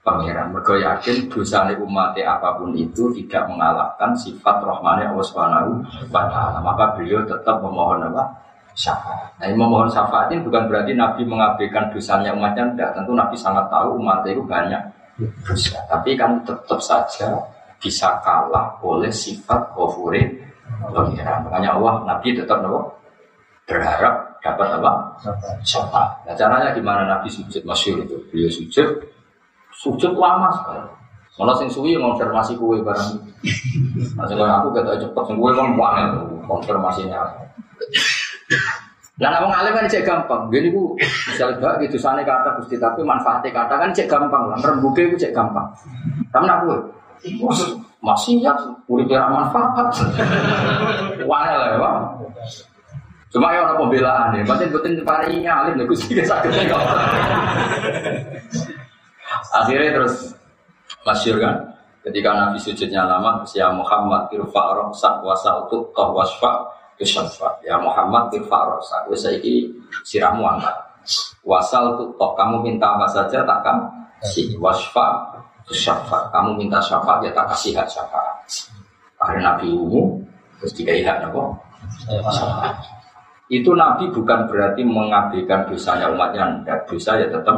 pangeran. 0.03 0.51
Mereka 0.51 0.83
yakin 0.83 1.31
dosa 1.31 1.69
umat 1.79 2.19
apa 2.19 2.59
pun 2.59 2.75
itu 2.75 3.15
tidak 3.15 3.47
mengalahkan 3.47 4.11
sifat 4.19 4.59
rahmani 4.63 5.07
Allah 5.07 5.27
Subhanahu 5.27 5.79
wa 6.11 6.27
taala. 6.27 6.59
Maka 6.59 6.99
beliau 6.99 7.23
tetap 7.23 7.63
memohon 7.63 8.03
apa? 8.11 8.49
syafaat. 8.79 9.35
Nah, 9.43 9.51
memohon 9.51 9.91
syafaat 9.91 10.31
ini 10.31 10.47
bukan 10.47 10.71
berarti 10.71 10.95
Nabi 10.95 11.27
mengabaikan 11.27 11.91
dosanya 11.91 12.31
umatnya, 12.31 12.71
tidak. 12.73 12.91
Tentu 12.95 13.13
Nabi 13.19 13.35
sangat 13.35 13.67
tahu 13.67 13.99
umat 13.99 14.23
itu 14.31 14.39
banyak 14.47 14.79
dosa. 15.43 15.83
Tapi 15.91 16.15
kan 16.15 16.39
tetap 16.47 16.79
saja 16.79 17.35
bisa 17.83 18.23
kalah 18.23 18.79
oleh 18.79 19.11
sifat 19.11 19.75
kofure 19.75 20.23
pengiran. 20.95 21.43
Makanya 21.51 21.75
Allah 21.75 21.95
Nabi 22.07 22.39
tetap 22.39 22.63
nopo 22.63 22.95
berharap 23.67 24.28
dapat 24.43 24.69
apa? 24.79 24.91
Syafaat. 25.67 26.11
Nah, 26.27 26.35
caranya 26.39 26.71
gimana 26.75 27.03
Nabi 27.07 27.29
sujud 27.29 27.63
masyur 27.67 28.03
itu? 28.03 28.17
Beliau 28.31 28.51
sujud, 28.51 28.89
sujud 29.75 30.13
lama 30.15 30.51
sekali. 30.55 30.83
Malah 31.39 31.55
sing 31.55 31.71
suwi 31.71 31.95
konfirmasi 31.95 32.59
kue 32.59 32.83
barang. 32.83 33.11
Nah, 34.19 34.59
aku 34.59 34.75
kata 34.75 34.99
cepet 34.99 35.23
sing 35.31 35.37
kue 35.39 35.51
kan 35.55 35.71
banget 35.79 36.11
konfirmasinya. 36.51 37.23
Lah 39.19 39.43
wong 39.43 39.51
alim 39.51 39.75
kan 39.75 39.91
cek 39.91 40.07
gampang. 40.07 40.47
Gini 40.51 40.71
ku 40.71 40.95
misalnya 41.31 41.59
gak 41.59 41.75
gitu 41.83 41.99
sana 41.99 42.23
kata 42.23 42.55
gusti 42.63 42.79
tapi 42.79 43.03
manfaatnya 43.03 43.51
kata 43.51 43.75
kan 43.75 43.91
cek 43.91 44.07
gampang 44.07 44.47
lah. 44.47 44.59
Rembuke 44.63 45.11
ku 45.11 45.17
cek 45.19 45.35
gampang. 45.35 45.67
Tapi 46.31 46.47
aku 46.47 46.71
masih 47.99 48.39
ya 48.39 48.55
kira 48.87 49.27
manfaat. 49.27 49.91
Wah 51.29 51.43
lah 51.51 51.69
ya 51.75 51.79
bang. 51.83 52.03
Cuma 53.29 53.53
ya 53.53 53.65
orang 53.69 53.79
pembelaan 53.85 54.37
ya. 54.37 54.43
Batin 54.49 54.69
batin 54.73 54.93
parinya 55.05 55.53
alim. 55.65 55.81
Nih 55.81 55.87
gusti 55.89 56.17
sakit. 56.17 56.51
Akhirnya 59.53 59.91
terus 60.01 60.33
masyur 61.05 61.37
kan. 61.41 61.57
Ketika 61.99 62.31
Nabi 62.33 62.57
sujudnya 62.57 63.05
lama, 63.05 63.45
ya 63.53 63.69
Muhammad 63.69 64.33
irfa' 64.33 64.69
roksak 64.81 65.21
wasal 65.21 65.69
tuh 65.69 65.93
wasfa' 65.93 66.79
Yusyafa 66.99 67.63
ya 67.63 67.79
Muhammad 67.79 68.27
irfa 68.35 68.59
rosa 68.67 69.07
wis 69.07 69.23
saiki 69.23 69.71
sirahmu 70.03 70.43
angkat. 70.43 70.75
Wasal 71.47 71.95
tuh 71.95 72.11
kamu 72.19 72.61
minta 72.61 72.99
apa 72.99 73.07
saja 73.07 73.47
tak 73.47 73.59
kan 73.63 73.79
si 74.27 74.59
wasfa 74.59 75.31
syafa 75.71 76.27
kamu 76.35 76.59
minta 76.59 76.83
syafaat 76.83 77.23
ya 77.23 77.31
tak 77.31 77.55
kasih 77.55 77.79
hak 77.79 77.87
syafaat. 77.87 78.37
Akhirnya 79.23 79.55
Nabi 79.55 79.71
umum 79.71 80.19
terus 80.59 80.75
dikai 80.75 81.07
hak 81.07 81.31
apa 81.31 81.43
itu 83.49 83.73
Nabi 83.73 84.13
bukan 84.13 84.45
berarti 84.45 84.85
mengabaikan 84.85 85.65
dosanya 85.69 86.13
umatnya 86.13 86.61
dan 86.69 86.79
dosa 86.85 87.17
ya 87.17 87.29
tetap 87.33 87.57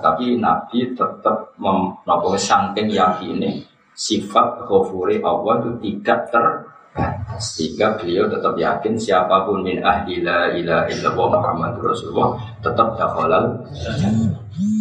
tapi 0.00 0.38
Nabi 0.40 0.94
tetap 0.96 1.52
mem, 1.60 1.92
saking 2.38 2.88
yakin 2.94 3.42
sifat 3.92 4.64
ghafuri 4.64 5.20
Allah 5.20 5.60
itu 5.60 5.70
tidak 5.82 6.30
ter 6.32 6.46
sehingga 7.36 7.92
beliau 8.00 8.24
tetap 8.24 8.56
yakin 8.56 8.96
siapa 8.96 9.44
pun 9.44 9.60
min 9.60 9.84
ahli 9.84 10.24
la 10.24 10.48
ilaha 10.56 10.88
illallah 10.88 11.28
Muhammad 11.36 11.72
Rasulullah 11.84 12.32
tetap 12.64 12.96
dakhalal 12.96 13.44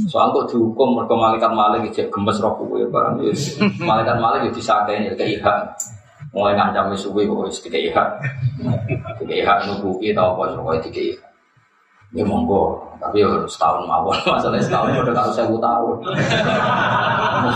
Soal 0.05 0.29
kok 0.31 0.53
dihukum 0.53 0.95
mereka 0.95 1.17
malaikat 1.17 1.51
malik 1.51 1.89
gemes 1.91 2.37
roh 2.37 2.53
kowe 2.55 2.77
barang. 2.77 3.25
Malaikat 3.81 4.17
malik 4.21 4.47
itu 4.47 4.61
disakeni 4.61 5.11
keiha. 5.17 5.65
Mulai 6.35 6.53
ngancam 6.59 6.91
suwe 6.99 7.23
kok 7.23 7.47
wis 7.47 7.63
dikeiha. 7.63 8.03
Dikeiha 9.23 9.53
nubuki 9.71 10.11
tau 10.11 10.35
apa 10.35 10.51
kok 10.51 10.83
dikeiha. 10.91 11.23
Ya 12.15 12.23
monggo, 12.23 12.79
tapi 12.99 13.23
ya 13.23 13.27
setahun 13.43 13.91
mawon 13.91 14.15
masalah 14.31 14.55
setahun 14.59 15.03
udah 15.03 15.15
karo 15.15 15.31
saya 15.35 15.51
tahun. 15.51 15.95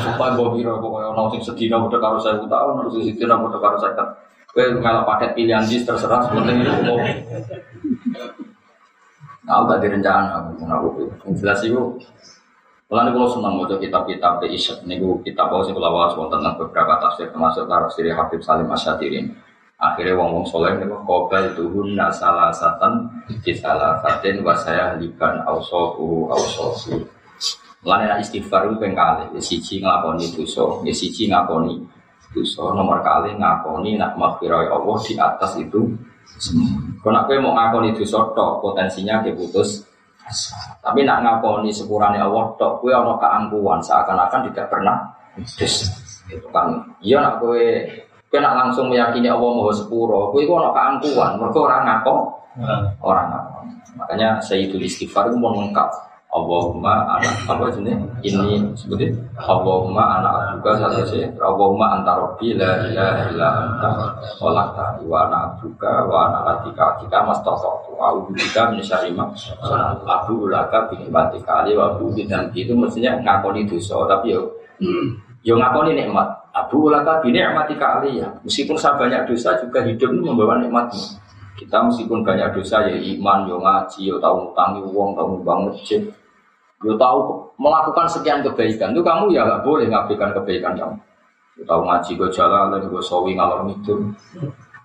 Supaya 0.03 0.31
gue 0.35 0.47
biro 0.57 0.83
pokoknya 0.83 1.15
orang 1.15 1.31
sing 1.31 1.41
sedina 1.47 1.79
udah 1.79 1.99
karo 1.99 2.19
saya 2.19 2.39
tahun, 2.43 2.73
harus 2.83 2.99
sedina 3.03 3.39
udah 3.39 3.59
karo 3.59 3.77
saya 3.79 3.95
Kowe 4.49 4.65
kalau 4.81 5.05
paket 5.05 5.37
pilihan 5.37 5.61
jis 5.61 5.85
terserah 5.85 6.25
sebenarnya 6.25 6.65
itu 6.65 6.81
mau. 6.81 6.97
Nah, 9.45 9.65
gak 9.65 9.81
direncana, 9.81 10.45
aku 10.45 11.09
Yang 11.25 11.33
jelas 11.41 11.59
itu 11.65 11.81
Mulane 12.89 13.13
kalau 13.13 13.29
senang 13.29 13.53
mau 13.53 13.69
kitab-kitab 13.69 14.41
di 14.41 14.57
Isyad 14.57 14.81
niku 14.89 15.21
kitab 15.21 15.53
apa 15.53 15.61
sing 15.61 15.77
kula 15.77 15.93
waos 15.93 16.17
tentang 16.17 16.57
beberapa 16.57 16.97
tafsir 16.97 17.29
termasuk 17.29 17.69
tafsir 17.69 18.09
Habib 18.17 18.41
Salim 18.41 18.65
Asyadirin. 18.65 19.29
Akhirnya 19.77 20.17
wong 20.17 20.41
wong 20.41 20.45
soleh 20.49 20.73
niku 20.73 20.97
kobel 21.05 21.53
tuhun 21.53 21.93
salah 22.09 22.49
satan 22.49 23.05
di 23.45 23.53
salah 23.53 24.01
satin 24.01 24.41
wasaya 24.41 24.97
liban 24.97 25.37
ausohu 25.45 26.33
ausohu. 26.33 26.97
Mulane 27.85 28.25
istighfar 28.25 28.67
itu 28.67 28.75
pengkali, 28.81 29.37
siji 29.37 29.79
nglakoni 29.79 30.33
dosa, 30.33 30.81
siji 30.89 31.29
ngakoni 31.29 31.79
dosa 32.33 32.73
nomor 32.73 33.05
kali 33.05 33.37
ngakoni 33.37 34.01
nak 34.01 34.17
maghfirah 34.17 34.65
Allah 34.69 34.97
di 35.05 35.13
atas 35.17 35.61
itu 35.61 35.93
kalau 37.01 37.13
nak 37.15 37.29
mau 37.41 37.53
ngakoni 37.57 37.93
dosa 37.97 38.33
tok 38.33 38.61
potensinya 38.61 39.21
keputus 39.25 39.88
tapi 40.79 41.03
nak 41.05 41.25
ngakoni 41.25 41.73
sepurane 41.73 42.21
Allah 42.21 42.45
tok 42.55 42.81
kue 42.81 42.93
ono 42.93 43.17
keangkuhan 43.17 43.81
seakan-akan 43.81 44.49
tidak 44.51 44.65
pernah 44.69 44.97
dosa 45.35 45.89
itu 46.29 46.47
kan. 46.53 46.77
Iya 47.01 47.21
nak 47.21 47.41
kue 47.41 47.85
kue 48.29 48.39
nak 48.39 48.53
langsung 48.53 48.93
meyakini 48.93 49.25
Allah 49.25 49.49
mau 49.49 49.73
sepuro 49.73 50.29
kue 50.29 50.45
kue 50.45 50.55
ono 50.55 50.69
keangkuhan 50.69 51.41
mereka 51.41 51.59
orang 51.65 51.81
ngako 51.85 52.15
orang 53.01 53.27
ngako 53.33 53.57
makanya 53.97 54.29
Sayyidul 54.39 54.85
Istighfar 54.85 55.27
itu 55.29 55.37
mau 55.41 55.53
lengkap 55.57 55.89
Allahumma 56.39 57.19
anak 57.19 57.35
apa 57.43 57.67
ini 57.75 57.93
ini 58.23 58.63
seperti 58.79 59.11
Allahumma 59.35 60.23
anak 60.23 60.55
juga 60.55 60.71
satu 60.79 61.03
sih. 61.11 61.27
Allahumma 61.35 61.99
antara 61.99 62.23
robbi 62.23 62.55
la 62.55 62.79
ilaha 62.87 63.27
illa 63.27 63.47
anta. 63.59 63.89
Olah 64.39 64.71
tadi 64.71 65.03
wa 65.03 65.27
anak 65.27 65.59
juga 65.59 66.07
wa 66.07 66.31
anak 66.31 66.71
kita 66.71 67.17
mas 67.27 67.39
toto. 67.43 67.83
Tu 67.83 67.93
aku 67.99 68.31
juga 68.31 68.71
menyesari 68.71 69.11
mak 69.11 69.35
abu 70.07 70.47
ulaka 70.47 70.87
bikin 70.87 71.11
batik 71.11 71.43
kali 71.43 71.75
wa 71.75 71.91
abu 71.91 72.15
dan 72.23 72.47
itu 72.55 72.71
mestinya 72.71 73.19
ngakoni 73.19 73.67
dosa 73.67 73.99
tapi 74.07 74.31
yo 74.31 74.47
yo 75.43 75.59
ngakoni 75.59 75.99
nikmat. 75.99 76.31
Abu 76.55 76.89
ulaka 76.89 77.19
bini 77.21 77.43
nikmati 77.43 77.75
kali 77.77 78.23
ya. 78.23 78.27
Meskipun 78.41 78.79
saya 78.79 78.97
banyak 78.97 79.29
dosa 79.29 79.59
juga 79.59 79.83
hidup 79.85 80.09
ini 80.15 80.23
membawa 80.31 80.57
nikmatnya. 80.57 81.19
Kita 81.59 81.83
meskipun 81.83 82.23
banyak 82.23 82.55
dosa 82.55 82.87
ya 82.87 82.95
iman, 82.95 83.43
yo 83.43 83.59
ngaji, 83.59 84.07
yo 84.07 84.15
tahu 84.23 84.47
ngutangi 84.47 84.79
uang, 84.79 85.11
tahu 85.11 85.27
nyumbang 85.35 85.67
masjid, 85.67 85.99
Yo 86.79 86.95
tahu 86.95 87.43
melakukan 87.59 88.07
sekian 88.07 88.39
kebaikan 88.39 88.95
itu 88.95 89.03
kamu 89.03 89.35
ya 89.35 89.43
nggak 89.43 89.67
boleh 89.67 89.91
ngabaikan 89.91 90.31
kebaikan 90.31 90.73
kamu. 90.79 90.95
Yo 91.59 91.63
tahu 91.67 91.81
ngaji 91.83 92.11
gue 92.15 92.29
jalan, 92.31 92.79
gue 92.79 93.03
sawi 93.03 93.35
ngalor 93.35 93.67
itu. 93.67 93.99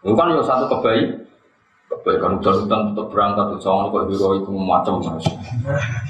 Itu 0.02 0.14
kan 0.18 0.34
yo 0.34 0.42
satu 0.42 0.66
kebaikan. 0.66 1.22
Kebaikan 1.84 2.42
hutan-hutan 2.42 2.80
tetap 2.90 3.06
berangkat 3.12 3.44
tuh 3.54 3.60
jangan 3.62 3.86
kok 3.94 4.10
hero 4.10 4.28
itu 4.34 4.50
macam 4.50 4.98
mas. 4.98 5.26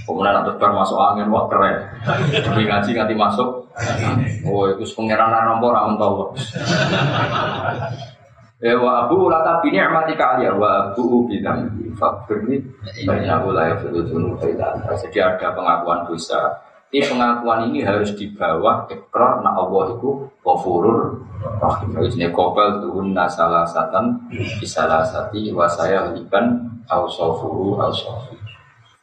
Kemudian 0.09 0.33
ada 0.33 0.49
terbang 0.57 0.81
masuk 0.81 0.97
angin 0.97 1.29
wah 1.29 1.45
keren. 1.45 1.77
Demi 2.33 2.65
ngaji 2.65 2.91
nganti 2.97 3.15
masuk. 3.19 3.69
Oh 4.49 4.65
itu 4.71 4.89
pengiran 4.97 5.29
nomor 5.45 5.77
aman 5.77 6.01
tahu. 6.01 6.33
Ya 8.65 8.81
wa 8.81 9.05
abu 9.05 9.29
laka 9.29 9.61
bini 9.61 9.77
amati 9.77 10.17
kalian 10.17 10.57
wa 10.57 10.89
abu 10.89 11.29
bidang 11.29 11.69
fakirni 12.01 12.65
banyak 13.05 13.29
aku 13.29 13.53
layak 13.53 13.85
berujung 13.85 14.41
Jadi 14.41 15.21
ada 15.21 15.53
pengakuan 15.53 16.09
dosa. 16.09 16.49
Ini 16.89 17.05
pengakuan 17.05 17.69
ini 17.69 17.85
harus 17.85 18.17
di 18.17 18.33
bawah 18.33 18.89
ikrar 18.89 19.45
na 19.45 19.53
Allah 19.53 19.93
itu 19.93 20.25
kofurur 20.41 21.21
rahim. 21.61 21.93
Ini 21.93 22.33
kopel 22.33 22.81
tuhun 22.81 23.13
nasalah 23.13 23.69
satan 23.69 24.33
bisalah 24.33 25.05
sati 25.05 25.53
wasaya 25.53 26.17
liban 26.17 26.65
au 26.89 27.05
sofuru 27.05 27.77
au 27.77 27.93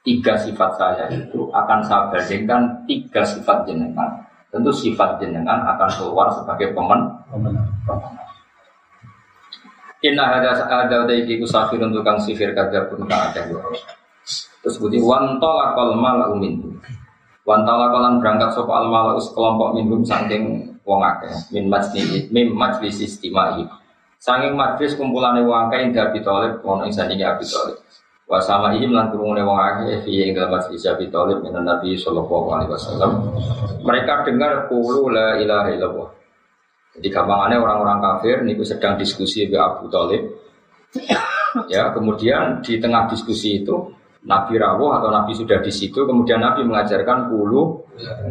Tiga 0.02 0.34
sifat 0.42 0.72
saya 0.82 1.06
itu 1.14 1.54
akan 1.54 1.86
saya 1.86 2.10
bandingkan 2.10 2.82
tiga 2.90 3.22
sifat 3.22 3.70
jenengan. 3.70 4.26
Tentu 4.50 4.74
sifat 4.74 5.22
jenengan 5.22 5.62
akan 5.70 5.90
keluar 5.94 6.34
sebagai 6.34 6.74
pemen. 6.74 7.06
pemen. 7.30 7.62
Inna 10.02 10.42
ada 10.42 10.58
ada 10.58 11.06
daiki 11.06 11.38
untuk 11.38 12.02
kang 12.02 12.18
sifir 12.18 12.58
kada 12.58 12.90
pun 12.90 13.06
kang 13.06 13.30
ada 13.30 13.46
Terus 14.62 14.78
budi 14.78 15.02
wantola 15.02 15.74
kol 15.74 15.98
mala 15.98 16.30
umin. 16.34 16.58
Wantola 17.46 17.90
kolan 17.90 18.22
berangkat 18.22 18.54
sopo 18.54 18.74
al 18.78 18.90
mala 18.90 19.18
kelompok 19.18 19.74
minhum 19.74 20.06
saking 20.06 20.74
wong 20.86 21.02
akeh 21.02 21.34
min 21.54 21.66
majlis 21.70 22.30
min 22.30 22.54
majlis 22.54 23.02
istimai. 23.02 23.66
Saking 24.22 24.54
majlis 24.54 24.94
kumpulane 24.94 25.42
wong 25.42 25.70
akeh 25.70 25.90
ing 25.90 25.98
Abi 25.98 26.22
Thalib 26.22 26.62
ono 26.62 26.86
ing 26.86 26.94
sandinge 26.94 27.26
Abi 27.26 27.46
Thalib. 27.46 27.82
Wa 28.30 28.38
sama 28.38 28.78
ihim 28.78 28.94
lan 28.94 29.10
kurungune 29.10 29.42
wong 29.42 29.58
akeh 29.58 30.06
fi 30.06 30.30
ing 30.30 30.38
majlis 30.38 30.86
Abi 30.86 31.10
Thalib 31.10 31.42
min 31.42 31.58
Nabi 31.58 31.98
sallallahu 31.98 32.48
alaihi 32.54 32.70
wasallam. 32.74 33.12
Mereka 33.82 34.30
dengar 34.30 34.70
qulu 34.70 35.10
la 35.10 35.42
ilaha 35.42 35.70
illallah. 35.74 36.21
Jadi 36.92 37.08
gampangannya 37.08 37.58
orang-orang 37.60 38.00
kafir 38.04 38.44
niku 38.44 38.68
sedang 38.68 39.00
diskusi 39.00 39.48
dengan 39.48 39.76
Abu 39.76 39.88
Talib. 39.88 40.28
ya, 41.72 41.96
kemudian 41.96 42.60
di 42.60 42.80
tengah 42.84 43.08
diskusi 43.08 43.64
itu 43.64 43.96
Nabi 44.28 44.60
rawuh 44.60 45.00
atau 45.00 45.08
Nabi 45.08 45.32
sudah 45.32 45.64
di 45.64 45.72
situ, 45.72 46.04
kemudian 46.04 46.44
Nabi 46.44 46.68
mengajarkan 46.68 47.32
puluh 47.32 47.80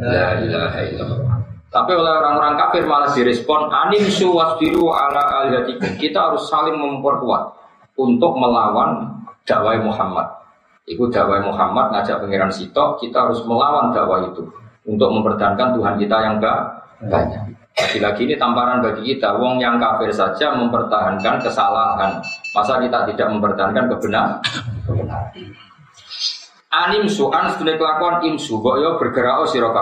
la 0.05 0.39
ilaha 0.39 0.81
illallah. 0.87 1.41
Tapi 1.71 1.93
oleh 1.95 2.13
orang-orang 2.13 2.59
kafir 2.59 2.83
malah 2.85 3.11
direspon 3.15 3.71
anim 3.71 4.03
suwasbiru 4.11 4.91
ala 4.91 5.47
alihatikum. 5.47 5.95
Kita 5.97 6.31
harus 6.31 6.51
saling 6.51 6.75
memperkuat 6.75 7.43
untuk 7.95 8.35
melawan 8.37 9.23
dakwah 9.47 9.79
Muhammad. 9.79 10.27
Itu 10.85 11.07
dakwah 11.09 11.39
Muhammad 11.47 11.95
ngajak 11.95 12.27
pangeran 12.27 12.51
Sito, 12.51 12.99
kita 12.99 13.31
harus 13.31 13.41
melawan 13.47 13.95
dakwah 13.95 14.27
itu 14.27 14.51
untuk 14.83 15.09
mempertahankan 15.15 15.79
Tuhan 15.79 15.95
kita 16.03 16.17
yang 16.27 16.37
banyak. 17.07 17.60
Lagi-lagi 17.79 18.27
ini 18.27 18.35
tamparan 18.37 18.83
bagi 18.83 19.15
kita, 19.15 19.39
wong 19.39 19.63
yang 19.63 19.79
kafir 19.79 20.11
saja 20.11 20.53
mempertahankan 20.55 21.43
kesalahan. 21.43 22.19
Masa 22.53 22.83
kita 22.83 23.07
tidak 23.15 23.29
mempertahankan 23.31 23.87
kebenaran? 23.91 24.39
kebenaran. 24.85 25.33
Animsu, 26.71 27.27
an 27.35 27.51
sedunia 27.51 27.75
kelakuan 27.75 28.23
imsu, 28.23 28.63
kok 28.63 28.79
yo 28.79 28.95
bergerak 28.95 29.43
oh 29.43 29.49
siro 29.51 29.75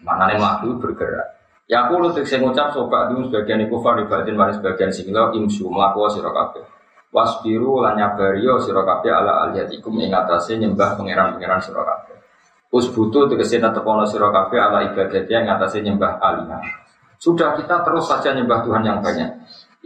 Mana 0.00 0.24
nih 0.32 0.40
maju 0.40 0.80
bergerak. 0.80 1.36
Ya 1.68 1.84
aku 1.84 2.00
lu 2.00 2.08
saya 2.12 2.44
ngucap 2.44 2.76
sobat 2.76 3.08
dulu 3.08 3.28
sebagian 3.28 3.64
iku 3.64 3.80
fari 3.80 4.04
batin 4.04 4.36
mari 4.36 4.52
sebagian 4.52 4.92
singlo 4.92 5.32
imsu 5.36 5.68
melaku 5.68 6.08
siro 6.12 6.32
kabeh. 6.32 6.64
Wasbiru 7.12 7.84
lan 7.84 8.00
nyabario 8.00 8.56
siro 8.60 8.84
ala 8.84 9.48
aliyatikum 9.48 9.96
ing 10.00 10.12
atase 10.12 10.56
nyembah 10.56 10.96
pangeran-pangeran 10.96 11.60
siro 11.60 11.84
kabeh. 11.84 12.16
Usbutu 12.72 13.28
tegese 13.28 13.60
tepono 13.60 14.08
siro 14.08 14.32
kabeh 14.32 14.60
ala 14.60 14.92
ibadatnya 14.92 15.44
ing 15.44 15.48
atase 15.52 15.80
nyembah 15.84 16.20
alihah. 16.20 16.83
Sudah 17.24 17.56
kita 17.56 17.80
terus 17.88 18.04
saja 18.04 18.36
nyembah 18.36 18.60
Tuhan 18.68 18.84
yang 18.84 19.00
banyak. 19.00 19.32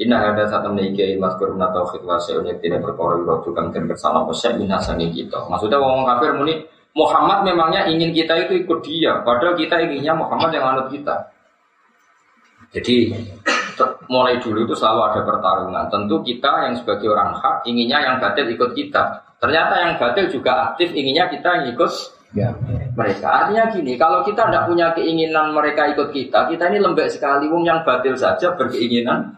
Inna 0.02 0.18
hada 0.18 0.50
satu 0.50 0.74
meniki 0.74 1.06
ilmas 1.14 1.38
kurna 1.38 1.70
tauhid 1.70 2.02
wa 2.02 2.18
sayunya 2.18 2.58
tidak 2.58 2.82
berkoro 2.82 3.22
rotu 3.22 3.54
kang 3.54 3.70
dan 3.70 3.86
bersama 3.86 4.26
posek 4.26 4.58
minasangi 4.58 5.06
kita. 5.14 5.46
Maksudnya 5.46 5.78
ngomong 5.78 6.02
kafir 6.02 6.34
muni 6.34 6.66
Muhammad 6.98 7.46
memangnya 7.46 7.86
ingin 7.86 8.10
kita 8.10 8.34
itu 8.42 8.66
ikut 8.66 8.82
dia, 8.82 9.22
padahal 9.22 9.54
kita 9.54 9.78
inginnya 9.86 10.18
Muhammad 10.18 10.50
yang 10.50 10.66
anut 10.66 10.90
kita. 10.90 11.14
Jadi 12.74 13.14
mulai 14.10 14.42
dulu 14.42 14.66
itu 14.66 14.74
selalu 14.74 15.00
ada 15.14 15.20
pertarungan. 15.22 15.84
Tentu 15.94 16.18
kita 16.26 16.52
yang 16.66 16.74
sebagai 16.74 17.06
orang 17.14 17.38
hak 17.38 17.62
inginnya 17.70 18.02
yang 18.02 18.14
batil 18.18 18.50
ikut 18.50 18.74
kita. 18.74 19.02
Ternyata 19.38 19.74
yang 19.78 19.92
batil 19.94 20.26
juga 20.26 20.74
aktif 20.74 20.90
inginnya 20.90 21.30
kita 21.30 21.48
yang 21.62 21.66
ikut 21.70 21.90
ya. 22.36 22.52
mereka. 22.92 23.26
Artinya 23.28 23.64
gini, 23.72 23.92
kalau 23.96 24.20
kita 24.24 24.48
tidak 24.48 24.68
punya 24.68 24.92
keinginan 24.92 25.52
mereka 25.56 25.88
ikut 25.92 26.12
kita, 26.12 26.48
kita 26.48 26.68
ini 26.72 26.78
lembek 26.82 27.08
sekali. 27.08 27.48
Wong 27.48 27.64
yang 27.64 27.80
batil 27.84 28.16
saja 28.18 28.52
berkeinginan 28.56 29.32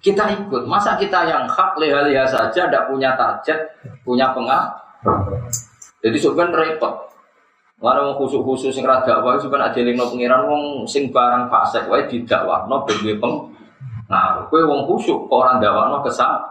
kita 0.00 0.24
ikut. 0.32 0.64
Masa 0.64 0.96
kita 0.96 1.28
yang 1.28 1.44
hak 1.48 1.76
leha-leha 1.76 2.24
saja 2.24 2.68
tidak 2.68 2.88
punya 2.88 3.12
target, 3.16 3.58
punya 4.04 4.32
pengaruh. 4.32 4.76
Jadi 6.00 6.16
sebenarnya 6.16 6.76
repot. 6.76 6.94
Lalu 7.80 8.12
mau 8.12 8.16
khusus 8.20 8.44
khusus 8.44 8.72
sing 8.76 8.84
rada 8.84 9.24
wae 9.24 9.40
sebenarnya 9.40 9.80
lino 9.80 10.04
pengiran 10.12 10.44
wong 10.44 10.84
sing 10.84 11.08
barang 11.08 11.48
fasik 11.48 11.88
wae 11.88 12.04
didakwahno 12.04 12.84
ben 12.84 12.96
duwe 13.00 13.16
peng. 13.16 13.48
Nah, 14.04 14.44
kowe 14.52 14.60
wong 14.68 14.84
khusyuk 14.84 15.32
orang 15.32 15.64
dakwahno 15.64 16.04
kesal 16.04 16.44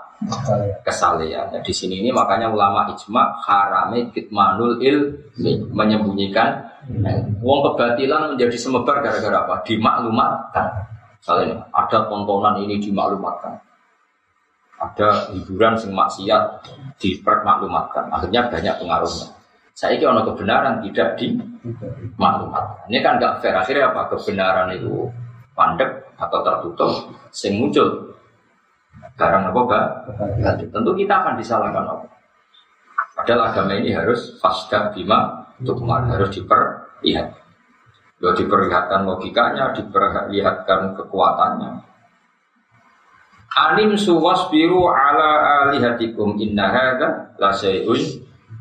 kesalehan. 0.83 1.47
Nah, 1.55 1.61
di 1.63 1.71
sini 1.71 2.03
ini 2.03 2.11
makanya 2.11 2.51
ulama 2.51 2.91
ijma 2.91 3.39
harame 3.39 4.11
kitmanul 4.11 4.83
ilmi 4.83 5.63
menyembunyikan 5.71 6.59
wong 7.39 7.59
kebatilan 7.71 8.35
menjadi 8.35 8.57
semebar 8.59 8.99
gara-gara 8.99 9.37
apa? 9.47 9.55
Dimaklumatkan. 9.63 10.67
Misalnya 11.19 11.63
ada 11.71 11.97
tontonan 12.11 12.59
ini 12.59 12.79
dimaklumatkan. 12.83 13.59
Ada 14.79 15.35
hiburan 15.35 15.75
sing 15.75 15.91
maksiat 15.91 16.43
dipermaklumatkan. 16.99 18.11
Akhirnya 18.11 18.47
banyak 18.47 18.75
pengaruhnya. 18.79 19.27
Saya 19.75 19.95
ini 19.95 20.03
ono 20.03 20.27
kebenaran 20.27 20.83
tidak 20.83 21.15
dimaklumatkan. 21.15 22.91
Ini 22.91 22.99
kan 22.99 23.19
nggak 23.19 23.33
fair. 23.39 23.55
Akhirnya 23.55 23.95
apa? 23.95 24.11
Kebenaran 24.11 24.75
itu 24.75 25.07
pandek 25.55 26.15
atau 26.19 26.39
tertutup, 26.43 26.91
sing 27.31 27.59
muncul 27.59 28.08
Barang 29.19 29.51
apa, 29.51 29.59
Mbak? 29.67 29.87
Tentu 30.71 30.91
kita 30.95 31.13
akan 31.19 31.35
disalahkan 31.35 31.83
apa? 31.83 32.07
Padahal 33.19 33.51
agama 33.51 33.75
ini 33.75 33.91
harus 33.91 34.39
fasdah 34.39 34.95
bima 34.95 35.43
tukmar, 35.59 36.07
harus 36.07 36.31
diperlihat. 36.31 37.35
Ya 38.23 38.31
diperlihatkan 38.31 39.03
logikanya, 39.03 39.75
diperlihatkan 39.75 40.95
kekuatannya. 40.95 41.83
Alim 43.59 43.99
suwas 43.99 44.47
biru 44.47 44.87
ala 44.87 45.67
alihatikum 45.67 46.39
inna 46.39 46.71
hadha 46.71 47.35
la 47.35 47.51
syai'un 47.51 47.99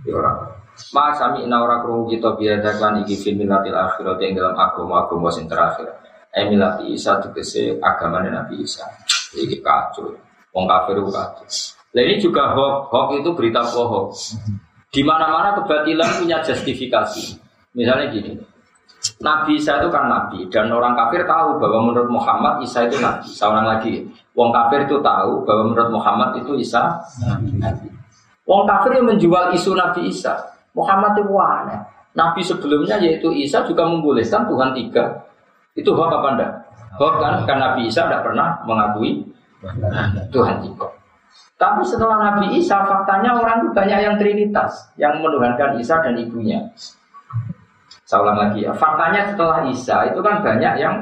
yura. 0.02 0.58
Ma 0.90 1.14
sami 1.14 1.46
ora 1.46 1.82
krungu 1.82 2.10
kita 2.10 2.34
biadakan 2.34 3.06
iki 3.06 3.14
fil 3.18 3.38
milatil 3.38 3.78
akhirat 3.78 4.18
yang 4.22 4.42
dalam 4.42 4.54
agama-agama 4.58 5.30
sing 5.30 5.46
terakhir. 5.46 5.86
Emilati 6.34 6.94
Isa 6.94 7.22
tegese 7.22 7.78
agama 7.78 8.26
Nabi 8.26 8.62
Isa. 8.62 8.86
Iki 9.38 9.62
kacau. 9.62 10.27
Wong 10.52 10.64
kafir 10.64 10.96
itu 10.98 11.10
kafir. 11.12 11.46
Nah 11.94 12.02
ini 12.04 12.16
juga 12.20 12.52
hoax, 12.52 12.92
hoax 12.92 13.08
itu 13.20 13.30
berita 13.32 13.60
bohong. 13.64 14.08
Di 14.88 15.00
mana-mana 15.04 15.52
kebatilan 15.56 16.20
punya 16.20 16.40
justifikasi. 16.40 17.36
Misalnya 17.76 18.08
gini, 18.08 18.32
Nabi 19.22 19.60
Isa 19.60 19.78
itu 19.78 19.88
kan 19.92 20.08
Nabi 20.08 20.48
dan 20.50 20.72
orang 20.72 20.96
kafir 20.96 21.22
tahu 21.28 21.60
bahwa 21.62 21.92
menurut 21.92 22.10
Muhammad 22.10 22.60
Isa 22.64 22.88
itu 22.88 22.98
Nabi. 22.98 23.28
Seorang 23.28 23.64
lagi, 23.68 24.04
Wong 24.34 24.50
kafir 24.50 24.88
itu 24.88 24.98
tahu 24.98 25.44
bahwa 25.44 25.62
menurut 25.70 25.90
Muhammad 25.92 26.30
itu 26.40 26.56
Isa 26.58 26.98
Nabi. 27.58 27.88
Wong 28.48 28.64
kafir 28.64 28.96
yang 28.96 29.06
menjual 29.06 29.52
isu 29.54 29.76
Nabi 29.76 30.08
Isa. 30.08 30.34
Muhammad 30.72 31.14
itu 31.20 31.34
aneh. 31.36 31.80
Nabi 32.16 32.40
sebelumnya 32.42 32.98
yaitu 32.98 33.30
Isa 33.30 33.62
juga 33.68 33.86
membolehkan 33.86 34.48
Tuhan 34.48 34.74
tiga. 34.74 35.04
Itu 35.78 35.94
hoax 35.94 36.10
apa 36.10 36.28
enggak? 36.34 36.52
Hoax 36.98 37.14
kan? 37.22 37.34
Karena 37.46 37.62
Nabi 37.70 37.80
Isa 37.86 38.08
tidak 38.08 38.26
pernah 38.26 38.58
mengakui 38.66 39.22
Tuhan 40.30 40.56
tiga. 40.62 40.88
Tapi 41.58 41.82
setelah 41.82 42.22
Nabi 42.22 42.54
Isa, 42.62 42.78
faktanya 42.86 43.34
orang 43.34 43.66
itu 43.66 43.70
banyak 43.74 43.98
yang 43.98 44.14
trinitas, 44.14 44.70
yang 44.94 45.18
menuhankan 45.18 45.74
Isa 45.82 45.98
dan 45.98 46.14
ibunya. 46.14 46.62
Saya 48.06 48.22
ulang 48.24 48.38
lagi 48.38 48.62
ya, 48.62 48.72
faktanya 48.78 49.34
setelah 49.34 49.66
Isa 49.66 50.06
itu 50.06 50.22
kan 50.22 50.38
banyak 50.40 50.74
yang 50.78 50.94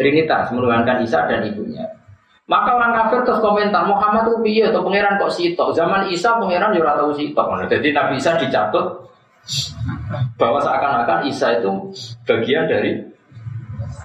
trinitas, 0.00 0.48
menuhankan 0.56 1.04
Isa 1.04 1.28
dan 1.28 1.44
ibunya. 1.44 1.84
Maka 2.44 2.76
orang 2.76 2.92
kafir 2.92 3.24
terus 3.24 3.40
komentar 3.40 3.88
Muhammad 3.88 4.28
itu 4.28 4.36
piye 4.44 4.64
atau 4.68 4.84
pangeran 4.84 5.16
kok 5.16 5.32
sitok. 5.32 5.72
Zaman 5.72 6.12
Isa 6.12 6.36
pangeran 6.36 6.76
juga 6.76 6.92
tahu 7.00 7.16
sitok. 7.16 7.68
Jadi 7.72 7.88
Nabi 7.92 8.20
Isa 8.20 8.36
dicatut 8.36 8.84
bahwa 10.36 10.60
seakan-akan 10.60 11.24
Isa 11.24 11.56
itu 11.56 11.72
bagian 12.28 12.68
dari 12.68 13.00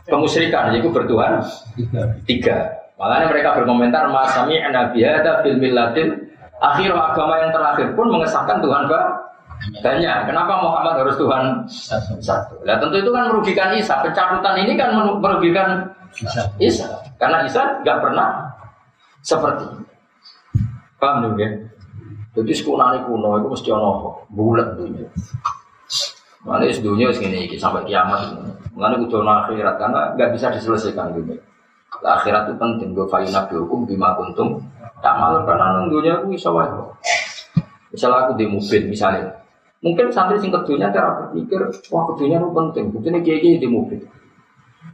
kemusyrikan, 0.07 0.71
yaitu 0.71 0.87
bertuhan 0.87 1.43
tiga. 2.23 2.78
Makanya 2.99 3.31
mereka 3.31 3.49
berkomentar 3.55 4.11
masami 4.11 4.59
nabi 4.59 5.07
ada 5.07 5.39
fil 5.39 5.55
millatin 5.55 6.19
akhir 6.59 6.91
agama 6.91 7.39
yang 7.39 7.51
terakhir 7.55 7.87
pun 7.95 8.11
mengesahkan 8.11 8.59
Tuhan 8.59 8.91
banyak. 9.79 10.17
Kenapa 10.27 10.53
Muhammad 10.59 11.03
harus 11.03 11.15
Tuhan 11.15 11.43
satu? 12.19 12.59
Nah 12.67 12.75
tentu 12.79 12.99
itu 12.99 13.11
kan 13.11 13.31
merugikan 13.31 13.71
Isa. 13.75 14.03
Pencatutan 14.03 14.55
ini 14.59 14.75
kan 14.75 14.91
merugikan 15.19 15.87
Isa. 16.59 16.99
Karena 17.15 17.47
Isa 17.47 17.79
nggak 17.83 17.99
pernah 18.03 18.51
seperti 19.23 19.67
Paham 20.99 21.31
juga? 21.31 21.47
Jadi 22.35 22.51
sekunani 22.51 22.99
kuno 23.07 23.39
itu 23.39 23.47
mesti 23.47 23.69
ono 23.71 24.19
bulat 24.27 24.75
dunia. 24.75 25.07
Mana 26.43 26.67
dunia 26.67 27.07
segini 27.15 27.47
sampai 27.55 27.87
kiamat. 27.87 28.35
Mengenai 28.75 28.99
kudu 29.07 29.23
akhirat 29.23 29.75
karena 29.79 30.11
nggak 30.15 30.29
bisa 30.35 30.51
diselesaikan 30.51 31.15
dunia. 31.15 31.39
Akhirat 32.03 32.49
itu 32.49 32.55
penting. 32.55 32.95
Gue 32.95 33.07
fayuna 33.07 33.43
hukum 33.47 33.83
bima 33.83 34.15
kuntum. 34.15 34.59
Tak 34.99 35.15
malu 35.15 35.47
karena 35.47 35.79
nunggunya 35.79 36.19
aku 36.19 36.35
bisa 36.35 36.51
wae. 36.51 36.67
Misalnya 37.89 38.27
aku 38.27 38.31
di 38.35 38.45
mobil 38.45 38.81
misalnya. 38.91 39.31
Mungkin 39.79 40.11
santri 40.11 40.35
sing 40.43 40.51
kedunya 40.51 40.91
cara 40.91 41.23
berpikir, 41.23 41.63
wah 41.87 42.03
kedunya 42.11 42.35
itu 42.35 42.51
penting. 42.51 42.85
Buktinya 42.91 43.19
kiai 43.23 43.39
kiai 43.39 43.63
di 43.63 43.67
mobil. 43.71 44.03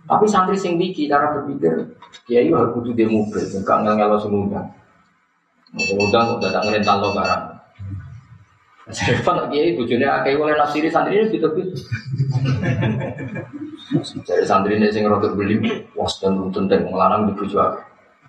Tapi 0.05 0.25
santri 0.29 0.53
sing 0.53 0.77
biki 0.77 1.09
cara 1.09 1.33
berpikir, 1.33 1.97
kiai 2.29 2.53
harus 2.53 2.69
kudu 2.77 2.93
di 2.93 3.09
mobil. 3.09 3.41
Enggak 3.41 3.81
ngel-ngelo 3.81 4.17
semua. 4.21 4.61
Mudah-mudahan 5.73 6.37
udah 6.37 6.49
tak 6.53 6.63
ngerental 6.69 6.97
lo 7.01 7.09
barang. 7.17 7.43
Pak 8.85 9.49
kiai 9.49 9.73
bujurnya 9.73 10.21
kayak 10.21 10.37
oleh 10.37 10.53
nasiri 10.61 10.93
santri 10.93 11.17
ini 11.17 11.33
gitu 11.33 11.49
gitu. 11.57 11.73
Jadi 14.21 14.45
santri 14.45 14.77
ini 14.77 14.93
sing 14.93 15.09
rotok 15.09 15.33
beli, 15.33 15.57
was 15.97 16.21
dan 16.21 16.37
tentang 16.53 16.93
melarang 16.93 17.25
di 17.25 17.33
bujuk. 17.33 17.81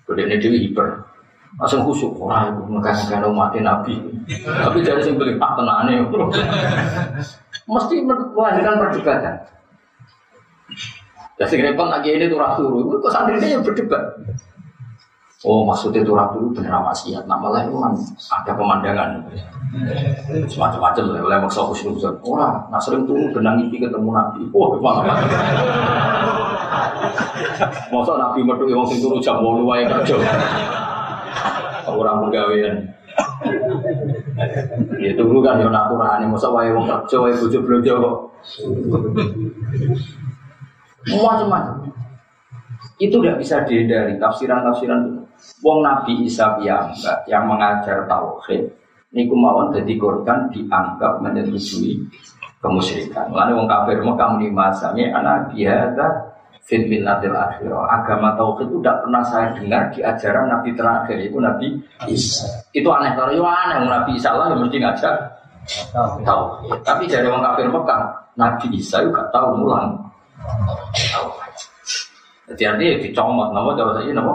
Kode 0.09 0.25
ini 0.25 0.41
dewi 0.41 0.65
hiper, 0.65 1.05
langsung 1.61 1.85
khusuk. 1.85 2.17
Wah, 2.17 2.49
itu 2.49 2.63
mekan 2.73 2.97
mati 3.37 3.61
nabi. 3.61 4.01
Tapi 4.49 4.81
dari 4.81 5.05
sing 5.05 5.21
beli 5.21 5.37
pak 5.37 5.61
tenane. 5.61 6.09
Mesti 7.69 7.95
melahirkan 8.07 8.81
perdebatan. 8.81 9.37
Ya 11.37 11.45
sing 11.45 11.61
repot 11.61 11.93
lagi 11.93 12.17
ini 12.17 12.33
turah 12.33 12.57
turu, 12.57 12.97
kok 12.97 13.13
santri 13.13 13.37
ini 13.45 13.61
yang 13.61 13.65
berdebat. 13.67 14.25
Oh 15.47 15.63
maksudnya 15.63 16.03
turah 16.03 16.27
turu 16.35 16.51
bener 16.51 16.75
maksiat, 16.75 17.23
nah 17.31 17.39
malah 17.39 17.63
itu 17.63 17.79
kan 17.79 17.95
ada 18.35 18.53
pemandangan. 18.59 19.23
Semacam-macam 20.51 21.05
lah, 21.15 21.23
oleh 21.23 21.39
maksa 21.39 21.63
khusnuzon. 21.63 22.19
Orang, 22.27 22.67
nah 22.67 22.83
sering 22.83 23.07
turu 23.07 23.31
benang 23.31 23.63
mimpi 23.63 23.79
ketemu 23.79 24.11
Nabi. 24.11 24.43
Wah, 24.51 24.75
malah 24.83 25.07
Masa 27.95 28.13
Nabi 28.19 28.43
metu 28.43 28.67
yang 28.67 28.83
sing 28.91 28.99
turu 28.99 29.23
jam 29.23 29.39
8 29.39 29.63
wae 29.63 29.87
kerja. 29.87 30.19
Orang 31.87 32.27
pegawaian. 32.27 32.83
Ya 34.99 35.15
tunggu 35.15 35.39
kan 35.47 35.63
yo 35.63 35.71
naturane 35.71 36.27
masa 36.27 36.51
wae 36.51 36.75
wong 36.75 36.91
kerja 36.91 37.17
wae 37.23 37.39
bojo 37.39 37.59
blojo 37.63 37.93
kok. 38.03 38.17
Macam-macam. 41.07 41.87
Itu 42.99 43.23
tidak 43.23 43.39
bisa 43.39 43.63
dihindari 43.63 44.19
tafsiran-tafsiran 44.19 45.26
Wong 45.65 45.85
Nabi 45.85 46.27
Isa 46.27 46.57
piyambak 46.59 47.27
yang 47.31 47.49
mengajar 47.49 48.05
tauhid 48.09 48.69
niku 49.15 49.33
mawon 49.33 49.73
dadi 49.73 49.97
korban 49.97 50.51
dianggap 50.53 51.25
menyetujui 51.25 51.97
kemusyrikan. 52.61 53.33
Lalu 53.33 53.63
wong 53.63 53.69
kafir 53.71 54.03
mau 54.05 54.19
kamu 54.19 54.45
di 54.45 54.49
masanya 54.53 55.05
anak 55.17 55.57
biasa 55.57 56.07
fit 56.67 56.85
millatil 56.91 57.33
akhirah. 57.33 57.87
Agama 57.89 58.35
tauhid 58.37 58.69
itu 58.69 58.77
tidak 58.83 58.97
pernah 59.07 59.23
saya 59.25 59.49
dengar 59.57 59.83
di 59.95 60.01
ajaran 60.05 60.47
Nabi 60.51 60.71
terakhir 60.75 61.17
itu 61.23 61.39
Nabi 61.41 61.67
Isa. 62.11 62.49
Itu 62.75 62.89
aneh 62.93 63.15
kalau 63.15 63.33
itu 63.33 63.45
aneh 63.45 63.87
Nabi 63.87 64.11
Isa 64.19 64.35
lah 64.35 64.53
yang 64.53 64.61
mesti 64.61 64.77
ngajar 64.83 65.15
tauhid. 66.27 66.79
Tapi 66.85 67.05
dari 67.09 67.27
wong 67.31 67.41
kafir 67.41 67.67
Mekah 67.71 68.03
Nabi 68.37 68.67
Isa 68.77 69.01
juga 69.01 69.25
tahu 69.33 69.65
mulang 69.65 70.07
jadi 72.47 72.63
artinya 72.71 72.95
dicomot, 73.03 73.49
nama 73.51 73.75
cara 73.75 73.91
saya 73.99 74.13
nama 74.15 74.33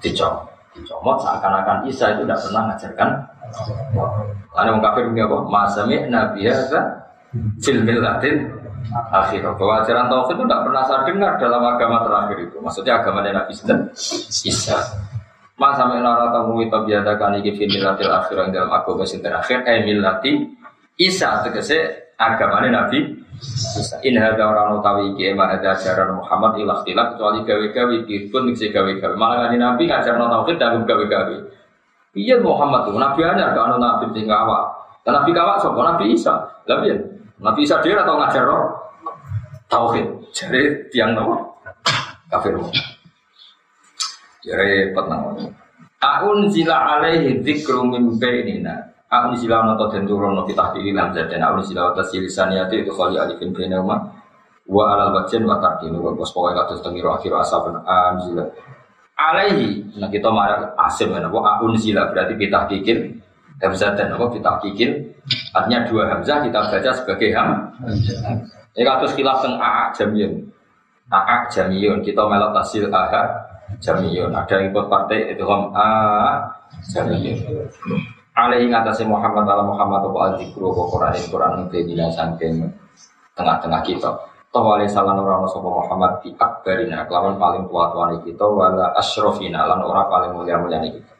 dicomot, 0.00 0.46
dicomot 0.72 1.16
seakan-akan 1.20 1.86
Isa 1.88 2.16
itu 2.16 2.22
tidak 2.24 2.40
pernah 2.42 2.62
mengajarkan. 2.68 3.08
Ada 4.56 4.68
orang 4.72 4.82
kafir 4.82 5.02
punya 5.12 5.24
apa? 5.28 5.38
Masami 5.46 5.96
Nabi 6.08 6.40
Isa 6.48 6.80
fil 7.62 7.80
millatin 7.84 8.50
akhirah. 9.12 9.52
Bahwa 9.54 9.84
ajaran 9.84 10.06
tauhid 10.08 10.36
itu 10.36 10.44
tidak 10.48 10.62
pernah 10.66 10.82
saya 10.88 11.00
dengar 11.06 11.32
dalam 11.38 11.62
agama 11.62 11.96
terakhir 12.04 12.36
itu. 12.48 12.56
Maksudnya 12.58 12.92
agama 13.00 13.20
Nabi 13.22 13.52
Isa. 13.52 14.76
Mas 15.56 15.72
sampai 15.72 16.04
nara 16.04 16.28
tamu 16.36 16.60
itu 16.60 16.68
biasa 16.68 17.16
kan 17.16 17.32
iki 17.40 17.56
fil 17.56 17.70
millatil 17.72 18.12
akhirah 18.12 18.52
dalam 18.52 18.70
agama 18.72 19.04
yang 19.08 19.20
terakhir. 19.24 19.58
Eh 19.64 19.78
millati 19.84 20.32
Isa 20.96 21.44
tegese 21.44 22.12
agama 22.16 22.64
Nabi 22.64 23.25
in 24.02 24.16
hadza 24.16 24.44
orang 24.44 24.80
utawi 24.80 25.12
iki 25.12 25.36
emang 25.36 25.52
ada 25.52 25.76
ajaran 25.76 26.16
Muhammad 26.16 26.56
ilah 26.56 26.80
tilak 26.82 27.14
kecuali 27.14 27.44
gawe-gawe 27.44 27.96
pun 28.32 28.42
bisa 28.48 28.66
gawe-gawe. 28.72 29.14
Malah 29.14 29.48
kan 29.48 29.56
Nabi 29.56 29.84
ngajar 29.84 30.16
tauhid 30.16 30.56
dan 30.56 30.82
gawe-gawe. 30.88 31.36
Iya 32.16 32.40
Muhammad 32.40 32.88
tuh 32.88 32.96
Nabi 32.96 33.20
hanya 33.28 33.52
ke 33.52 33.60
anu 33.60 33.76
Nabi 33.76 34.08
sing 34.16 34.24
awak. 34.32 34.64
Dan 35.04 35.20
Nabi 35.20 35.30
kawak 35.36 35.60
sapa 35.60 35.76
Nabi 35.76 36.16
Isa. 36.16 36.34
Lah 36.64 36.76
piye? 36.80 36.96
Nabi 37.38 37.60
Isa 37.62 37.76
dia 37.84 38.00
atau 38.00 38.16
ngajar 38.16 38.42
roh 38.48 38.64
tauhid. 39.68 40.06
Jadi 40.32 40.88
tiang 40.88 41.12
nopo? 41.12 41.60
Kafir. 42.32 42.56
Jadi 44.42 44.96
petang. 44.96 45.36
Aun 46.00 46.48
zila 46.48 46.98
alaihi 46.98 47.44
dzikru 47.44 47.84
min 47.84 48.16
bainina. 48.16 48.95
Aku 49.16 49.32
sila 49.40 49.64
noto 49.64 49.88
dan 49.88 50.04
turun 50.04 50.36
nopo 50.36 50.52
tahdiri 50.52 50.92
lam 50.92 51.16
dan 51.16 51.40
aku 51.40 51.64
sila 51.64 51.94
atas 51.94 52.12
silisannya 52.12 52.68
itu 52.68 52.84
itu 52.84 52.92
kali 52.92 53.16
alifin 53.16 53.48
bina 53.54 53.80
umat 53.80 54.12
wa 54.68 54.92
alal 54.92 55.14
bajen 55.16 55.48
wa 55.48 55.56
tarkin 55.56 55.96
wa 55.96 56.12
bos 56.12 56.28
pokoknya 56.36 56.66
kados 56.66 56.84
tengiro 56.84 57.16
akhir 57.16 57.32
asap 57.32 57.64
anjila. 57.86 58.44
Alaihi. 59.16 59.96
Nah 59.96 60.12
kita 60.12 60.28
marah 60.28 60.76
asim 60.84 61.08
ya 61.16 61.24
nopo 61.24 61.40
akun 61.40 61.72
sila 61.80 62.12
berarti 62.12 62.36
kita 62.36 62.68
kikir 62.68 62.98
hamzah 63.64 63.96
dan 63.96 64.12
nopo 64.12 64.28
kita 64.36 64.60
kikir 64.60 64.90
artinya 65.56 65.88
dua 65.88 66.02
hamzah 66.12 66.44
kita 66.44 66.58
baca 66.68 66.90
sebagai 66.92 67.30
ham. 67.32 67.48
Ini 68.76 68.84
kados 68.84 69.16
khilaf 69.16 69.40
teng 69.40 69.56
a 69.56 69.88
jamiyun 69.96 70.44
a 71.08 71.48
jamiyun 71.48 72.04
kita 72.04 72.20
melok 72.28 72.52
tasil 72.52 72.92
aha 72.92 73.22
jamiyun 73.80 74.34
ada 74.36 74.60
yang 74.60 74.68
ikut 74.68 74.86
partai 74.92 75.32
itu 75.32 75.44
ham 75.48 75.72
a 75.72 75.88
jamiyun 76.92 77.40
alaihi 78.36 78.68
ngatasi 78.68 79.08
Muhammad 79.08 79.48
ala 79.48 79.64
Muhammad 79.64 80.04
apa 80.04 80.18
al-zikru 80.30 80.68
apa 80.68 80.82
Quran 80.92 81.12
Quran 81.32 81.52
bedina 81.72 82.06
sangking 82.12 82.68
tengah-tengah 83.32 83.80
kita. 83.82 84.12
Toh 84.52 84.62
wali 84.62 84.88
salan 84.88 85.18
orang 85.20 85.44
sapa 85.48 85.68
Muhammad 85.68 86.20
di 86.24 86.32
akbarina 86.36 87.04
kelawan 87.08 87.36
paling 87.36 87.64
tua 87.68 87.92
tua 87.92 88.12
kita 88.20 88.44
wala 88.44 88.92
asrofina 88.96 89.64
lan 89.64 89.80
orang 89.80 90.06
paling 90.12 90.30
mulia 90.36 90.60
mulia 90.60 90.80
kita. 90.84 91.12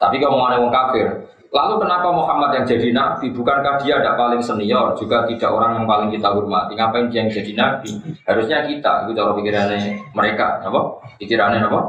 Tapi 0.00 0.18
kalau 0.18 0.40
mau 0.40 0.50
wong 0.50 0.72
kafir 0.72 1.08
lalu 1.52 1.84
kenapa 1.84 2.08
Muhammad 2.08 2.50
yang 2.56 2.64
jadi 2.64 2.88
nabi? 2.96 3.28
Bukankah 3.28 3.84
dia 3.84 4.00
ada 4.00 4.16
paling 4.16 4.40
senior 4.40 4.96
juga 4.96 5.28
tidak 5.28 5.52
orang 5.52 5.76
yang 5.76 5.86
paling 5.86 6.08
kita 6.08 6.32
hormati? 6.32 6.72
Ngapain 6.72 7.12
dia 7.12 7.20
yang 7.20 7.28
jadi 7.28 7.52
nabi? 7.52 7.90
Harusnya 8.24 8.64
kita 8.64 9.04
itu 9.04 9.12
cara 9.12 9.30
pikirannya 9.36 10.00
mereka 10.16 10.64
apa? 10.64 10.80
Pikirannya 11.20 11.60
apa? 11.68 11.80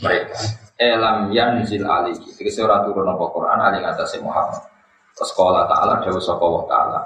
Mereka 0.00 0.63
elam 0.78 1.30
yanzil 1.30 1.86
alihi 1.86 2.34
iki 2.34 2.60
ora 2.62 2.82
turun 2.82 3.06
apa 3.06 3.24
Quran 3.30 3.58
ali 3.58 3.78
ngatasé 3.82 4.18
Muhammad. 4.22 4.62
Sekolah 5.14 5.70
taala 5.70 6.02
dawuh 6.02 6.18
wa 6.18 6.64
taala. 6.66 7.00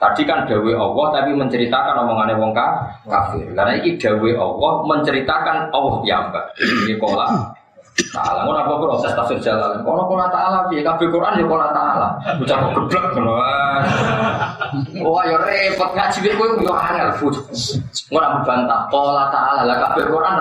Tadi 0.00 0.24
kan 0.24 0.48
dawe 0.48 0.72
Allah 0.80 1.06
tapi 1.12 1.36
menceritakan 1.36 1.94
omongannya 2.08 2.40
wong 2.40 2.56
kafir. 3.04 3.44
Karena 3.52 3.76
ini 3.76 4.00
dawe 4.00 4.30
Allah 4.32 4.72
menceritakan 4.88 5.56
Allah 5.76 5.96
yang 6.08 6.32
mbak. 6.32 6.56
Ini 6.56 6.96
kola 6.96 7.28
Ta'ala. 8.00 8.48
Ngono 8.48 8.58
apa 8.64 8.74
proses 8.80 9.12
tafsir 9.12 9.36
jalan. 9.44 9.84
Kono 9.84 10.08
kola 10.08 10.32
ta'ala 10.32 10.64
piye? 10.72 10.80
Kabeh 10.80 11.04
Quran 11.12 11.36
ya 11.36 11.44
kola 11.44 11.68
ta'ala. 11.68 12.08
Bocah 12.40 12.56
kok 12.56 12.72
geblek 12.88 13.04
Wah 15.04 15.24
ya 15.28 15.36
repot. 15.44 15.90
Ngaji 15.92 16.32
kowe 16.32 16.48
yo 16.64 16.72
angel 16.72 17.10
bantah 18.46 18.80
kola 18.88 19.28
ta'ala. 19.28 19.68
Lah 19.68 19.76
kabeh 19.84 20.08
Quran 20.08 20.34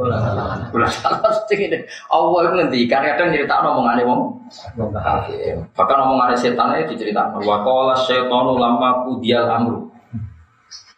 Ulah 0.00 0.88
salah 0.88 1.28
sing 1.44 1.68
ini. 1.68 1.84
Allah 2.08 2.38
itu 2.48 2.50
ngendikan 2.56 3.04
kadang 3.04 3.28
cerita 3.28 3.60
omongane 3.60 4.02
wong 4.08 4.40
Bahkan 5.76 5.98
omongane 6.00 6.36
setan 6.36 6.72
itu 6.80 6.96
diceritakan 6.96 7.44
wa 7.44 7.60
qala 7.60 7.94
syaitanu 8.00 8.56
lamma 8.56 9.04
qudial 9.04 9.44
amru. 9.44 9.92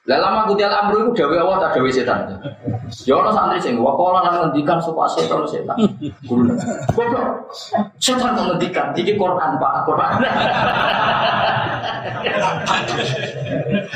Lah 0.04 0.20
lama 0.20 0.46
kudial 0.46 0.70
amru 0.70 1.10
itu 1.10 1.10
dawe 1.24 1.36
Allah 1.42 1.56
tak 1.66 1.80
dawe 1.80 1.90
setan. 1.90 2.38
Ya 3.02 3.18
ono 3.18 3.34
santri 3.34 3.58
sing 3.58 3.74
wa 3.82 3.98
qala 3.98 4.22
nang 4.22 4.34
ngendikan 4.46 4.78
sapa 4.78 5.10
setan 5.10 5.42
setan. 5.48 5.74
Guru. 6.30 6.54
Goblok. 6.94 7.50
Setan 7.98 8.38
ngendikan 8.38 8.94
iki 8.94 9.18
Quran 9.18 9.58
Pak, 9.58 9.74
Quran. 9.90 10.14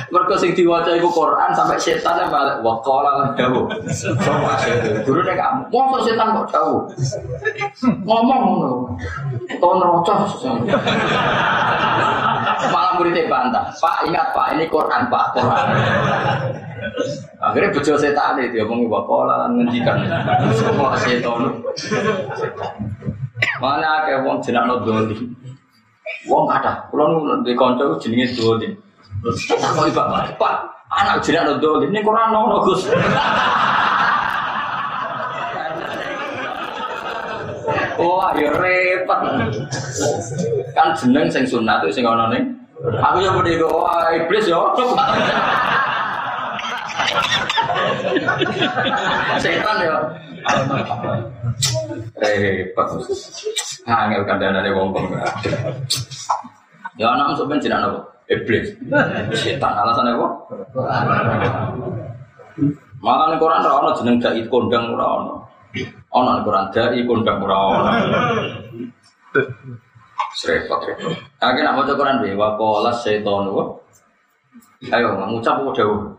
Mergo 0.09 0.35
sing 0.37 0.53
diwaca 0.57 0.93
iku 0.97 1.09
Quran 1.13 1.51
sampai 1.53 1.77
setan 1.81 2.29
balik 2.29 2.61
wa 2.65 2.81
qala 2.81 3.33
setan. 3.33 3.53
Guru 5.05 5.21
nek 5.25 5.37
kamu, 5.37 5.63
ngomong 5.73 6.01
setan 6.05 6.37
kok 6.37 6.49
dawu. 6.53 6.77
Ngomong 8.05 8.41
ngono. 8.45 8.71
Utawa 9.49 9.75
nerocos. 9.81 10.45
Malah 12.69 12.93
muridnya 13.01 13.29
bantah. 13.31 13.73
Pak 13.77 14.09
ingat 14.09 14.33
Pak 14.37 14.57
ini 14.57 14.65
Quran 14.69 15.09
Pak 15.09 15.27
Quran. 15.37 15.67
Akhirnya 17.39 17.71
bejo 17.73 17.95
setan 17.97 18.41
itu 18.43 18.65
ngomong 18.65 18.89
wakola 18.89 19.47
lan 19.47 19.61
ngendikan 19.61 20.05
semua 20.57 20.97
setan. 20.97 21.65
Mana 23.59 24.07
kayak 24.07 24.23
wong 24.23 24.39
jenak 24.45 24.67
no 24.69 24.83
doli. 24.85 25.17
Wong 26.29 26.45
ada, 26.51 26.85
kalau 26.91 27.41
di 27.41 27.53
konco 27.57 27.97
jenenge 28.03 28.37
doli. 28.37 28.69
Tak 29.49 29.75
mau 29.75 29.89
ibak 29.89 30.37
pak, 30.39 30.55
anak 30.93 31.25
jenak 31.25 31.43
no 31.49 31.55
doli. 31.59 31.87
Ini 31.89 32.01
Quran 32.05 32.29
no 32.35 32.61
gus. 32.63 32.87
Wah, 37.99 38.31
ya 38.39 38.55
repot. 38.55 39.21
Kan 40.71 40.95
jeneng 40.95 41.27
sing 41.35 41.43
sunat 41.43 41.83
sing 41.91 42.07
ana 42.07 42.31
ning. 42.31 42.55
Aku 42.79 43.19
yo 43.19 43.35
muni 43.35 43.59
wah 43.59 44.07
iblis 44.15 44.47
yo. 44.47 44.71
Setan 49.43 49.83
yo. 49.83 49.99
Repot. 52.19 52.89
Angel 53.89 54.23
kandhane 54.29 54.71
wong 54.75 54.93
kok. 54.93 55.05
Ya 56.99 57.15
anak 57.15 57.39
sok 57.39 57.49
ben 57.49 57.63
jeneng 57.63 57.87
apa? 57.87 58.01
Iblis. 58.29 58.75
Setan 59.39 59.73
alasannya 59.73 60.19
apa? 60.19 60.29
Malah 62.99 63.39
Quran 63.39 63.63
ora 63.63 63.75
ana 63.79 63.91
jeneng 63.95 64.19
dai 64.19 64.43
kondang 64.51 64.91
ora 64.93 65.07
ana. 65.23 65.35
Ana 66.11 66.43
Quran 66.43 66.67
dai 66.75 67.01
kondang 67.07 67.39
ora 67.43 67.59
ana. 67.79 67.93
Serepot 70.35 70.83
repot. 70.87 71.15
Akhirnya 71.39 71.73
nak 71.73 71.87
maca 71.87 71.93
Quran 71.95 72.21
be 72.23 72.35
wa 72.35 72.59
qala 72.59 72.91
syaitanu. 72.99 73.79
Ayo 74.91 75.09
ngucap 75.19 75.59
apa 75.63 75.71
dawuh? 75.75 76.15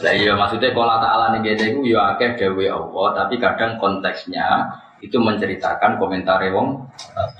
Lah 0.00 0.12
iya 0.12 0.32
maksudnya 0.36 0.72
kalau 0.72 0.96
ta'ala 1.00 1.36
nih 1.36 1.52
gitu 1.52 1.64
itu 1.64 1.80
ya 1.96 2.16
akeh 2.16 2.36
dewe 2.36 2.68
Allah 2.68 3.06
tapi 3.12 3.40
kadang 3.40 3.76
konteksnya 3.80 4.68
itu 5.04 5.20
menceritakan 5.20 6.00
komentar 6.00 6.40
wong 6.52 6.80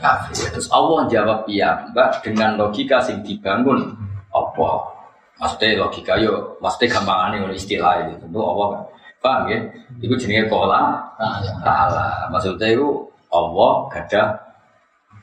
kafir. 0.01 0.53
Terus 0.53 0.69
Allah 0.69 1.09
jawab 1.09 1.49
iya 1.49 1.89
mbak 1.93 2.21
dengan 2.25 2.61
logika 2.61 3.01
sing 3.01 3.25
dibangun 3.25 3.97
apa? 4.33 4.97
Maksudnya 5.37 5.85
logika 5.85 6.17
yo, 6.17 6.57
maksudnya 6.65 6.97
gampang 6.97 7.37
nih 7.37 7.57
istilah 7.57 8.09
itu. 8.09 8.17
Tentu 8.25 8.41
Allah 8.41 8.67
kan. 8.73 8.83
Paham 9.21 9.43
ya? 9.53 9.59
Itu 10.01 10.15
jenisnya 10.17 10.49
kola 10.49 10.97
ta'ala. 11.65 12.33
Maksudnya 12.33 12.73
itu 12.73 13.05
Allah 13.29 13.73
gada 13.93 14.46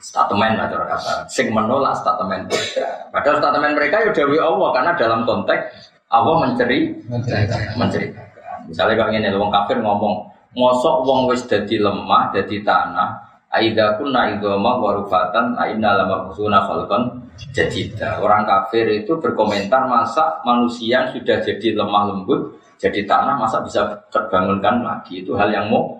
statement 0.04 0.60
lah 0.60 0.68
cara 0.68 0.86
kata. 0.92 1.14
Sing 1.32 1.48
menolak 1.56 1.96
statement 1.96 2.52
mereka. 2.52 3.08
Padahal 3.10 3.40
statement 3.40 3.74
mereka 3.80 3.96
ya 4.04 4.12
dewi 4.12 4.38
Allah 4.38 4.70
karena 4.76 4.92
dalam 5.00 5.24
konteks 5.24 5.64
Allah 6.12 6.36
menceri 6.44 6.94
menceritakan. 7.10 8.20
Misalnya 8.68 8.96
kalau 9.00 9.12
ini 9.12 9.28
wong 9.34 9.52
kafir 9.52 9.78
ngomong, 9.82 10.30
ngosok 10.54 10.96
wong 11.04 11.20
wis 11.32 11.44
dadi 11.50 11.82
lemah, 11.82 12.32
dadi 12.32 12.62
tanah, 12.62 13.18
aida 13.50 13.98
kunna 13.98 14.30
idoma 14.32 14.78
warufatan, 14.78 15.58
aina 15.58 15.98
lama 15.98 16.30
kusuna 16.30 16.64
falcon 16.70 17.24
jadida. 17.52 18.22
Orang 18.22 18.46
kafir 18.46 18.86
itu 18.94 19.18
berkomentar 19.18 19.90
masa 19.90 20.40
manusia 20.46 21.02
yang 21.02 21.08
sudah 21.12 21.42
jadi 21.42 21.76
lemah 21.76 22.04
lembut, 22.14 22.62
jadi 22.78 23.04
tanah 23.10 23.36
masa 23.42 23.60
bisa 23.66 23.82
terbangunkan 24.14 24.86
lagi. 24.86 25.26
Itu 25.26 25.34
hal 25.36 25.50
yang 25.50 25.68
mau. 25.74 25.98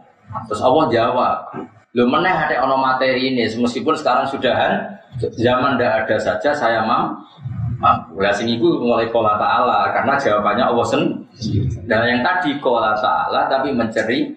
Terus 0.48 0.62
Allah 0.62 0.86
jawab, 0.94 1.38
Lu 1.94 2.10
meneh 2.10 2.34
ada 2.34 2.66
ono 2.66 2.82
materi 2.82 3.30
ini, 3.30 3.46
meskipun 3.54 3.94
sekarang 3.94 4.26
sudahan 4.26 4.82
zaman 5.38 5.78
tidak 5.78 6.10
ada 6.10 6.18
saja 6.18 6.50
saya 6.58 6.82
mam 6.82 7.22
mampu. 7.78 8.18
Lah 8.18 8.34
sing 8.34 8.50
iku 8.50 8.82
mulai 8.82 9.06
kola 9.14 9.38
ta'ala 9.38 9.94
karena 9.94 10.18
jawabannya 10.18 10.66
Allah 10.74 10.86
sendiri. 10.90 11.70
Dan 11.86 12.02
yang 12.10 12.20
tadi 12.26 12.58
kola 12.58 12.98
ta'ala 12.98 13.46
tapi 13.46 13.70
menceri 13.76 14.32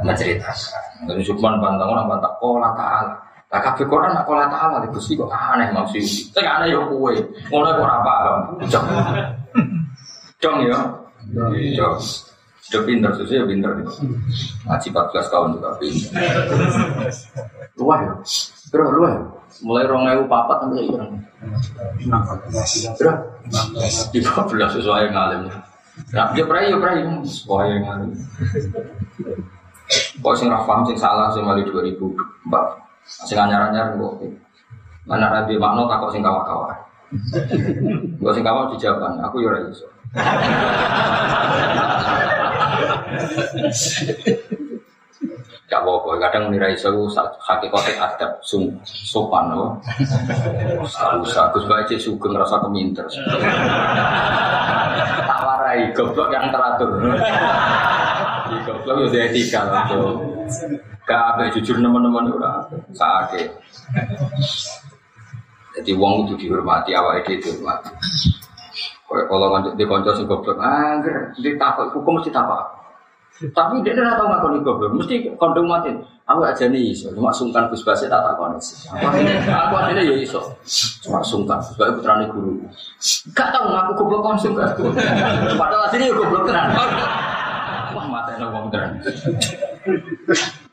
menceritakan. 0.00 1.04
Dan 1.04 1.20
Subhan 1.20 1.60
bantang 1.60 1.92
orang 1.92 2.06
bantang 2.08 2.34
kola 2.40 2.72
ta'ala. 2.72 3.12
Tak 3.46 3.60
kabeh 3.62 3.86
Quran 3.92 4.10
nak 4.16 4.24
kola 4.24 4.48
ta'ala 4.48 4.80
di 4.80 4.88
Gusti 4.88 5.14
kok 5.20 5.28
aneh 5.28 5.68
maksud. 5.76 6.00
Sing 6.32 6.46
aneh 6.48 6.72
yo 6.72 6.80
kowe. 6.88 7.12
Ngono 7.52 7.68
kok 7.76 7.84
ora 7.84 7.96
paham. 8.00 8.38
Dong. 8.72 8.86
Dong 10.40 10.58
ya. 10.64 10.80
Dong. 11.76 12.00
Sudah 12.66 12.82
pinter, 12.82 13.10
sudah 13.14 13.46
pinter. 13.46 13.70
Ngaji 14.66 14.88
14 14.90 15.30
tahun 15.30 15.48
juga 15.54 15.70
pinter. 15.78 16.10
Luah 17.78 17.98
ya? 18.02 18.14
Bro, 18.74 18.86
luah 18.90 19.10
ya? 19.14 19.22
Mulai 19.62 19.84
rong 19.86 20.04
ewu 20.10 20.24
papat 20.26 20.58
sampai 20.66 20.82
iya. 20.82 21.02
Bro, 22.98 23.12
di 24.10 24.18
14 24.18 24.76
sesuai 24.82 25.14
ngalim. 25.14 25.42
Nah, 26.12 26.28
dia 26.34 26.44
prai 26.44 26.68
ya 26.68 26.76
prai, 26.76 27.06
sesuai 27.22 27.86
ngalim. 27.86 28.10
Kok 30.18 30.34
sing 30.34 30.50
ra 30.50 30.66
paham 30.66 30.82
sing 30.90 30.98
salah 30.98 31.30
sing 31.30 31.46
mali 31.46 31.62
2004. 31.62 32.02
Sing 33.06 33.38
anyar-anyar 33.38 33.94
kok. 33.94 34.18
Mana 35.06 35.30
rabi 35.30 35.54
makna 35.54 35.86
takut 35.86 36.10
sing 36.10 36.26
kawa-kawa. 36.26 36.74
Gua 38.18 38.34
sing 38.34 38.42
kawa 38.42 38.74
dijawab, 38.74 39.22
aku 39.22 39.46
ya 39.46 39.54
ora 39.54 39.62
iso. 39.70 39.86
Gak 45.66 45.82
apa-apa, 45.82 46.22
kadang 46.22 46.46
menirai 46.46 46.78
iso 46.78 47.10
hakikate 47.42 47.98
adab 47.98 48.38
sum 48.38 48.70
sopan 48.86 49.50
loh. 49.50 49.82
Usah, 51.20 51.50
Gus 51.50 51.66
Bae 51.66 51.82
cek 51.90 51.98
sugeng 51.98 52.38
rasa 52.38 52.62
keminter. 52.62 53.02
Tak 55.26 55.40
warai 55.42 55.90
goblok 55.90 56.30
yang 56.30 56.54
teratur. 56.54 56.90
Goblok 58.62 59.10
ya 59.10 59.26
etika 59.26 59.90
tuh. 59.90 60.22
Gak 61.06 61.22
apa 61.34 61.50
jujur 61.54 61.82
teman-teman 61.82 62.30
ora 62.30 62.62
sakit. 62.94 63.50
Jadi 65.76 65.92
wong 65.92 66.30
itu 66.30 66.46
dihormati, 66.46 66.94
awake 66.94 67.36
itu 67.36 67.52
dihormati. 67.52 67.90
Kalau 69.06 69.46
kalau 69.48 69.74
di 69.78 69.84
konco 69.86 70.10
sing 70.12 70.26
goblok, 70.26 70.58
angger 70.58 71.30
ditakut 71.38 71.94
hukum 71.94 72.18
mesti 72.18 72.34
takut. 72.34 72.58
Tapi 73.36 73.84
dia 73.84 73.92
tidak 73.92 74.16
tahu 74.16 74.32
ngakoni 74.32 74.58
goblok, 74.64 74.96
mesti 74.96 75.30
kondom 75.36 75.68
mati. 75.68 75.92
Aku 76.26 76.42
aja 76.42 76.66
nih 76.66 76.90
iso, 76.90 77.14
cuma 77.14 77.30
sungkan 77.30 77.70
Gus 77.70 77.86
Basit 77.86 78.10
tak 78.10 78.18
takon. 78.18 78.58
Aku 78.58 79.74
aja 79.78 80.02
ya 80.02 80.14
iso, 80.18 80.42
cuma 81.06 81.22
sungkan. 81.22 81.62
Sebab 81.62 82.02
putrane 82.02 82.26
guru. 82.34 82.58
Gak 83.30 83.54
tahu 83.54 83.70
ngaku 83.70 83.92
goblok 83.94 84.22
konsum. 84.26 84.58
Padahal 85.54 85.86
aslinya 85.86 86.10
ya 86.10 86.14
goblok 86.18 86.50
tenan. 86.50 86.66
Wah 87.94 88.06
mata 88.10 88.34
enak 88.34 88.50
wong 88.50 88.66
tenan. 88.74 88.98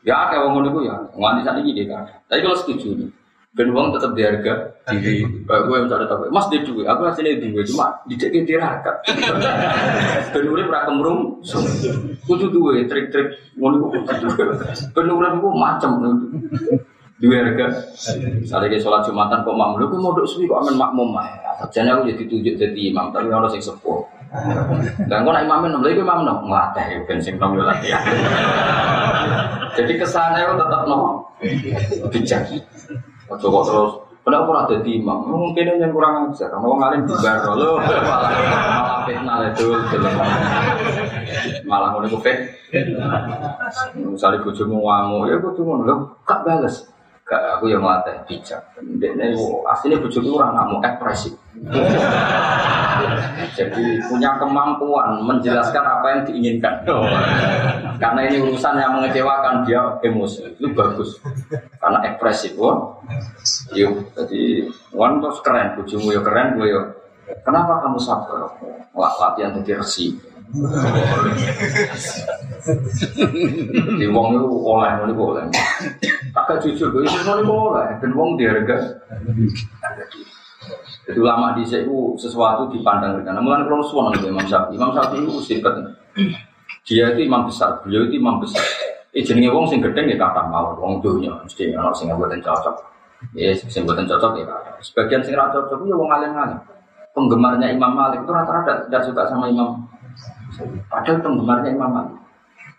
Ya 0.02 0.26
kayak 0.26 0.42
wong 0.42 0.58
ngono 0.58 0.82
ya, 0.82 0.96
nganti 1.14 1.40
saat 1.46 1.62
ini 1.62 1.86
kan. 1.86 2.02
Tapi 2.26 2.42
kalau 2.42 2.58
setuju 2.58 2.98
nih, 2.98 3.08
Ben 3.54 3.70
uang 3.70 3.94
tetap 3.94 4.18
diharga 4.18 4.66
diri. 4.90 5.22
Kayak 5.46 5.62
gue 5.70 5.76
misalnya 5.86 6.10
tahu, 6.10 6.26
mas 6.34 6.50
dia 6.50 6.66
duit, 6.66 6.82
aku 6.90 7.06
hasilnya 7.06 7.38
duit, 7.38 7.62
cuma 7.70 7.94
dicekin 8.10 8.42
tirakat. 8.42 8.98
Ben 10.34 10.44
urip 10.50 10.66
ra 10.66 10.90
kemrung, 10.90 11.38
kudu 12.26 12.50
duit, 12.50 12.90
trik-trik 12.90 13.30
ngono 13.54 13.86
kudu. 13.86 14.02
Ben 14.90 15.06
urip 15.06 15.38
ku 15.38 15.54
macam 15.54 16.02
Dua 17.14 17.38
harga, 17.38 17.70
misalnya 18.42 18.74
kayak 18.74 18.82
sholat 18.82 19.06
jumatan 19.06 19.46
kok 19.46 19.54
makmum, 19.54 19.78
lu 19.78 19.86
mau 20.02 20.18
suwi 20.26 20.50
kok 20.50 20.66
aman 20.66 20.74
makmum 20.74 21.14
mah. 21.14 21.30
Jadi 21.70 21.86
aku 21.86 22.10
jadi 22.10 22.26
tunjuk 22.26 22.54
jadi 22.58 22.80
imam, 22.90 23.14
tapi 23.14 23.30
orang 23.30 23.46
sing 23.54 23.62
sepuh. 23.62 24.02
Dan 25.06 25.22
kok 25.22 25.30
nak 25.30 25.46
imamin, 25.46 25.78
lagi 25.78 26.02
imam 26.02 26.26
nom 26.26 26.42
ngelatih, 26.50 27.06
ben 27.06 27.22
sing 27.22 27.38
nom 27.38 27.54
latihan. 27.54 28.02
Jadi 29.78 29.94
kesannya 29.94 30.58
tetap 30.58 30.82
nom 30.90 31.22
bijak. 32.10 32.50
Ojo 33.32 33.46
kok 33.48 33.64
terus 33.68 33.92
Kenapa 34.24 34.56
ora 34.56 34.64
dadi 34.64 35.04
imam? 35.04 35.28
Mungkin 35.28 35.76
yang 35.76 35.92
kurang 35.92 36.32
ajar. 36.32 36.48
Karena 36.48 36.64
wong 36.64 36.80
alim 36.80 37.04
bubar 37.04 37.44
lo 37.60 37.76
malah 37.76 39.04
fitnah 39.04 39.36
itu 39.52 39.68
malah 41.68 41.92
ngono 41.92 42.08
ku 42.08 42.18
fit. 42.24 42.56
Misalnya 44.00 44.40
bojomu 44.40 44.80
ngamuk, 44.80 45.28
ya 45.28 45.36
bojomu 45.36 45.84
lho 45.84 46.08
gak 46.24 46.40
bales. 46.40 46.88
Gak 47.28 47.60
aku 47.60 47.68
yang 47.68 47.84
ngelatih 47.84 48.16
bijak. 48.24 48.64
Dekne 48.80 49.36
aslinya 49.68 50.00
bojoku 50.00 50.28
ora 50.40 50.56
ngamuk 50.56 50.80
ekspresif. 50.80 51.36
Jadi 53.54 54.02
punya 54.10 54.34
kemampuan 54.38 55.22
menjelaskan 55.22 55.84
apa 55.84 56.06
yang 56.10 56.20
diinginkan. 56.26 56.74
Karena 58.02 58.20
ini 58.26 58.42
urusan 58.42 58.74
yang 58.78 58.98
mengecewakan 58.98 59.62
dia 59.62 59.80
emosi 60.02 60.58
itu 60.58 60.66
bagus. 60.74 61.22
Karena 61.78 62.02
ekspresif, 62.10 62.58
wah. 62.58 62.98
Yuk, 63.76 64.10
jadi 64.18 64.70
wan 64.90 65.22
terus 65.22 65.38
keren, 65.46 65.78
bujumu 65.78 66.10
ya 66.10 66.20
keren, 66.24 66.58
gue 66.58 66.66
ya. 66.66 66.82
Kenapa 67.46 67.80
kamu 67.86 67.98
sabar? 68.02 68.50
Wah, 68.92 69.12
latihan 69.22 69.54
jadi 69.62 69.80
resi. 69.80 70.18
Di 73.98 74.06
wong 74.10 74.28
itu 74.38 74.46
oleh, 74.46 74.90
ini 75.02 75.14
boleh. 75.14 75.44
Agak 76.34 76.62
jujur, 76.62 76.90
gue 76.90 77.02
itu 77.06 77.42
boleh. 77.46 77.86
Dan 78.02 78.10
wong 78.12 78.36
diharga. 78.36 78.76
Jadi 81.04 81.18
ulama 81.20 81.52
di 81.52 81.68
itu 81.68 82.16
sesuatu 82.16 82.72
dipandang 82.72 83.20
dengan. 83.20 83.40
Namun 83.40 83.68
kalau 83.68 83.84
suwon 83.84 84.16
itu 84.16 84.32
Imam 84.32 84.44
Syafi'i, 84.48 84.80
Imam 84.80 84.90
Syafi'i 84.96 85.20
itu 85.20 85.32
sifat. 85.44 85.74
Dia 86.84 87.16
itu 87.16 87.24
imam 87.24 87.48
besar, 87.48 87.80
beliau 87.80 88.04
itu 88.04 88.20
imam 88.20 88.36
besar. 88.40 88.60
Eh 89.14 89.24
jenenge 89.24 89.48
wong 89.48 89.64
sing 89.70 89.80
gedeng 89.80 90.04
ya 90.10 90.20
kata 90.20 90.44
mau 90.50 90.74
wong 90.76 91.00
dunya 91.00 91.32
mesti 91.32 91.72
ana 91.72 91.88
sing 91.96 92.12
mboten 92.12 92.44
cocok. 92.44 92.76
Ya 93.32 93.56
sing 93.56 93.88
mboten 93.88 94.04
cocok 94.04 94.36
ya. 94.36 94.44
Sebagian 94.84 95.24
sing 95.24 95.32
cocok 95.32 95.80
ya 95.86 95.96
wong 95.96 96.10
alim-alim. 96.12 96.60
Penggemarnya 97.14 97.70
Imam 97.72 97.94
Malik 97.94 98.26
itu 98.26 98.32
rata-rata 98.34 98.84
tidak 98.84 99.02
suka 99.06 99.22
sama 99.30 99.48
Imam. 99.48 99.86
Padahal 100.90 101.22
penggemarnya 101.24 101.70
Imam 101.72 101.88
Malik. 101.88 102.16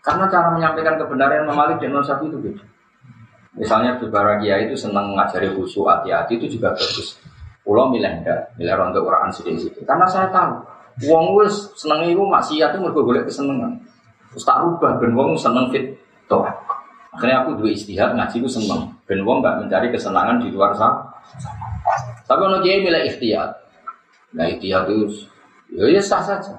Karena 0.04 0.30
cara 0.30 0.54
menyampaikan 0.54 0.94
kebenaran 1.02 1.42
Imam 1.42 1.56
Malik 1.56 1.82
dan 1.82 1.90
Imam 1.90 2.04
Syafi'i 2.04 2.30
itu 2.30 2.38
beda. 2.38 2.64
Misalnya 3.56 3.96
Baragia 3.96 4.60
itu 4.60 4.76
senang 4.76 5.16
mengajari 5.16 5.50
khusyuk 5.56 5.88
hati-hati 5.88 6.36
itu 6.36 6.60
juga 6.60 6.76
bagus. 6.76 7.16
Pulau 7.66 7.90
milih 7.90 8.22
enggak, 8.22 8.54
milih 8.54 8.78
rontok 8.78 9.02
Quran 9.02 9.26
sedikit 9.34 9.58
situ. 9.58 9.80
Karena 9.82 10.06
saya 10.06 10.30
tahu, 10.30 10.62
wong 11.10 11.34
wis 11.42 11.74
seneng 11.74 12.06
itu 12.06 12.22
maksiat 12.22 12.78
itu 12.78 12.78
golek 12.94 13.26
kesenengan. 13.26 13.74
Terus 14.30 14.46
tak 14.46 14.62
rubah 14.62 15.02
ben 15.02 15.18
wong 15.18 15.34
seneng 15.34 15.66
fit 15.74 15.98
toh. 16.30 16.46
Akhirnya 17.10 17.42
aku 17.42 17.58
dua 17.58 17.74
istihad 17.74 18.14
ngaji 18.14 18.38
ku 18.38 18.46
seneng. 18.46 18.94
Ben 19.02 19.18
wong 19.26 19.42
gak 19.42 19.66
mencari 19.66 19.90
kesenangan 19.90 20.38
di 20.38 20.54
luar 20.54 20.78
sana. 20.78 21.10
Tapi 22.22 22.40
ono 22.46 22.62
kiai 22.62 22.86
milih 22.86 23.02
ikhtiar. 23.10 23.50
Nah 24.38 24.46
ikhtiar 24.46 24.86
itu 24.86 25.26
ya, 25.74 25.90
ya 25.90 26.02
sah 26.02 26.22
saja. 26.22 26.54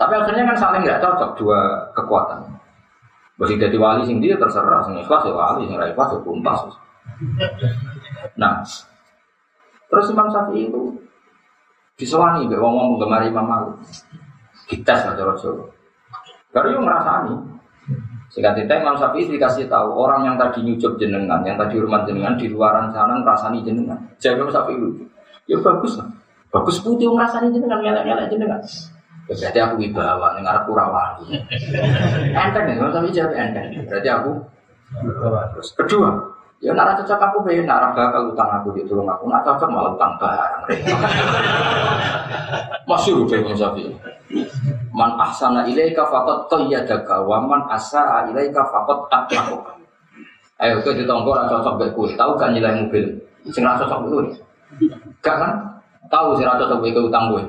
Tapi 0.00 0.16
akhirnya 0.16 0.48
kan 0.48 0.56
saling 0.56 0.82
nggak 0.86 1.02
cocok 1.04 1.30
dua 1.36 1.58
kekuatan. 1.92 2.40
Bagi 3.36 3.58
jadi 3.58 3.76
wali 3.76 4.06
dia 4.22 4.38
terserah, 4.38 4.86
sing 4.86 4.94
ikhlas 4.96 5.26
ya 5.26 5.34
wali, 5.34 5.66
sing 5.66 5.76
ikhlas 5.76 6.08
ya 6.14 6.18
kumpas. 6.22 6.60
Nah, 8.38 8.62
Terus 9.92 10.08
Imam 10.08 10.32
Syafi'i 10.32 10.72
itu 10.72 10.82
Disewani 11.92 12.48
mbek 12.48 12.56
wong-wong 12.56 12.96
penggemar 12.96 13.20
Imam 13.28 13.44
Malik. 13.44 13.76
Kita 14.64 14.96
cara 15.04 15.12
Jawa. 15.36 15.68
Baru 16.48 16.68
yang 16.72 16.88
ngerasani. 16.88 17.36
Sehingga 18.32 18.56
tidak 18.56 18.80
Imam 18.80 18.96
Syafi'i 18.96 19.28
dikasih 19.28 19.68
tahu 19.68 19.92
orang 19.92 20.24
yang 20.24 20.40
tadi 20.40 20.64
nyucup 20.64 20.96
jenengan, 20.96 21.44
yang 21.44 21.60
tadi 21.60 21.76
hormat 21.76 22.08
jenengan 22.08 22.40
di 22.40 22.48
luaran 22.48 22.88
sana 22.96 23.20
ngerasani 23.20 23.60
jenengan. 23.60 24.00
Jadi 24.16 24.40
Imam 24.40 24.48
Syafi'i 24.48 24.80
lucu. 24.80 25.04
Ya 25.44 25.60
bagus 25.60 26.00
lah. 26.00 26.08
Bagus 26.48 26.80
putih 26.80 27.12
ngerasani 27.12 27.52
jenengan, 27.52 27.84
ngelak-ngelak 27.84 28.26
jenengan. 28.32 28.60
Ya, 29.28 29.38
berarti 29.38 29.58
aku 29.60 29.74
wibawa, 29.78 30.34
ini 30.34 30.40
ngarep 30.42 30.62
kurawani. 30.66 31.26
Enteng 32.40 32.64
ya, 32.64 32.74
Imam 32.80 32.90
Syafi'i 32.90 33.12
jawab 33.12 33.32
enteng. 33.36 33.66
Berarti 33.84 34.08
aku 34.08 34.32
Terus 35.56 35.68
kedua, 35.72 36.31
ya 36.62 36.70
nara 36.70 36.94
cocok 36.94 37.18
aku 37.18 37.38
be, 37.42 37.58
nara 37.66 37.90
bakal 37.90 38.30
utang 38.30 38.46
aku 38.46 38.70
di 38.78 38.86
tulung 38.86 39.10
aku, 39.10 39.26
nggak 39.26 39.42
cocok 39.42 39.68
malah 39.68 39.90
utang 39.98 40.14
barang. 40.22 40.62
Masih 42.86 43.18
udah 43.18 43.36
Imam 43.42 43.58
Syafi'i. 43.58 43.90
Man 44.94 45.10
ahsana 45.18 45.66
ilaika 45.66 46.06
faqad 46.06 46.46
qayyadaka 46.46 47.26
wa 47.26 47.42
man 47.42 47.66
asaa 47.66 48.30
ilaika 48.30 48.62
faqad 48.70 49.10
atmaka. 49.10 49.74
Ayo 50.62 50.78
kowe 50.86 50.94
ditonggo 50.94 51.34
ora 51.34 51.50
cocok 51.50 51.90
kowe, 51.90 52.06
tahu 52.14 52.38
gak 52.38 52.54
nilai 52.54 52.78
mobil? 52.78 53.10
Sing 53.50 53.66
ora 53.66 53.82
cocok 53.82 53.98
kowe. 54.06 54.22
Gak 55.18 55.36
kan? 55.42 55.52
Tahu 56.06 56.38
sing 56.38 56.46
ora 56.46 56.62
cocok 56.62 56.78
kowe 56.78 57.02
utang 57.10 57.24
kowe. 57.34 57.42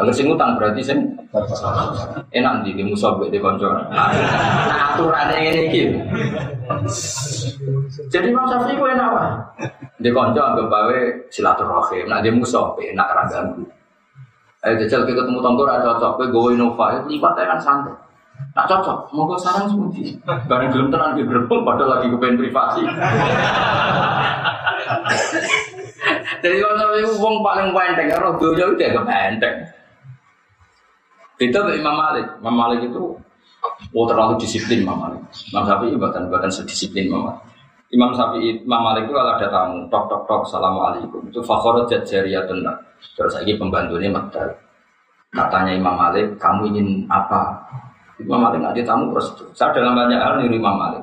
Agar 0.00 0.12
sing 0.16 0.32
utang 0.32 0.56
berarti 0.56 0.80
sing 0.80 1.19
enak 2.34 2.54
di 2.66 2.70
di 2.74 2.82
musuh 2.82 3.14
di 3.30 3.38
konco. 3.38 3.70
Nah 3.70 4.10
aturannya 4.94 5.38
ini 5.38 5.60
iki. 5.70 5.82
Jadi 8.10 8.34
Imam 8.34 8.50
Syafi'i 8.50 8.74
ku 8.74 8.84
enak 8.90 9.06
apa? 9.14 9.22
Di 10.02 10.10
konco 10.10 10.40
anggap 10.42 10.66
bawe 10.66 10.98
silaturahim. 11.30 12.10
Nah 12.10 12.18
di 12.18 12.30
musuh 12.34 12.74
enak 12.74 13.08
ra 13.14 13.24
ganggu. 13.30 13.62
Ayo 14.60 14.76
jajal 14.84 15.08
kita 15.08 15.24
ketemu 15.24 15.40
tonggo 15.40 15.64
ra 15.64 15.80
cocok, 15.80 16.20
kowe 16.20 16.26
gowo 16.28 16.52
Innova, 16.52 17.00
lipat 17.08 17.32
ae 17.40 17.48
kan 17.48 17.56
santai. 17.64 17.96
Tak 18.52 18.68
cocok, 18.68 19.08
monggo 19.16 19.40
sarang 19.40 19.72
semuji. 19.72 20.20
Bareng 20.26 20.68
gelem 20.68 20.92
tenan 20.92 21.16
ki 21.16 21.24
berbel 21.24 21.64
padahal 21.64 21.96
lagi 21.96 22.12
kepen 22.12 22.36
privasi. 22.36 22.84
Jadi 26.44 26.56
kalau 26.60 26.96
itu 26.96 27.12
wong 27.20 27.40
paling 27.40 27.72
pendek, 27.72 28.16
roh 28.20 28.36
dunia 28.36 28.68
itu 28.68 28.76
dia 28.80 28.92
pendek. 31.40 31.56
Itu 31.56 31.80
Imam 31.80 31.96
Malik. 31.96 32.26
Imam 32.44 32.54
Malik 32.60 32.80
itu 32.84 33.16
oh 33.96 34.04
terlalu 34.04 34.36
disiplin 34.36 34.84
Imam 34.84 35.00
Malik. 35.00 35.20
Imam 35.48 35.64
Syafi'i 35.64 35.96
bahkan 35.96 36.28
bahkan 36.28 36.52
sedisiplin 36.52 37.08
Imam 37.08 37.32
Malik. 37.32 37.42
Imam 37.90 38.12
Syafi'i, 38.14 38.60
Imam 38.62 38.82
Malik 38.86 39.08
itu 39.08 39.12
kalau 39.16 39.34
ada 39.34 39.48
tamu, 39.50 39.82
tok 39.90 40.04
tok 40.06 40.22
tok, 40.28 40.40
assalamualaikum. 40.46 41.26
Itu 41.26 41.42
fakhorat 41.42 41.90
jajariyatun 41.90 42.62
Terus 43.16 43.32
lagi 43.34 43.56
pembantunya 43.56 44.12
Magdal. 44.12 44.52
Katanya 45.32 45.72
Imam 45.74 45.96
Malik, 45.96 46.36
kamu 46.38 46.70
ingin 46.70 47.08
apa? 47.10 47.56
Imam 48.20 48.38
Malik 48.38 48.60
nggak 48.62 48.86
tamu 48.86 49.10
terus. 49.16 49.32
Saya 49.56 49.74
dalam 49.74 49.96
banyak 49.96 50.20
hal 50.20 50.38
niru 50.38 50.60
Imam 50.60 50.76
Malik. 50.76 51.02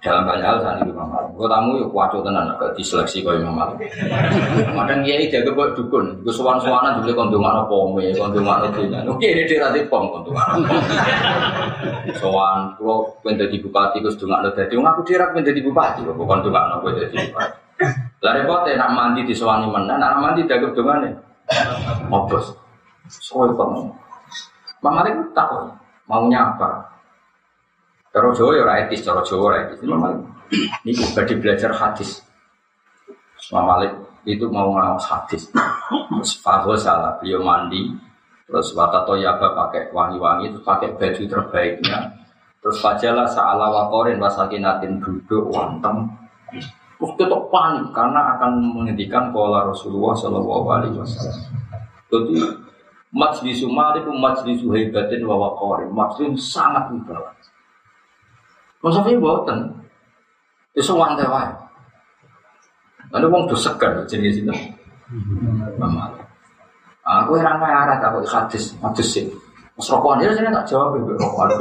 Dalam 0.00 0.24
banyak 0.24 0.48
hal 0.48 0.80
niru 0.80 0.96
Imam 0.96 1.12
Malik. 1.12 1.32
Gue 1.36 1.44
tamu 1.44 1.76
yuk 1.76 1.92
kuaco 1.92 2.24
tenan 2.24 2.48
agak 2.56 2.72
diseleksi 2.72 3.20
kau 3.20 3.36
Imam 3.36 3.52
Malik. 3.52 3.92
Kadang 4.72 5.00
dia 5.04 5.20
itu 5.20 5.52
buat 5.52 5.76
dukun. 5.76 6.24
Gue 6.24 6.32
suan 6.32 6.56
suanan 6.56 7.04
juga 7.04 7.20
kondungan 7.20 7.60
apa 7.60 7.68
pome, 7.68 8.08
kondungan 8.16 8.64
apa 8.64 8.72
dunia. 8.72 9.04
Oke 9.04 9.28
ini 9.28 9.44
dia 9.44 9.60
nanti 9.60 9.84
pom 9.92 10.08
kondungan 10.08 10.64
kalau 12.20 13.12
pengen 13.20 13.44
jadi 13.44 13.56
bupati, 13.60 14.00
gue 14.00 14.12
sedungan 14.12 14.40
ada. 14.40 14.64
Aku 14.64 15.00
dirak 15.04 15.36
pengen 15.36 15.52
jadi 15.52 15.60
bupati, 15.68 16.00
gue 16.00 16.16
kondungan 16.16 16.80
apa 16.80 16.86
jadi 16.96 17.16
bupati. 17.28 17.58
Lah 18.20 18.32
repotnya 18.36 18.76
nak 18.76 18.90
mandi 18.92 19.24
di 19.24 19.32
sewani 19.32 19.68
mana, 19.68 19.96
nak 19.96 20.20
mandi 20.20 20.44
dagem 20.44 20.76
dongane. 20.76 21.12
Mobos. 22.08 22.52
Soal 23.08 23.52
kamu. 23.56 23.88
Mama 24.80 25.04
itu 25.08 25.24
tahu 25.36 25.68
maunya 26.08 26.52
apa. 26.56 26.88
Cara 28.10 28.34
Jawa 28.34 28.52
ya 28.58 28.64
etis, 28.86 29.06
cara 29.06 29.22
Jawa 29.22 29.48
ya 29.54 29.60
etis. 29.70 29.80
Mama 29.86 30.18
ini 30.82 30.98
badi 31.14 31.34
belajar 31.38 31.70
hadis. 31.70 32.26
Mama 33.54 33.78
Malik 33.78 33.92
itu 34.26 34.50
mau 34.50 34.74
ngawas 34.74 35.06
hadis. 35.06 35.46
Terus 35.50 36.32
Fahwa 36.42 36.74
salah, 36.74 37.16
beliau 37.22 37.42
mandi. 37.42 37.86
Terus 38.50 38.74
Wata 38.74 39.06
Toyaba 39.06 39.54
pakai 39.54 39.94
wangi-wangi, 39.94 40.50
terus 40.50 40.66
pakai 40.66 40.90
baju 40.98 41.22
terbaiknya. 41.22 41.98
Terus 42.60 42.82
fajalah 42.82 43.30
sa'ala 43.30 43.72
wakorin 43.72 44.20
wasakinatin 44.20 45.00
duduk 45.00 45.48
wantem 45.48 46.12
Terus 47.00 47.16
ketok 47.16 47.48
panik 47.48 47.88
karena 47.96 48.36
akan 48.36 48.60
menghentikan 48.76 49.32
pola 49.32 49.64
Rasulullah 49.64 50.12
Shallallahu 50.12 50.66
Alaihi 50.68 51.00
Wasallam. 51.00 51.40
Jadi 52.12 52.36
majlis 53.08 53.64
Malik 53.64 54.04
majlis 54.04 54.60
hebatin 54.60 55.24
wa 55.24 55.48
waqarin, 55.48 55.88
majlis 55.88 56.44
sangat 56.44 56.92
wibawa. 56.92 57.32
Masa 58.80 59.04
ini 59.04 59.20
buatan, 59.20 59.58
itu 60.72 60.92
wantai 60.96 61.28
wae. 61.28 61.52
Lalu 63.12 63.26
wong 63.28 63.42
tuh 63.50 63.58
segan 63.58 64.00
jenis 64.08 64.40
itu. 64.40 64.54
Mama. 65.76 66.08
Aku 67.04 67.36
heran 67.36 67.60
wae 67.60 67.72
arah 67.72 68.00
tak 68.00 68.16
hadis, 68.24 68.72
hadis 68.80 69.08
sih. 69.08 69.24
Mas 69.76 69.88
rokokan 69.88 70.20
dia 70.20 70.32
sini 70.32 70.52
tak 70.52 70.64
jawab 70.68 70.96
ibu 70.96 71.12
rokokan. 71.16 71.60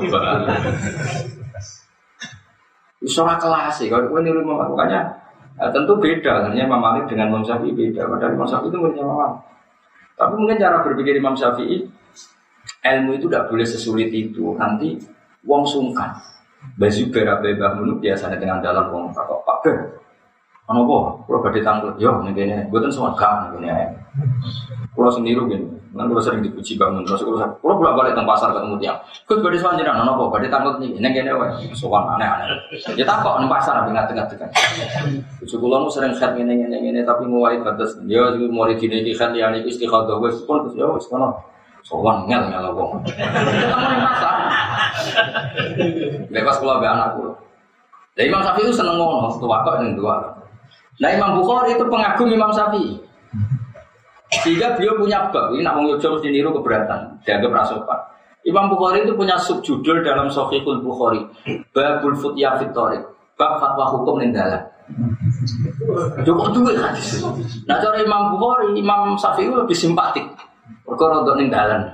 Iso 2.99 3.23
kelas 3.23 3.79
sih, 3.79 3.87
kalau 3.87 4.11
gue 4.11 4.19
niru 4.27 4.43
makanya 4.43 5.19
Nah, 5.59 5.67
tentu 5.75 5.91
beda, 5.99 6.47
hanya 6.47 6.71
Imam 6.71 6.79
Malik 6.79 7.11
dengan 7.11 7.35
Imam 7.35 7.43
Syafi'i 7.43 7.75
beda. 7.75 8.07
Padahal 8.07 8.31
Imam 8.31 8.47
Syafi'i 8.47 8.71
itu 8.71 8.79
punya 8.79 9.03
Imam. 9.03 9.33
Tapi 10.15 10.33
mungkin 10.39 10.55
cara 10.55 10.79
berpikir 10.79 11.19
Imam 11.19 11.35
Syafi'i, 11.35 11.83
ilmu 12.79 13.11
itu 13.19 13.27
tidak 13.27 13.51
boleh 13.51 13.67
sesulit 13.67 14.07
itu. 14.07 14.55
Nanti 14.55 14.95
wong 15.43 15.67
sungkan. 15.67 16.15
Baju 16.79 17.03
berabe 17.11 17.49
bangun 17.59 17.99
biasanya 17.99 18.39
dengan 18.39 18.59
dalam 18.63 18.91
wong 18.91 19.11
kok 19.11 19.43
Pak 19.47 19.57
Ber. 19.63 19.77
Ono 20.69 20.85
apa? 20.85 20.97
Kalau 21.25 21.41
badhe 21.41 21.65
tanglet, 21.65 21.97
yo 21.97 22.21
ngene, 22.21 22.69
mboten 22.69 22.93
semua 22.93 23.09
gak 23.17 23.57
ngene. 23.57 23.89
Kulo 24.93 25.09
sendiri 25.09 25.41
gini, 25.49 25.65
kan 25.97 26.05
kulo 26.05 26.21
sering 26.21 26.45
dipuji 26.45 26.77
bangun 26.77 27.01
terus 27.01 27.25
kulo 27.25 27.41
kulo 27.57 27.73
bolak 27.81 27.97
balik 27.97 28.13
teng 28.13 28.29
pasar 28.29 28.53
ketemu 28.53 28.77
tiang. 28.77 28.93
Kus 29.25 29.41
badhe 29.41 29.57
sowan 29.57 29.81
jenengan 29.81 30.05
ono 30.05 30.29
apa? 30.29 30.37
Badhe 30.37 30.47
tanglet 30.53 30.77
niki, 30.77 31.01
ning 31.01 31.09
kene 31.09 31.33
wae. 31.33 31.49
Sowan 31.73 32.13
aneh-aneh. 32.13 32.53
Ya 32.93 33.01
takok 33.01 33.41
nang 33.41 33.49
pasar 33.49 33.81
ben 33.81 33.97
ngateng-ngateng. 33.97 34.45
Bojo 35.41 35.55
kulo 35.57 35.75
mu 35.81 35.89
sering 35.89 36.13
khat 36.13 36.37
ngene 36.37 36.53
ngene 36.53 36.77
ngene 36.85 37.01
tapi 37.01 37.25
nguwai 37.25 37.65
batas. 37.65 37.97
Yo 38.05 38.29
murid 38.53 38.77
dine 38.77 39.01
iki 39.01 39.17
khat 39.17 39.33
liyane 39.33 39.65
iki 39.65 39.73
istikhadah 39.73 40.21
wis 40.21 40.37
pun 40.45 40.69
terus 40.69 40.77
yo 40.77 41.01
kono. 41.09 41.48
Sowan 41.83 42.27
ngel 42.29 42.43
ngel 42.51 42.65
wong. 42.75 43.03
Bebas 46.29 46.57
kulo 46.59 46.79
be 46.79 46.87
anak 46.87 47.15
kulo. 47.17 47.31
Lah 48.19 48.23
Imam 48.27 48.43
Syafi'i 48.43 48.67
itu 48.67 48.75
seneng 48.75 48.99
ngono, 48.99 49.31
tuwa 49.39 49.63
kok 49.63 49.79
ning 49.79 49.95
dua. 49.95 50.19
Nah 50.99 51.09
Imam 51.15 51.39
Bukhari 51.39 51.71
itu 51.71 51.87
pengagum 51.87 52.27
Imam 52.27 52.51
Syafi'i. 52.51 52.99
Sehingga 54.43 54.77
beliau 54.77 54.99
punya 54.99 55.25
bab, 55.33 55.55
ini 55.55 55.65
nak 55.65 55.81
mengujung 55.81 56.19
mesti 56.19 56.29
niru 56.29 56.53
keberatan, 56.53 57.17
dianggap 57.25 57.49
rasopan. 57.49 57.97
Imam 58.45 58.69
Bukhari 58.69 59.01
itu 59.07 59.17
punya 59.17 59.39
subjudul 59.39 60.05
dalam 60.05 60.29
Sahihul 60.29 60.85
Bukhari, 60.85 61.25
Babul 61.73 62.13
Futya 62.13 62.59
Fitorik, 62.61 63.01
bab 63.39 63.57
fatwa 63.57 63.89
hukum 63.89 64.21
nindala. 64.21 64.61
Cukup 66.27 66.53
duit. 66.53 66.77
Nah 67.65 67.77
cara 67.79 67.97
Imam 68.03 68.35
Bukhari, 68.37 68.75
Imam 68.77 69.17
Syafi'i 69.17 69.49
lebih 69.49 69.73
simpatik. 69.73 70.27
Perkara 70.89 71.21
untuk 71.21 71.37
nindalan. 71.37 71.85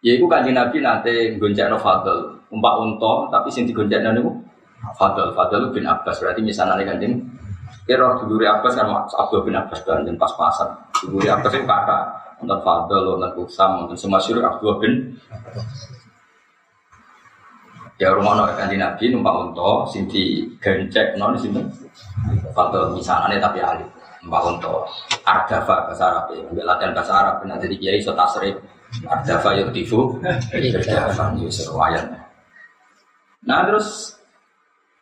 Ya 0.00 0.16
itu 0.16 0.24
kanji 0.30 0.54
Nabi 0.54 0.80
nanti 0.80 1.36
gonceng 1.36 1.76
Fadl, 1.76 2.40
umpak 2.48 2.74
unta, 2.80 3.28
tapi 3.28 3.52
sing 3.52 3.68
digonceng 3.68 4.06
itu 4.16 4.32
Fadl, 4.96 5.34
Fadl 5.36 5.74
bin 5.74 5.84
Abbas. 5.84 6.22
Berarti 6.22 6.40
misalnya 6.40 6.80
kanjeng 6.86 7.20
Kira 7.90 8.14
dulure 8.22 8.46
Abbas 8.46 8.78
kan 8.78 8.86
Abdul 8.86 9.50
bin 9.50 9.58
Abbas 9.58 9.82
dan 9.82 10.14
pas-pasan. 10.14 10.70
Dulure 11.02 11.26
Abbas 11.26 11.50
itu 11.58 11.66
kakak. 11.66 12.02
Nonton 12.38 12.60
Fadl, 12.62 13.04
nonton 13.18 13.30
Kusam, 13.36 13.70
nonton 13.82 13.98
Semasyur 13.98 14.40
Abdul 14.46 14.78
bin 14.78 14.92
Ya 18.00 18.16
rumah 18.16 18.32
no 18.32 18.48
kanji 18.56 18.80
Nabi 18.80 19.12
numpak 19.12 19.34
unta, 19.36 19.84
sing 19.92 20.08
di 20.08 20.48
gencek 20.56 21.20
non 21.20 21.36
sini. 21.36 21.60
Fadl 22.56 22.96
misalnya 22.96 23.36
tapi 23.42 23.60
alif 23.60 23.99
numpak 24.24 24.42
unta. 24.46 24.74
Ardafa 25.24 25.88
bahasa 25.88 26.04
Arab 26.08 26.24
ya, 26.36 26.42
ambil 26.48 26.64
latihan 26.64 26.92
bahasa 26.92 27.12
Arab. 27.16 27.36
Nanti 27.48 27.66
di 27.68 27.76
kiai 27.80 28.00
so 28.00 28.12
tasrif. 28.12 28.56
Ardafa 29.06 29.54
yurtifu, 29.56 30.18
Ardafa 30.50 31.24
yusur 31.38 31.76
wayan. 31.78 32.04
Nah 33.46 33.64
terus 33.64 34.18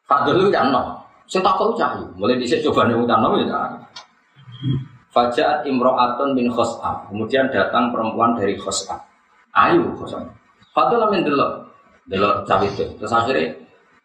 Fadl 0.08 0.40
itu 0.40 0.48
kan 0.48 0.72
no. 0.72 0.96
Saya 1.28 1.44
takut 1.44 1.76
cahyu. 1.76 2.08
Mulai 2.16 2.40
dhisik 2.40 2.64
coba 2.64 2.88
nih 2.88 2.96
utang 2.96 3.20
ya 3.36 3.44
cahyu. 3.44 3.76
Fajaat 5.12 5.68
imro'atun 5.68 6.32
bin 6.32 6.48
khos'am. 6.48 7.04
Kemudian 7.12 7.52
datang 7.52 7.92
perempuan 7.92 8.32
dari 8.32 8.56
khos'am. 8.56 8.96
Ayu 9.52 9.92
khos'am. 10.00 10.24
Fadl 10.72 11.04
amin 11.04 11.28
delok. 11.28 11.68
Delok 12.08 12.48
cawe 12.48 12.64
itu. 12.64 12.88
Terus 12.96 13.12
akhirnya 13.12 13.52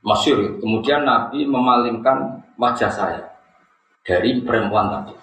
masyur. 0.04 0.60
Kemudian 0.60 1.08
Nabi 1.08 1.48
memalingkan 1.48 2.44
wajah 2.60 2.92
saya 2.92 3.33
dari 4.04 4.44
perempuan 4.44 4.92
tadi. 4.92 5.16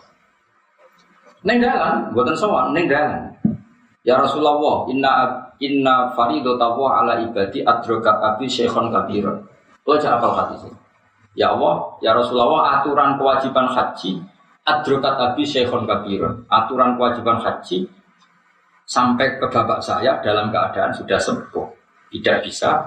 Neng 1.44 1.56
dalan, 1.60 2.12
buatan 2.12 2.36
sowan, 2.36 2.72
neng 2.72 2.88
dalan. 2.88 3.32
Ya 4.04 4.16
Rasulullah, 4.16 4.88
inna 4.88 5.12
inna 5.60 6.12
faridatawa 6.16 7.04
ala 7.04 7.20
ibadi 7.20 7.60
adrokat 7.60 8.16
abi 8.16 8.48
syekhon 8.48 8.88
kabiron. 8.88 9.44
Lo 9.84 9.96
aja 9.96 10.16
apal 10.16 10.32
hadis 10.36 10.64
Ya 11.36 11.52
Allah, 11.52 11.96
ya 12.00 12.16
Rasulullah, 12.16 12.80
aturan 12.80 13.16
kewajiban 13.20 13.68
haji 13.72 14.20
adrokat 14.64 15.14
abi 15.16 15.44
syekhon 15.44 15.84
kabiron. 15.84 16.44
Aturan 16.48 16.96
kewajiban 16.96 17.40
haji 17.40 17.88
sampai 18.88 19.38
ke 19.38 19.46
bapak 19.46 19.80
saya 19.84 20.18
dalam 20.24 20.50
keadaan 20.50 20.90
sudah 20.96 21.20
sembuh, 21.20 21.68
tidak 22.10 22.42
bisa 22.42 22.84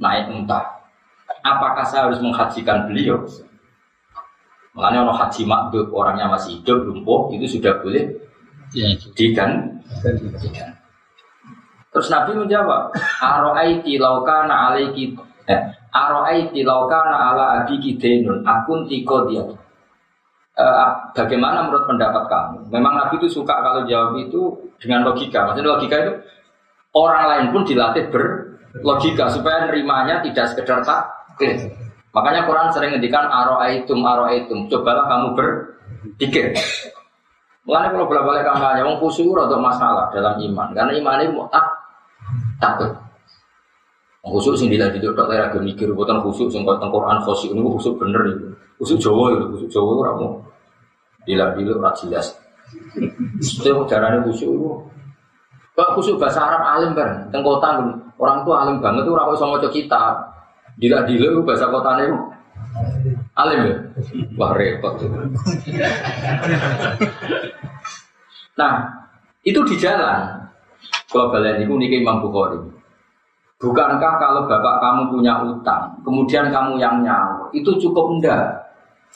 naik 0.00 0.30
unta. 0.32 0.62
Apakah 1.42 1.84
saya 1.86 2.10
harus 2.10 2.22
menghajikan 2.22 2.88
beliau? 2.88 3.22
Makanya 4.76 5.08
orang 5.08 5.18
haji 5.24 5.42
makdub 5.48 5.88
orangnya 5.90 6.28
masih 6.28 6.60
hidup 6.60 6.84
lumpuh 6.84 7.32
itu 7.32 7.58
sudah 7.58 7.80
boleh 7.80 8.26
Ya, 8.74 8.90
digan 9.14 9.78
digan. 10.42 10.70
Terus 11.94 12.12
Nabi 12.12 12.34
menjawab, 12.34 12.92
Aro'aiti 13.22 13.96
laukana 13.96 14.68
alaiki 14.68 15.14
eh, 15.48 15.60
Aro'aiti 15.94 16.60
laukana 16.66 17.32
ala 17.32 17.44
abiki 17.62 17.96
denun 17.96 18.42
akun 18.42 18.84
tiko 18.90 19.30
dia. 19.30 19.46
Eh, 20.56 20.88
bagaimana 21.14 21.64
menurut 21.64 21.88
pendapat 21.88 22.26
kamu? 22.26 22.58
Memang 22.68 23.00
Nabi 23.00 23.22
itu 23.22 23.40
suka 23.40 23.54
kalau 23.64 23.86
jawab 23.88 24.18
itu 24.18 24.50
dengan 24.82 25.08
logika. 25.08 25.46
Maksudnya 25.48 25.72
logika 25.72 25.96
itu 26.04 26.12
orang 26.92 27.24
lain 27.30 27.46
pun 27.54 27.62
dilatih 27.64 28.12
berlogika 28.12 29.30
supaya 29.30 29.70
nerimanya 29.70 30.20
tidak 30.20 30.52
sekedar 30.52 30.82
tak 30.84 31.06
Makanya 32.16 32.48
Quran 32.48 32.72
sering 32.72 32.96
ngendikan 32.96 33.28
aro'aitum 33.28 34.00
aro'aitum. 34.00 34.72
Cobalah 34.72 35.04
kamu 35.04 35.28
berpikir. 35.36 36.56
Mulanya 37.68 37.92
kalau 37.92 38.06
bolak 38.08 38.24
balik 38.24 38.44
kampanye, 38.46 38.80
wong 38.86 38.96
khusyuk 39.02 39.36
atau 39.36 39.58
masalah 39.58 40.06
dalam 40.14 40.38
iman, 40.38 40.70
karena 40.70 40.94
iman 41.02 41.18
ini 41.18 41.34
tak 41.50 41.66
takut. 42.62 42.88
Wong 44.22 44.38
khusyuk 44.38 44.54
sing 44.54 44.70
dilatih 44.70 45.02
itu 45.02 45.10
tak 45.12 45.26
lera 45.26 45.50
mikir, 45.60 45.90
bukan 45.92 46.22
khusyuk 46.22 46.48
sing 46.48 46.62
kau 46.62 46.78
Quran 46.78 47.18
khusyuk 47.26 47.52
ini 47.52 47.60
khusyuk 47.60 47.98
bener 47.98 48.22
itu. 48.32 48.46
Khusyuk 48.78 48.98
Jawa 49.02 49.24
itu, 49.34 49.44
khusyuk 49.52 49.70
Jawa 49.74 49.90
itu 49.92 50.02
ramu. 50.06 50.28
Dilat 51.26 51.48
dulu 51.58 51.82
rak 51.82 51.94
jelas. 51.98 52.26
Itu 53.42 53.82
caranya 53.90 54.22
khusyuk 54.24 54.50
itu. 54.56 54.70
Pak 55.74 55.92
khusyuk 55.98 56.22
bahasa 56.22 56.38
Arab 56.38 56.62
alim 56.64 56.94
bareng, 56.94 57.34
teng 57.34 57.42
kota 57.42 57.82
orang 58.16 58.46
tua 58.46 58.62
alim 58.62 58.78
banget 58.78 59.04
itu 59.04 59.12
orang 59.12 59.34
sama 59.36 59.58
kita. 60.76 61.08
Dilat 61.08 61.08
dulu 61.08 61.48
bahasa 61.48 61.72
kotanya 61.72 62.04
itu 62.06 62.18
alim 63.36 63.60
ya. 63.64 63.76
Wah 64.36 64.52
repot. 64.52 65.00
Nah, 68.56 68.72
itu 69.44 69.60
di 69.68 69.74
jalan. 69.76 70.48
Kalau 71.12 71.32
kalian 71.32 71.64
itu 71.64 71.72
niki 71.76 72.00
Imam 72.04 72.20
Bukhari. 72.20 72.60
Bukankah 73.56 74.20
kalau 74.20 74.44
bapak 74.44 74.84
kamu 74.84 75.16
punya 75.16 75.40
utang, 75.40 75.96
kemudian 76.04 76.52
kamu 76.52 76.76
yang 76.76 77.00
nyawa, 77.00 77.48
itu 77.56 77.72
cukup 77.80 78.12
enggak? 78.12 78.52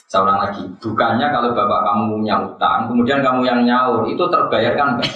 Saya 0.09 0.25
ulang 0.25 0.41
lagi, 0.41 0.65
bukannya 0.81 1.29
kalau 1.29 1.53
bapak 1.53 1.81
kamu 1.85 2.03
punya 2.17 2.35
utang, 2.41 2.89
kemudian 2.89 3.21
kamu 3.21 3.45
yang 3.45 3.61
nyaur, 3.61 4.01
itu 4.09 4.23
terbayarkan 4.33 4.97
enggak? 4.97 5.13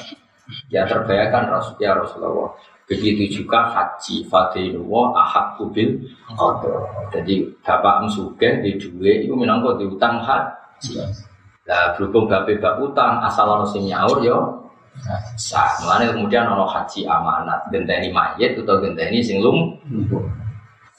Ya 0.69 0.85
terbayarkan 0.85 1.57
ya 1.81 1.97
Rasulullah. 1.97 2.53
Begitu 2.85 3.41
juga 3.41 3.65
haji 3.65 4.29
fadilullah 4.29 5.17
ahad 5.17 5.57
kubil 5.57 6.05
Jadi 7.09 7.49
bapak 7.65 8.05
musuge 8.05 8.61
di 8.61 8.77
dua 8.77 9.25
itu 9.25 9.33
minangka 9.33 9.73
di 9.81 9.89
utang 9.89 10.21
haji. 10.21 11.01
Lah 11.65 11.97
berhubung 11.97 12.29
bape 12.29 12.61
bab 12.61 12.77
utang 12.77 13.25
asal 13.25 13.49
ono 13.49 13.65
sing 13.65 13.89
nyaur 13.89 14.21
yo 14.21 14.69
sah. 15.33 15.81
Mulane 15.81 16.13
kemudian 16.13 16.45
ono 16.45 16.69
haji 16.69 17.09
amanat 17.09 17.65
genteni 17.73 18.13
mayit 18.13 18.53
atau 18.53 18.77
genteni 18.77 19.17
sing 19.17 19.41
lum. 19.41 19.73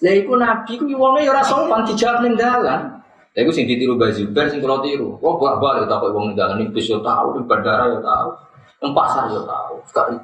Lah 0.02 0.12
iku 0.12 0.34
nabi 0.34 0.74
ku 0.74 0.90
wonge 0.90 1.22
yo 1.22 1.30
ora 1.30 1.46
sopan 1.46 1.86
dijawab 1.86 2.26
ning 2.26 2.34
dalan. 2.34 2.98
Lah 3.30 3.40
iku 3.40 3.54
sing 3.54 3.70
ditiru 3.70 3.94
Mbah 3.94 4.10
Zubair 4.10 4.50
sing 4.50 4.58
kula 4.58 4.82
tiru. 4.82 5.14
Wong 5.22 5.38
bolak-balik 5.38 5.86
takok 5.86 6.10
wong 6.10 6.34
ning 6.34 6.36
dalan 6.36 6.66
iki 6.66 6.82
bis 6.82 6.90
yo 6.90 6.98
tau, 6.98 7.30
di 7.30 7.46
bandara 7.46 7.94
yo 7.94 8.02
tau, 8.02 8.34
ning 8.82 8.90
pasar 8.90 9.30
yo 9.30 9.46
tau. 9.46 9.78
Sekali 9.86 10.18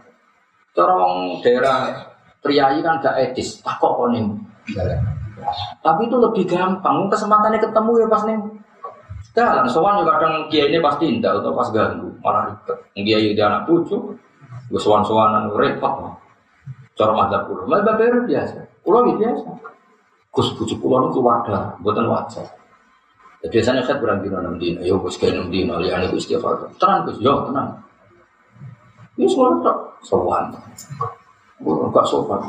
Cara 0.73 0.93
wong 0.97 1.45
daerah 1.45 1.93
priayi 2.41 2.81
kan 2.81 2.99
gak 3.05 3.17
etis, 3.21 3.61
takok 3.61 3.93
kok 4.03 4.09
ning 4.17 4.41
Tapi 5.83 6.07
itu 6.07 6.17
lebih 6.17 6.45
gampang, 6.47 7.11
kesempatannya 7.11 7.59
ketemu 7.59 7.93
ya 7.99 8.07
pas 8.07 8.23
nih. 8.25 8.39
Dalam 9.33 9.67
sowan 9.67 10.05
juga 10.05 10.21
kadang 10.21 10.47
kiai 10.53 10.69
ini 10.69 10.79
pasti 10.79 11.09
indah 11.09 11.41
atau 11.41 11.57
pas 11.57 11.67
ganggu, 11.73 12.09
malah 12.21 12.53
ribet. 12.53 12.79
Kiai 12.95 13.33
dia 13.33 13.49
anak 13.49 13.65
cucu, 13.65 13.97
gue 14.71 14.81
sowan-sowanan 14.81 15.51
repot. 15.57 16.15
Madzhab 17.03 17.51
kulo, 17.51 17.67
malah 17.67 17.83
bapak 17.83 18.31
biasa, 18.31 18.63
kulo 18.87 19.03
biasa. 19.19 19.49
Gus 20.31 20.49
bujuk 20.55 20.79
kulo 20.79 21.11
itu 21.11 21.19
wadah, 21.19 21.75
buatan 21.83 22.07
wajar. 22.07 22.47
Ya, 23.43 23.51
biasanya 23.51 23.83
saya 23.83 23.99
kurang 23.99 24.23
dino 24.23 24.39
enam 24.39 24.55
dino, 24.55 24.87
yo 24.87 25.03
gus 25.03 25.19
kayak 25.19 25.35
enam 25.35 25.51
dino, 25.51 25.83
lihat 25.83 26.07
gus 26.15 26.25
istighfar. 26.25 26.63
Tenang 26.79 27.11
gus, 27.11 27.19
yo 27.19 27.51
tenang. 27.51 27.75
Ini 29.19 29.27
semua 29.27 29.59
tak 29.67 29.77
sowan. 30.03 30.51
Gak 31.63 32.07
sopan. 32.07 32.41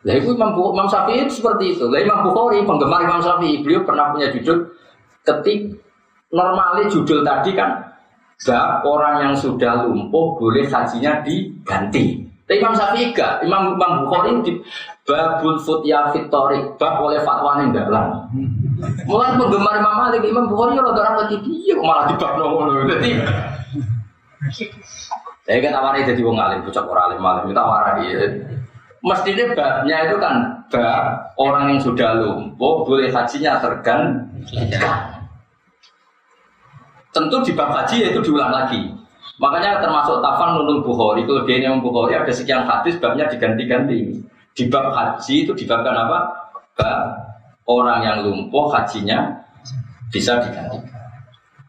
Lah 0.00 0.14
itu 0.16 0.32
Imam, 0.32 0.56
Imam 0.56 0.88
Syafi'i 0.88 1.28
seperti 1.28 1.76
itu. 1.76 1.84
Lah 1.90 2.00
Imam 2.00 2.24
Bukhari 2.24 2.64
penggemar 2.64 3.04
Imam 3.04 3.20
Syafi'i, 3.20 3.60
beliau 3.60 3.84
pernah 3.84 4.14
punya 4.14 4.32
judul 4.32 4.72
ketik 5.20 5.76
normalnya 6.32 6.88
judul 6.88 7.20
tadi 7.20 7.52
kan 7.52 7.92
bab 8.40 8.80
orang 8.88 9.28
yang 9.28 9.34
sudah 9.36 9.84
lumpuh 9.84 10.40
boleh 10.40 10.64
hajinya 10.64 11.20
diganti. 11.20 12.24
Tapi 12.48 12.56
Imam 12.56 12.72
Syafi'i 12.72 13.12
gak, 13.12 13.44
Imam 13.44 13.76
Imam 13.76 14.08
Bukhari 14.08 14.40
di 14.40 14.52
babul 15.04 15.60
futya 15.60 16.08
fitorik 16.14 16.80
bab 16.80 17.04
oleh 17.04 17.20
fatwa 17.20 17.60
yang 17.60 17.76
dalam. 17.76 18.24
Mulai 19.04 19.36
penggemar 19.36 19.74
Imam 19.76 19.94
Malik, 20.00 20.24
Imam 20.24 20.48
Bukhari 20.48 20.80
ya 20.80 20.82
rada 20.82 21.28
lagi 21.28 21.36
dia 21.44 21.76
malah 21.76 22.08
di 22.08 22.14
bab 22.16 22.40
nomor 22.40 22.88
Jadi 22.88 23.20
saya 25.48 25.58
kan 25.64 25.72
awalnya 25.72 26.12
jadi 26.12 26.20
wong 26.20 26.36
alim, 26.36 26.60
bocah 26.62 26.84
orang 26.84 27.04
alim 27.10 27.20
malam 27.20 27.44
kita 27.48 27.62
warai. 27.64 28.06
Mestinya 29.00 29.44
babnya 29.56 29.96
itu 30.04 30.16
kan 30.20 30.34
bab 30.68 31.32
orang 31.40 31.72
yang 31.72 31.80
sudah 31.80 32.20
lumpuh 32.20 32.84
boleh 32.84 33.08
hajinya 33.08 33.56
tergantikan. 33.56 35.00
Tentu 37.10 37.36
di 37.42 37.52
bab 37.56 37.72
haji 37.72 38.12
itu 38.12 38.20
diulang 38.20 38.52
lagi. 38.52 38.92
Makanya 39.40 39.80
termasuk 39.80 40.20
tafan 40.20 40.52
nunul 40.52 40.84
Bukhari, 40.84 41.24
kelebihannya 41.24 41.72
Imam 41.72 41.80
Bukhari 41.80 42.12
ada 42.12 42.28
sekian 42.28 42.68
hadis 42.68 43.00
babnya 43.00 43.24
diganti-ganti. 43.24 44.20
Di 44.52 44.68
bab 44.68 44.92
haji 44.92 45.48
itu 45.48 45.52
dibabkan 45.56 45.96
apa? 45.96 46.18
Bab 46.76 47.00
orang 47.64 48.04
yang 48.04 48.16
lumpuh 48.28 48.68
hajinya 48.68 49.32
bisa 50.12 50.44
digantikan. 50.44 50.89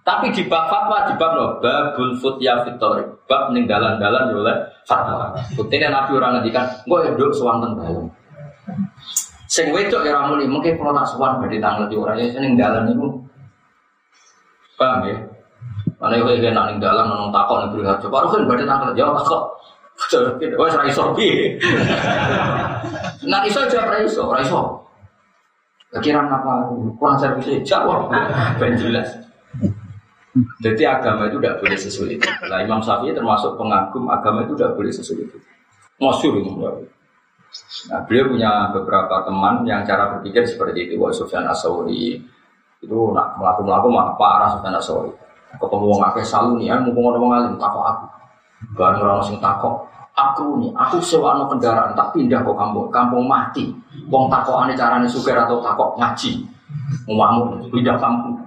Tapi 0.01 0.33
di 0.33 0.41
bab 0.49 0.65
fatwa 0.65 1.05
di 1.05 1.13
bab 1.13 1.31
no, 1.37 1.45
babul 1.61 2.17
futya 2.17 2.65
fitori, 2.65 3.05
bab 3.29 3.53
ninggalan-galan 3.53 4.33
oleh 4.33 4.57
fatwa. 4.89 5.29
Buktinya 5.53 5.93
Nabi 5.93 6.17
orang 6.17 6.41
ngedikan, 6.41 6.65
gue 6.89 6.99
hidup 7.05 7.29
sewanten 7.37 7.77
dalam. 7.77 8.09
Sing 9.45 9.69
wedok 9.69 10.01
ya 10.01 10.17
ramuni, 10.17 10.49
mungkin 10.49 10.79
kalau 10.79 10.95
tak 10.95 11.05
suwan 11.11 11.37
berarti 11.37 11.61
tanggal 11.61 11.85
di 11.85 11.95
orang 11.99 12.17
yang 12.17 12.41
ninggalan 12.41 12.89
itu. 12.89 13.07
Paham 14.79 15.05
ya? 15.05 15.17
Mana 16.01 16.17
yang 16.17 16.25
kayak 16.25 16.53
nak 16.57 16.65
ninggalan 16.73 17.05
nong 17.05 17.29
takok 17.29 17.57
nih 17.61 17.67
beri 17.69 17.83
harga, 17.85 18.07
baru 18.09 18.27
kan 18.33 18.41
berarti 18.49 18.65
tanggal 18.65 18.89
jawab 18.97 19.15
takok. 19.21 19.43
Wah, 20.57 20.65
serai 20.65 20.89
iso 20.89 21.13
piye? 21.13 21.61
Nak 23.29 23.45
iso 23.45 23.61
aja 23.61 23.85
serai 23.85 24.01
iso, 24.01 24.25
serai 24.25 24.41
iso. 24.41 24.81
Kira 26.01 26.25
apa? 26.25 26.73
Kurang 26.97 27.21
servis 27.21 27.61
jawab, 27.61 28.09
ben 28.59 28.73
jelas. 28.73 29.13
Jadi 30.63 30.83
agama 30.87 31.27
itu 31.27 31.43
tidak 31.43 31.59
boleh 31.59 31.75
sesulit. 31.75 32.19
Nah, 32.23 32.63
Imam 32.63 32.79
Syafi'i 32.79 33.11
termasuk 33.11 33.59
pengagum 33.59 34.07
agama 34.07 34.47
itu 34.47 34.55
tidak 34.55 34.79
boleh 34.79 34.91
sesulit. 34.91 35.27
Masyur 35.99 36.39
Imam 36.39 36.87
Nah, 37.91 37.99
beliau 38.07 38.31
punya 38.31 38.71
beberapa 38.71 39.27
teman 39.27 39.67
yang 39.67 39.83
cara 39.83 40.15
berpikir 40.15 40.47
seperti 40.47 40.87
itu. 40.87 40.95
Wah, 40.95 41.11
Sufyan 41.11 41.43
Asawri 41.43 42.15
itu 42.79 42.97
nak 43.11 43.35
melakukan 43.35 43.67
melakukan 43.67 43.91
mah 43.91 44.07
parah 44.15 44.49
Sufyan 44.55 44.79
Asawri. 44.79 45.11
Ketemu 45.59 45.83
wong 45.83 45.99
akeh 45.99 46.23
salu 46.23 46.55
nih, 46.63 46.71
ya, 46.71 46.79
mumpung 46.79 47.11
orang 47.11 47.27
ngalim 47.27 47.53
takok 47.59 47.83
aku. 47.83 48.05
Baru 48.71 49.03
orang 49.03 49.19
sing 49.27 49.35
takok, 49.43 49.83
aku 50.15 50.63
nih, 50.63 50.71
aku 50.79 51.03
sewa 51.03 51.35
kendaraan 51.43 51.91
tak 51.91 52.15
pindah 52.15 52.39
ke 52.39 52.51
kampung, 52.55 52.87
kampung 52.87 53.27
mati. 53.27 53.67
Wong 54.07 54.31
takok 54.31 54.63
ane 54.63 54.79
carane 54.79 55.11
suger 55.11 55.35
atau 55.35 55.59
takok 55.59 55.99
ngaji. 55.99 56.47
Mau 57.11 57.51
pindah 57.67 57.99
kampung. 57.99 58.40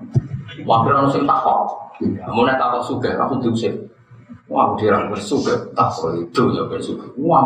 Wakil 0.65 0.93
orang 0.97 1.13
sing 1.13 1.25
takok, 1.29 1.69
mau 2.33 2.43
nek 2.45 2.57
takok 2.57 2.83
suge, 2.85 3.13
aku 3.15 3.37
diusir. 3.45 3.75
Wah, 4.49 4.77
dia 4.77 4.93
orang 4.93 5.13
bersuge, 5.13 5.53
takok 5.73 6.17
itu 6.21 6.43
ya 6.53 6.65
bersuge. 6.69 7.05
Wah, 7.21 7.45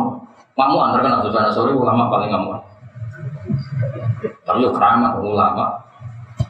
kamu 0.58 0.76
antar 0.78 1.00
kan 1.06 1.12
atau 1.22 1.30
sana 1.30 1.50
sore 1.54 1.70
ulama 1.70 2.10
paling 2.10 2.30
ngamuan. 2.34 2.60
Tapi 4.42 4.64
yo 4.64 4.70
keramat 4.74 5.18
ulama. 5.22 5.66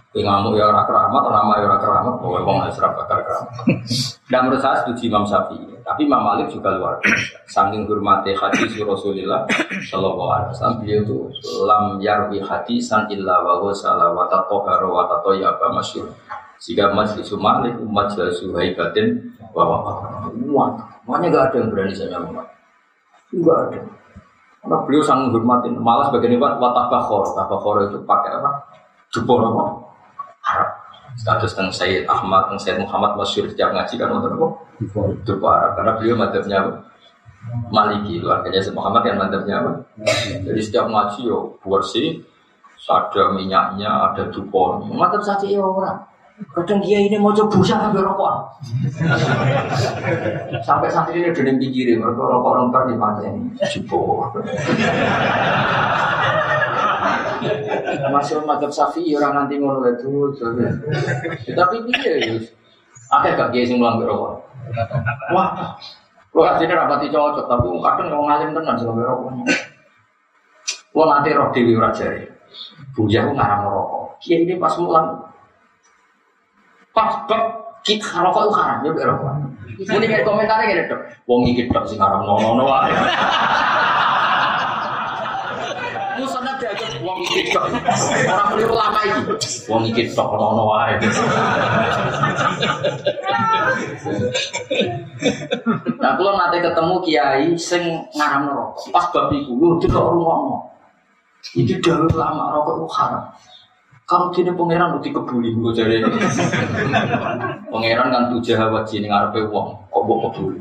Kowe 0.09 0.25
ngamuk 0.25 0.57
ya 0.57 0.73
ora 0.73 0.89
keramat, 0.89 1.21
nama 1.29 1.53
ya 1.61 1.69
ora 1.69 1.79
keramat, 1.85 2.15
kowe 2.17 2.41
wong 2.41 2.65
wis 2.65 2.81
ora 2.81 2.97
bakal 2.97 3.21
keramat. 3.21 3.55
Dan 4.33 4.41
menurut 4.49 4.61
saya 4.65 4.81
setuju 4.81 5.05
Imam 5.05 5.29
Syafi'i. 5.29 5.69
Tapi 5.85 6.09
Imam 6.09 6.25
Malik 6.25 6.49
juga 6.49 6.73
luar 6.73 6.97
biasa. 7.05 7.45
Saking 7.45 7.85
hormati 7.85 8.33
hadis 8.33 8.73
Rasulullah 8.81 9.45
Shallallahu 9.85 10.33
Alaihi 10.33 10.51
Wasallam 10.57 10.77
beliau 10.81 11.01
itu 11.05 11.19
lam 11.69 11.85
yarwi 12.01 12.41
hadisan 12.41 13.05
illa 13.13 13.45
wa 13.45 13.61
huwa 13.61 13.77
salah 13.77 14.09
wa 14.17 14.25
tatohara 14.33 14.89
wa 14.89 15.05
tatoyaba 15.13 15.77
masyur. 15.77 16.09
Jika 16.59 16.91
majlis 16.91 17.31
Malik 17.39 17.75
majlis 17.87 18.43
haibatin 18.43 19.15
wa 19.55 19.63
wa 19.63 19.79
wa. 20.31 20.67
Makanya 21.07 21.27
gak 21.31 21.45
ada 21.51 21.57
yang 21.63 21.69
berani 21.71 21.95
saya 21.95 22.19
ngomong. 22.19 22.47
Enggak 23.33 23.59
ada. 23.71 23.79
Karena 24.59 24.77
beliau 24.85 25.03
sangat 25.07 25.31
menghormati. 25.31 25.69
Malas 25.73 26.11
bagian 26.11 26.35
ini 26.35 26.41
watabakhor. 26.43 27.33
Tabakhor 27.33 27.89
itu 27.89 27.99
pakai 28.05 28.37
apa? 28.37 28.51
Jubor 29.15 29.41
apa? 29.47 29.65
Arab. 30.51 30.71
Status 31.19 31.51
tentang 31.57 31.75
Sayyid 31.75 32.05
Ahmad, 32.07 32.47
tentang 32.47 32.63
Sayyid 32.63 32.79
Muhammad 32.85 33.19
Masyur 33.19 33.51
setiap 33.51 33.75
ngaji 33.75 33.95
kan 33.97 34.09
untuk 34.13 34.33
apa? 34.35 34.49
Jubor 35.25 35.51
Arab. 35.55 35.73
Karena 35.79 35.93
beliau 35.97 36.17
madhabnya 36.19 36.57
apa? 36.61 36.73
Maliki 37.73 38.19
itu 38.19 38.27
artinya 38.29 38.61
Sayyid 38.61 38.77
Muhammad 38.77 39.03
yang 39.07 39.19
madhabnya 39.23 39.55
apa? 39.63 39.73
Jadi 40.43 40.61
setiap 40.61 40.87
ngaji 40.91 41.21
yo 41.23 41.39
bersih, 41.63 42.21
ada 42.89 43.23
minyaknya, 43.33 43.91
ada 44.11 44.23
dupon. 44.29 44.85
Madhab 44.91 45.23
saja 45.23 45.47
ya 45.47 45.63
orang. 45.63 46.03
Kadang 46.39 46.79
dia 46.87 47.03
ini 47.03 47.19
mau 47.19 47.35
coba 47.35 47.51
busa 47.51 47.75
sampai 47.83 47.99
rokok. 47.99 48.35
sampai 50.63 50.87
santri 50.87 51.19
ini 51.19 51.35
udah 51.35 51.55
pikirin, 51.59 51.99
mereka 51.99 52.23
rokok 52.23 52.53
nonton 52.55 52.83
di 52.87 52.95
mata 52.95 53.23
ini. 53.27 53.51
Cipo. 53.67 54.23
Masih 58.15 58.39
madhab 58.47 58.71
safi 58.71 59.03
orang 59.19 59.45
nanti 59.45 59.59
ngono 59.59 59.83
itu. 59.91 60.31
Tapi 61.59 61.77
dia 61.91 62.13
ya. 62.23 62.35
Akeh 63.09 63.35
gak 63.35 63.51
kiai 63.51 63.67
sing 63.67 63.83
mulang 63.83 63.99
rokok. 63.99 64.39
Wah. 65.35 65.75
Lo 66.37 66.45
aslinya 66.45 66.87
rapati 66.87 67.09
cocok, 67.11 67.51
tapi 67.51 67.67
kadang 67.83 68.15
ngomong 68.15 68.27
ngalim 68.31 68.51
tenan 68.55 68.79
sampai 68.79 69.03
rokok. 69.03 69.31
Lo 70.95 71.03
nanti 71.03 71.35
roh 71.35 71.51
dewi 71.51 71.75
rajari. 71.75 72.31
Bujah 72.95 73.27
ngarang 73.27 73.67
rokok. 73.67 74.23
Kiai 74.23 74.47
ini 74.47 74.55
pas 74.55 74.75
mulang 74.79 75.28
pas 76.99 77.15
bab 77.31 77.43
kita 77.87 78.19
rokok 78.19 78.43
itu 78.43 78.53
haram 78.59 78.79
ya 78.83 79.07
rokok. 79.07 79.33
Ini 79.79 80.07
kayak 80.11 80.27
komentarnya 80.27 80.67
kayak 80.67 80.87
dok. 80.91 81.01
Wong 81.31 81.47
iki 81.47 81.71
dok 81.71 81.87
sing 81.87 82.03
haram 82.03 82.27
nono 82.27 82.67
wae. 82.67 82.91
Musonnya 86.19 86.59
dia 86.59 86.75
aja 86.75 86.87
wong 86.99 87.23
iki 87.23 87.55
dok. 87.55 87.71
Orang 88.27 88.47
keliru 88.51 88.75
lama 88.75 89.01
iki. 89.07 89.23
Wong 89.71 89.83
iki 89.87 90.11
dok 90.11 90.35
nono 90.35 90.75
wae. 90.75 90.99
Nah, 96.03 96.11
kalau 96.19 96.33
nanti 96.35 96.59
ketemu 96.59 96.95
kiai 97.07 97.47
sing 97.55 97.83
ngaram 98.19 98.51
rokok, 98.51 98.91
pas 98.91 99.07
bab 99.15 99.31
iku, 99.31 99.55
lu 99.55 99.79
tidak 99.79 100.03
rumah 100.03 100.67
Itu 101.55 101.79
jalur 101.79 102.11
lama 102.19 102.51
rokok 102.51 102.83
itu 102.83 102.87
haram. 102.99 103.23
Kalau 104.09 104.33
gini 104.33 104.49
pangeran 104.57 104.97
udah 104.97 105.13
kebuli 105.13 105.53
gue 105.53 105.73
jadi 105.77 106.01
pangeran 107.69 108.09
kan 108.09 108.25
tujuh 108.33 108.57
hawa 108.57 108.81
jini 108.89 109.05
ngarepe 109.05 109.45
uang 109.53 109.69
kok 109.93 110.03
bawa 110.09 110.33
kebuli. 110.33 110.61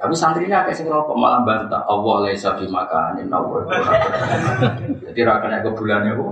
Tapi 0.00 0.16
santrinya 0.16 0.64
kayak 0.64 0.74
sing 0.74 0.88
rokok 0.88 1.12
malah 1.12 1.44
bantah 1.44 1.84
Allah 1.84 2.24
laisa 2.24 2.56
fi 2.56 2.64
makanin 2.66 3.30
Allah. 3.30 3.62
Jadi 5.06 5.20
rakannya 5.22 5.60
kebulannya 5.60 6.16
bu. 6.16 6.26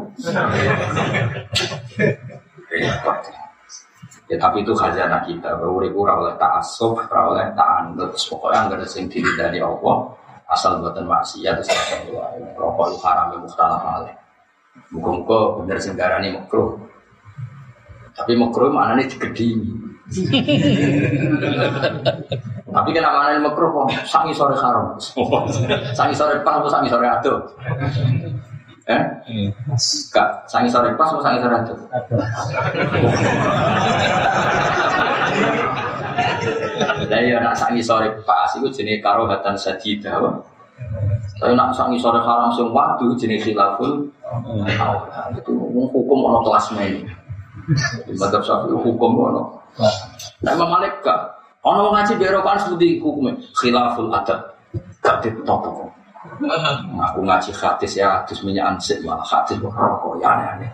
Ya 4.29 4.37
tapi 4.41 4.65
itu 4.65 4.73
khazanah 4.73 5.23
kita. 5.29 5.63
Urip 5.63 5.93
ora 5.95 6.17
oleh 6.17 6.35
ta'assub, 6.41 6.97
ora 7.07 7.23
oleh 7.29 7.47
ta'anut. 7.53 8.17
Pokoknya 8.17 8.67
enggak 8.67 8.83
ada 8.83 8.87
sing 8.89 9.07
dari 9.13 9.61
Allah. 9.61 10.11
Asal 10.49 10.81
buatan 10.81 11.05
maksiat 11.05 11.61
terus 11.61 11.71
rokok 12.57 12.99
haram 13.05 13.37
ya 13.37 13.39
mukhtalaf 13.39 13.85
alaih. 13.85 14.17
Muka-muka 14.89 15.61
bener 15.63 15.79
sing 15.83 15.95
darani 15.99 16.33
makruh. 16.33 16.81
Tapi 18.17 18.35
mana 18.35 18.99
nih 18.99 19.07
digedingi. 19.07 19.73
Tapi 22.69 22.91
mana 22.97 23.37
nih 23.37 23.43
makruh 23.45 23.69
kok 23.71 23.87
sangi 24.09 24.33
sore 24.33 24.57
haram. 24.57 24.97
sangi 25.99 26.15
sore 26.17 26.41
pas 26.41 26.65
sangi 26.67 26.89
sore 26.89 27.07
atuh? 27.07 27.39
Eh? 28.89 29.03
Kak, 30.09 30.49
sangi 30.49 30.73
sore 30.73 30.97
pas 30.97 31.13
sangi 31.21 31.39
sore 31.45 31.55
atuh? 31.61 31.79
Lah 37.09 37.21
ya 37.21 37.37
nak 37.41 37.57
sangi 37.57 37.85
sore 37.85 38.09
pas 38.25 38.51
itu 38.57 38.69
jenis 38.73 39.05
karohatan 39.05 39.55
sajidah. 39.57 40.41
Tapi 41.39 41.55
nak 41.55 41.71
sangi 41.71 41.95
sore 42.03 42.19
haram 42.19 42.51
sing 42.51 42.67
waktu 42.75 43.15
jenis 43.15 43.47
khilaful 43.47 44.03
itu 45.39 45.53
hukum 45.95 46.19
ono 46.27 46.43
kelas 46.43 46.75
main. 46.75 46.99
Di 48.05 48.13
madzhab 48.19 48.43
Syafi'i 48.43 48.75
hukum 48.75 49.13
ono. 49.15 49.43
Nah 50.43 50.51
Imam 50.51 50.67
Malik 50.67 50.99
gak 51.07 51.39
ono 51.63 51.95
ngaji 51.95 52.19
berokan 52.19 52.59
seperti 52.59 52.99
hukumnya 52.99 53.39
khilaful 53.55 54.11
adat 54.11 54.41
gak 54.99 55.23
ditopo. 55.23 55.87
Aku 56.99 57.23
ngaji 57.23 57.51
hadis 57.55 57.95
ya 57.95 58.19
hadis 58.21 58.43
minyak 58.43 58.75
ansik 58.75 58.99
malah 59.07 59.23
hadis 59.23 59.63
rokok 59.63 60.19
ya 60.19 60.35
aneh-aneh. 60.35 60.71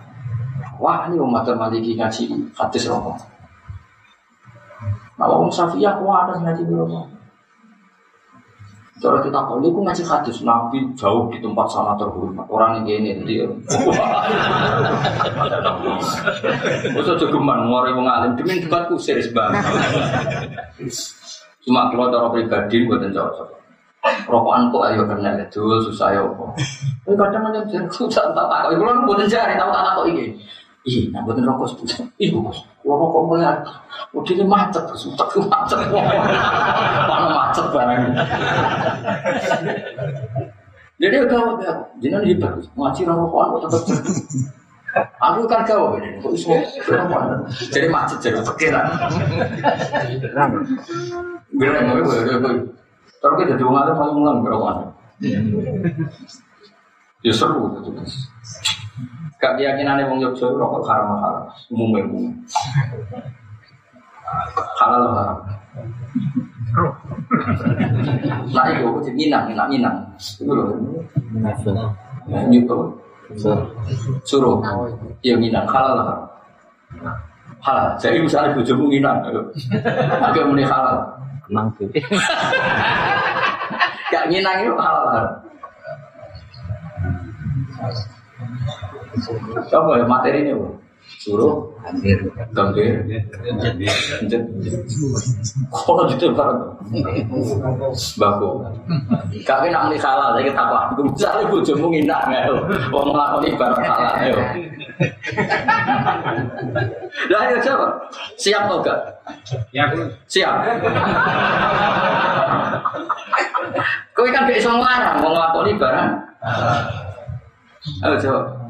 Wah 0.80 1.04
ini 1.06 1.20
umat 1.20 1.44
Maliki 1.52 1.92
ngaji 1.94 2.24
hadis 2.56 2.88
rokok. 2.88 3.20
Nah, 5.14 5.30
orang 5.30 5.52
Syafi'i 5.52 5.86
aku 5.86 6.10
ada 6.10 6.34
ngaji 6.42 6.62
berapa? 6.66 7.13
Cara 9.04 9.20
kita 9.20 9.36
tahu, 9.36 9.60
ini 9.60 9.68
ngaji 9.68 10.00
hadis 10.00 10.40
Nabi 10.40 10.80
jauh 10.96 11.28
di 11.28 11.36
tempat 11.36 11.68
sana 11.68 11.92
terhormat. 12.00 12.48
Orang 12.48 12.80
yang 12.80 13.04
gini, 13.04 13.12
jadi 13.20 13.44
Masa 16.96 17.12
jogeman, 17.20 17.68
ngori 17.68 17.92
wong 17.92 18.08
alim, 18.08 18.32
demi 18.32 18.64
debat 18.64 18.88
kusir 18.88 19.20
banget. 19.36 19.60
Cuma 21.60 21.92
kalau 21.92 22.08
cara 22.08 22.32
pribadi, 22.32 22.88
buatan 22.88 23.12
cocok. 23.12 23.48
Rokokan 24.24 24.72
kok 24.72 24.84
ayo 24.88 25.04
kena 25.04 25.36
itu 25.36 25.60
susah 25.84 26.08
ya 26.16 26.24
apa. 26.24 26.44
Ini 27.04 27.12
kadang 27.16 27.44
ada 27.52 27.60
yang 27.68 27.84
susah 27.92 28.32
tak 28.32 28.48
tahu. 28.48 28.72
Ibu 28.72 28.82
kan 28.88 29.04
buatan 29.04 29.28
jari, 29.28 29.52
tahu 29.60 29.68
tak 29.68 29.84
tahu 29.84 30.04
ini. 30.16 30.32
Iya, 30.88 31.12
nah 31.12 31.20
buatan 31.28 31.44
rokok 31.44 31.76
sebutnya. 31.76 32.08
Iya 32.16 32.40
bos, 32.40 32.56
kalau 32.84 33.00
rokok 33.00 33.22
mulai, 33.32 33.56
udah 34.12 34.32
ini 34.36 34.44
macet, 34.44 34.84
susah 34.92 35.24
tuh 35.32 35.40
macet. 35.48 35.80
Mana 35.88 37.32
macet 37.32 37.64
barang. 37.72 38.12
Jadi 41.00 41.16
ya, 41.16 41.72
jangan 42.04 42.22
hebat, 42.28 42.52
ngaji 42.76 43.00
rokokan 43.08 43.46
kok 43.56 43.60
tetap. 43.72 43.82
Aku 45.18 45.48
kan 45.48 45.64
kau 45.64 45.96
ini, 45.96 46.20
kok 46.20 46.36
iso. 46.36 46.52
Jadi 47.72 47.88
macet 47.88 48.20
jadi 48.20 48.44
pikiran. 48.44 48.84
Bilang 51.56 51.88
mau 51.88 52.04
gue. 52.04 52.20
Terus 53.24 53.34
kita 53.40 53.56
jadi 53.56 53.64
orang 53.64 53.96
paling 53.96 54.14
mulang 54.20 54.44
berokan. 54.44 54.92
Ya 57.24 57.32
seru 57.32 57.80
gitu. 57.80 57.96
Gak 59.44 59.60
keyakinan 59.60 60.08
wong 60.08 60.24
Yogyo 60.24 60.56
rokok 60.56 60.88
haram 60.88 61.20
halal, 61.20 61.44
umum 61.68 62.00
umum. 62.00 62.32
Halal 64.80 65.04
haram. 65.12 65.36
Nah 68.56 68.64
itu 68.72 68.88
aku 68.88 69.04
minang, 69.12 69.44
minang, 69.44 69.68
minang. 69.68 70.00
Itu 70.16 70.48
loh. 70.48 70.72
Nah, 71.36 71.52
itu 72.48 72.78
suruh. 74.24 74.64
Iya 75.20 75.36
minang 75.36 75.68
halal 75.68 75.92
haram. 76.00 76.24
Halal. 77.60 78.00
Jadi 78.00 78.24
misalnya 78.24 78.56
bujumu 78.56 78.88
minang, 78.88 79.20
agak 80.24 80.48
muni 80.48 80.64
halal. 80.64 81.04
Nang 81.52 81.68
tuh. 81.76 81.84
Gak 84.08 84.24
minang 84.32 84.56
itu 84.64 84.72
halal 84.72 85.04
haram. 85.12 85.36
Coba 89.70 89.98
ya 90.00 90.06
materi 90.08 90.42
ini, 90.46 90.52
Bu. 90.56 90.84
Suruh 91.20 91.68
Hampir. 91.84 92.16
gambir, 92.56 93.00
Anjir. 94.20 94.40
Kono 95.68 96.08
gitu 96.08 96.32
barang. 96.32 96.60
Baku. 98.16 98.48
Kami 99.44 99.68
nak 99.68 99.88
muni 99.88 100.00
halal, 100.00 100.32
saya 100.36 100.44
kita 100.48 100.62
apa? 100.64 100.96
Misalnya 100.96 101.44
bojomu 101.48 101.86
ngindak 101.92 102.24
ya, 102.32 102.48
wong 102.88 103.12
nglakoni 103.12 103.52
barang 103.52 103.82
halal 103.84 104.14
ayo. 104.20 104.36
Lah 107.28 107.40
ayo 107.52 107.56
coba. 107.60 107.86
Siap 108.40 108.64
atau 108.64 108.80
enggak? 108.80 108.98
Ya, 109.76 109.84
Siap. 110.28 110.54
Kowe 114.16 114.28
kan 114.32 114.48
gak 114.48 114.56
iso 114.56 114.72
nglarang 114.72 115.20
wong 115.20 115.32
nglakoni 115.36 115.72
barang. 115.76 116.08
Ayo 118.08 118.16
coba. 118.24 118.63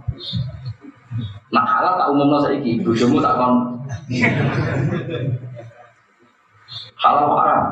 Nah 1.55 1.63
halal 1.63 1.95
tak 1.95 2.11
umumno 2.11 2.39
saiki, 2.43 2.83
bojomu 2.83 3.23
tak 3.23 3.39
kon. 3.39 3.55
Halal 6.99 7.27
haram. 7.39 7.65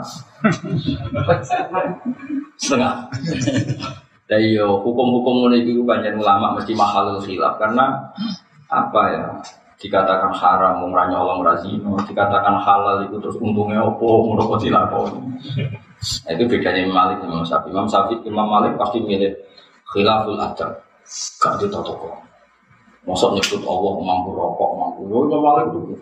Setengah. 2.61 3.11
Dan 4.31 4.41
yo 4.55 4.79
hukum-hukum 4.87 5.45
mulai 5.45 5.66
itu 5.66 5.83
banyak 5.83 6.15
ulama 6.15 6.55
mesti 6.57 6.73
mahal 6.79 7.19
khilaf 7.27 7.59
karena 7.59 7.99
apa 8.70 9.03
ya? 9.11 9.24
Dikatakan 9.83 10.31
haram 10.31 10.79
mengurangi 10.79 11.19
Allah 11.19 11.43
merazino 11.43 11.99
dikatakan 12.07 12.55
halal 12.62 13.03
itu 13.03 13.19
terus 13.19 13.35
untungnya 13.43 13.83
opo 13.83 14.31
menurut 14.31 14.62
dilakoni. 14.62 15.19
Nah, 16.23 16.31
itu 16.31 16.47
bedanya 16.47 16.87
Imam 16.87 16.95
Malik 16.95 17.19
Imam 17.27 17.43
Syafi'i. 17.43 17.74
Imam 17.74 17.91
Syafi'i 17.91 18.23
Imam 18.31 18.47
Malik 18.47 18.79
pasti 18.79 19.03
milih 19.03 19.35
khilaful 19.91 20.39
adab. 20.39 20.79
Gak 21.43 21.59
ditotoko 21.59 22.31
Masa 23.03 23.27
nyebut 23.35 23.62
Allah 23.66 23.93
mampu 23.99 24.31
rokok, 24.31 24.70
mampu. 24.79 25.01
Yo, 25.11 25.27
Imam 25.27 25.43
Malik 25.43 25.66
itu 25.74 25.99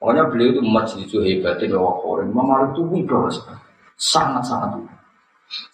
Pokoknya 0.00 0.24
beliau 0.32 0.48
itu 0.56 0.62
majlis 0.64 1.04
itu 1.04 1.18
hebatnya 1.20 1.76
Imam 1.76 2.22
Imam 2.22 2.46
Malik 2.46 2.68
itu 2.72 2.82
wibawa 2.86 3.28
Sangat-sangat 3.98 4.78
wibawa 4.78 5.00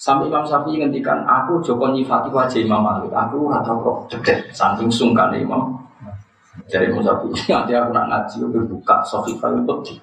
Sampai 0.00 0.32
Imam 0.32 0.40
Syafi'i 0.48 0.80
ngendikan, 0.80 1.20
aku 1.28 1.60
Joko 1.60 1.92
nyifati 1.92 2.32
wajah 2.32 2.56
Imam 2.56 2.80
Malik, 2.80 3.12
aku 3.12 3.44
rata 3.52 3.76
kok 3.76 4.08
cedek, 4.08 4.48
saking 4.56 4.88
sungkan 4.88 5.36
Imam. 5.36 5.68
Jadi 6.72 6.88
Imam 6.88 7.04
Syafi'i, 7.04 7.36
nanti 7.52 7.76
aku 7.76 7.92
nak 7.92 8.08
ngaji, 8.08 8.36
aku 8.40 8.58
buka 8.72 9.04
Sofifah 9.04 9.52
itu 9.52 9.74
di. 9.84 9.94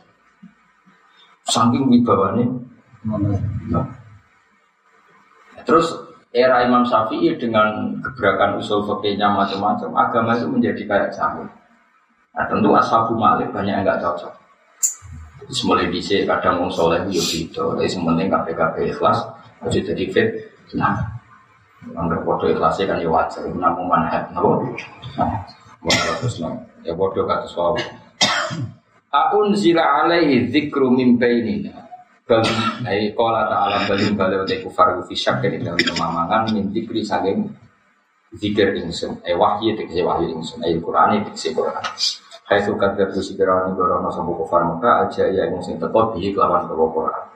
Saking 1.49 1.89
wibawanya. 1.89 2.45
Nah. 3.73 3.83
Terus 5.65 5.91
era 6.33 6.65
Imam 6.65 6.81
Syafi'i 6.81 7.37
dengan 7.37 7.93
gebrakan 8.01 8.57
usul 8.57 8.81
fakihnya 8.89 9.29
macam-macam, 9.29 9.93
agama 9.93 10.33
itu 10.33 10.49
menjadi 10.49 10.81
kayak 10.89 11.09
campur. 11.13 11.45
Nah 12.33 12.45
tentu 12.49 12.73
ashabu 12.73 13.13
Malik 13.13 13.53
banyak 13.53 13.69
yang 13.69 13.85
nggak 13.85 14.01
cocok. 14.01 14.33
Mulai 15.69 15.93
bisa 15.93 16.25
kadang 16.25 16.65
mau 16.65 16.71
soleh 16.73 17.05
itu 17.05 17.21
gitu, 17.21 17.77
tapi 17.77 17.85
sementing 17.85 18.33
KPKP 18.33 18.89
ikhlas, 18.89 19.21
harus 19.61 19.77
jadi 19.77 20.05
fit. 20.09 20.27
Nah, 20.73 20.97
anggap 21.93 22.25
bodoh 22.25 22.49
ikhlasnya 22.49 22.89
kan 22.89 22.97
ya 22.97 23.11
wajar. 23.11 23.45
Namun 23.45 23.85
manhat, 23.85 24.25
namun 24.33 24.73
Wah, 25.83 25.99
terus 26.23 26.39
ya 26.81 26.95
bodoh 26.95 27.27
kata 27.27 27.45
suau. 27.45 27.75
Akun 29.13 29.51
zila 29.53 30.07
alaihi 30.07 30.47
zikru 30.49 30.89
min 30.89 31.19
bainina. 31.19 31.82
Bal 32.23 32.39
ai 32.87 33.11
qala 33.11 33.51
ta'ala 33.51 33.83
balim 33.83 34.15
bala 34.15 34.39
wa 34.39 34.47
kufar 34.47 34.95
fi 35.03 35.11
syakkin 35.11 35.59
dalam 35.59 35.75
kemamangan 35.75 36.55
min 36.55 36.71
saking 37.03 37.51
zikir 38.39 38.79
ingsun. 38.79 39.19
Eh 39.27 39.35
wahyu 39.35 39.75
tegese 39.75 40.01
wahyu 40.07 40.31
ingsun. 40.31 40.63
Eh 40.63 40.79
Qur'an 40.79 41.19
tegese 41.19 41.51
Qur'an. 41.51 41.83
Hai 42.47 42.59
suka 42.63 42.95
dari 42.95 43.19
sikirani 43.19 43.75
gorono 43.75 44.07
sambu 44.07 44.39
kufar 44.39 44.63
muka 44.63 45.03
aja 45.03 45.27
ya 45.27 45.51
ingsun 45.51 45.75
teko 45.75 46.15
bihi 46.15 46.31
kelawan 46.31 46.63
Qur'an. 46.71 47.27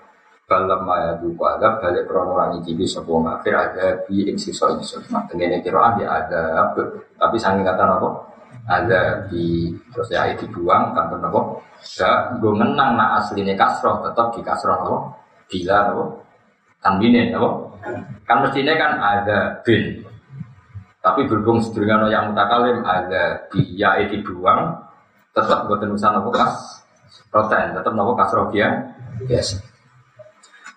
Balam 0.47 0.88
maya 0.88 1.19
duka 1.19 1.59
adab 1.59 1.84
balik 1.84 2.07
krono 2.07 2.31
rangi 2.39 2.64
cibi 2.64 2.88
sebuah 2.88 3.19
ngafir 3.19 3.51
ada 3.51 4.07
bi 4.07 4.31
ing 4.31 4.39
sisa 4.39 4.72
ingsun. 4.72 5.03
Nah, 5.11 5.27
tengene 5.27 5.59
kira 5.59 5.99
ya 5.99 6.07
ada 6.23 6.72
tapi 7.19 7.35
sangi 7.35 7.68
kata 7.68 7.84
apa? 7.84 8.26
Ada 8.68 9.31
di 9.31 9.72
terus 9.95 10.11
ya 10.11 10.27
dibuang 10.35 10.91
kan 10.91 11.07
apa? 11.07 11.39
Gak 11.80 12.44
gue 12.44 12.52
menang 12.52 12.99
nak 12.99 13.23
aslinya 13.23 13.56
kasroh 13.56 14.03
tetap 14.03 14.35
di 14.35 14.44
kasroh 14.44 14.76
apa? 14.76 14.95
Bila 15.48 15.77
apa? 15.88 16.03
Tanbine 16.84 17.31
apa? 17.31 17.49
Kan 18.27 18.38
mestinya 18.44 18.73
kan 18.76 18.91
ada 18.99 19.64
bin. 19.64 20.03
Tapi 20.99 21.23
berhubung 21.31 21.64
sedurungan 21.64 22.11
yang 22.11 22.35
mutakalim 22.35 22.84
ada 22.84 23.48
bi 23.48 23.64
ya 23.80 23.95
dibuang 24.03 24.76
tetap 25.31 25.69
buat 25.72 25.80
tenusan 25.80 26.19
apa 26.19 26.30
kas 26.34 26.84
protein 27.31 27.72
tetap 27.72 27.95
apa 27.95 28.14
kasroh 28.19 28.52
dia 28.52 28.68
biasa. 29.23 29.64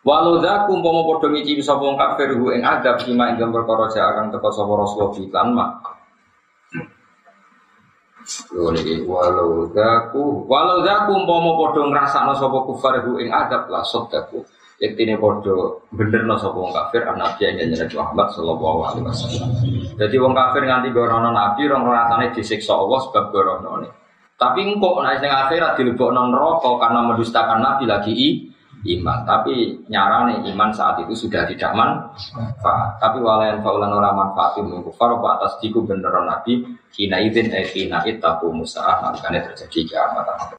Walau 0.01 0.41
zakum 0.41 0.81
pomo 0.81 1.05
podo 1.05 1.29
ngicipi 1.29 1.61
sapa 1.61 1.85
wong 1.85 2.01
kafir 2.01 2.33
hu 2.33 2.57
ing 2.57 2.65
adab 2.65 3.05
kima 3.05 3.37
ing 3.37 3.37
perkara 3.37 3.85
akan 3.93 4.33
teko 4.33 4.49
sapa 4.49 4.73
Rasulullah 4.73 5.13
iklan 5.13 5.49
mak. 5.53 5.71
Lho 8.53 8.71
niki 8.75 9.03
walau 9.09 9.69
zaku 9.73 10.45
walau 10.47 10.85
zakum 10.85 11.25
pomo 11.25 11.57
podo 11.57 11.89
ngrasakno 11.89 12.37
sapa 12.37 12.59
kufar 12.69 13.01
hu 13.05 13.17
ing 13.19 13.33
adab 13.33 13.67
la 13.73 13.81
sodaku. 13.81 14.45
Yektine 14.81 15.21
podo 15.21 15.85
benerno 15.93 16.37
sapa 16.41 16.57
wong 16.57 16.73
kafir 16.73 17.05
nabi 17.05 17.49
yang 17.49 17.73
Nabi 17.73 17.95
Muhammad 17.97 18.29
sallallahu 18.33 18.81
alaihi 18.85 19.05
wasallam. 19.05 19.49
Jadi 19.97 20.17
wong 20.21 20.33
kafir 20.33 20.63
nganti 20.65 20.89
gorono 20.93 21.31
nabi 21.33 21.63
rong 21.69 21.85
rasane 21.89 22.27
disiksa 22.33 22.77
Allah 22.77 22.99
sebab 23.09 23.25
gorono 23.33 23.71
Tapi 24.41 24.61
engkau 24.65 25.05
naik 25.05 25.21
yang 25.21 25.37
akhirat 25.45 25.77
dilebokno 25.77 26.33
neraka 26.33 26.71
karena 26.81 27.01
mendustakan 27.05 27.61
nabi 27.61 27.85
lagi 27.85 28.13
i 28.17 28.29
iman. 28.81 29.29
Tapi 29.29 29.85
nyarane 29.93 30.47
iman 30.53 30.71
saat 30.73 31.05
itu 31.05 31.13
sudah 31.13 31.45
tidak 31.45 31.73
manfaat. 31.77 32.97
Tapi 32.97 33.21
walayan 33.21 33.61
faulan 33.61 33.93
orang 33.93 34.17
manfaatin 34.17 34.67
mengkufar 34.67 35.21
atas 35.21 35.61
diku 35.61 35.85
beneran 35.85 36.27
nabi 36.27 36.65
kina 36.91 37.21
izin 37.21 37.53
eh 37.53 37.69
kina 37.69 38.03
itaku 38.09 38.51
musa'ah 38.51 39.05
makanya 39.05 39.53
terjadi 39.53 39.95
kiamat. 39.95 40.57